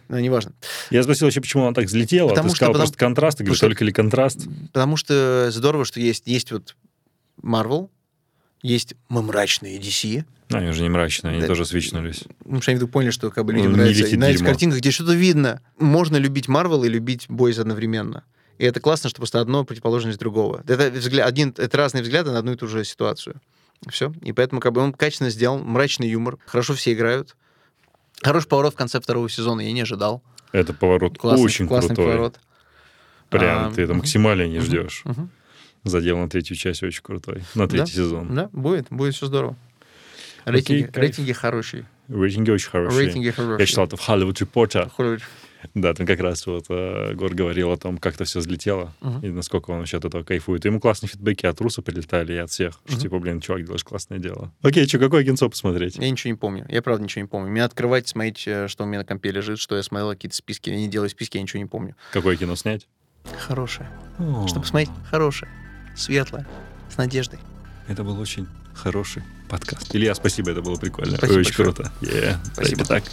[0.07, 0.53] Ну, неважно.
[0.89, 2.29] Я спросил еще, почему она так взлетела.
[2.29, 3.39] Потому Ты что, сказал потому, просто контраст.
[3.39, 4.47] Я говорю, только ли контраст?
[4.67, 6.75] Потому что здорово, что есть, есть вот
[7.41, 7.89] Marvel,
[8.61, 11.47] есть мы мрачные DC, ну, они уже не мрачные, они да.
[11.47, 12.23] тоже свечнулись.
[12.45, 14.05] Ну, что они вдруг поняли, что как бы людям ну, нравится.
[14.05, 18.23] И на этих картинках, где что-то видно, можно любить Марвел и любить Бойз одновременно.
[18.57, 20.63] И это классно, что просто одно противоположность другого.
[20.67, 23.41] Это, взгляд, один, это разные взгляды на одну и ту же ситуацию.
[23.89, 24.13] Все.
[24.21, 27.35] И поэтому как бы он качественно сделал, мрачный юмор, хорошо все играют.
[28.21, 30.23] Хороший поворот в конце второго сезона я не ожидал.
[30.51, 32.05] Это поворот классный, очень классный крутой.
[32.05, 32.39] поворот.
[33.29, 33.99] Прям а, ты это угу.
[33.99, 35.01] максимально не ждешь.
[35.05, 35.29] Угу.
[35.83, 37.43] Задел на третью часть очень крутой.
[37.53, 38.33] На третий да, сезон.
[38.33, 39.57] Да, будет, будет все здорово.
[40.45, 41.85] Рейтинги, Окей, рейтинги хорошие.
[42.07, 43.05] Рейтинги очень хорошие.
[43.05, 43.59] Рейтинги хорошие.
[43.59, 44.91] Я читал это в Hollywood Reporter.
[44.97, 45.21] Hollywood.
[45.75, 49.27] Да, там как раз вот э, Гор говорил о том, как это все взлетело, uh-huh.
[49.27, 50.65] и насколько он вообще от этого кайфует.
[50.65, 52.81] И ему классные фидбэки от Руса прилетали, и от всех.
[52.85, 52.91] Uh-huh.
[52.91, 54.51] Что, типа, блин, чувак, делаешь классное дело.
[54.61, 55.97] Окей, что, какое кинцо посмотреть?
[55.97, 56.65] Я ничего не помню.
[56.69, 57.51] Я правда ничего не помню.
[57.51, 60.69] Мне открывать, смотреть, э, что у меня на компе лежит, что я смотрел, какие-то списки.
[60.69, 61.95] Я не делаю списки, я ничего не помню.
[62.11, 62.87] Какое кино снять?
[63.37, 63.89] Хорошее.
[64.19, 64.47] Oh.
[64.47, 64.89] Что посмотреть?
[65.09, 65.51] Хорошее.
[65.95, 66.47] Светлое.
[66.89, 67.39] С надеждой.
[67.87, 69.95] Это был очень хороший подкаст.
[69.95, 71.17] Илья, спасибо, это было прикольно.
[71.17, 71.73] Спасибо Очень большое.
[71.73, 71.91] круто.
[72.01, 72.37] Yeah.
[72.53, 72.85] Спасибо.
[72.85, 73.03] Так.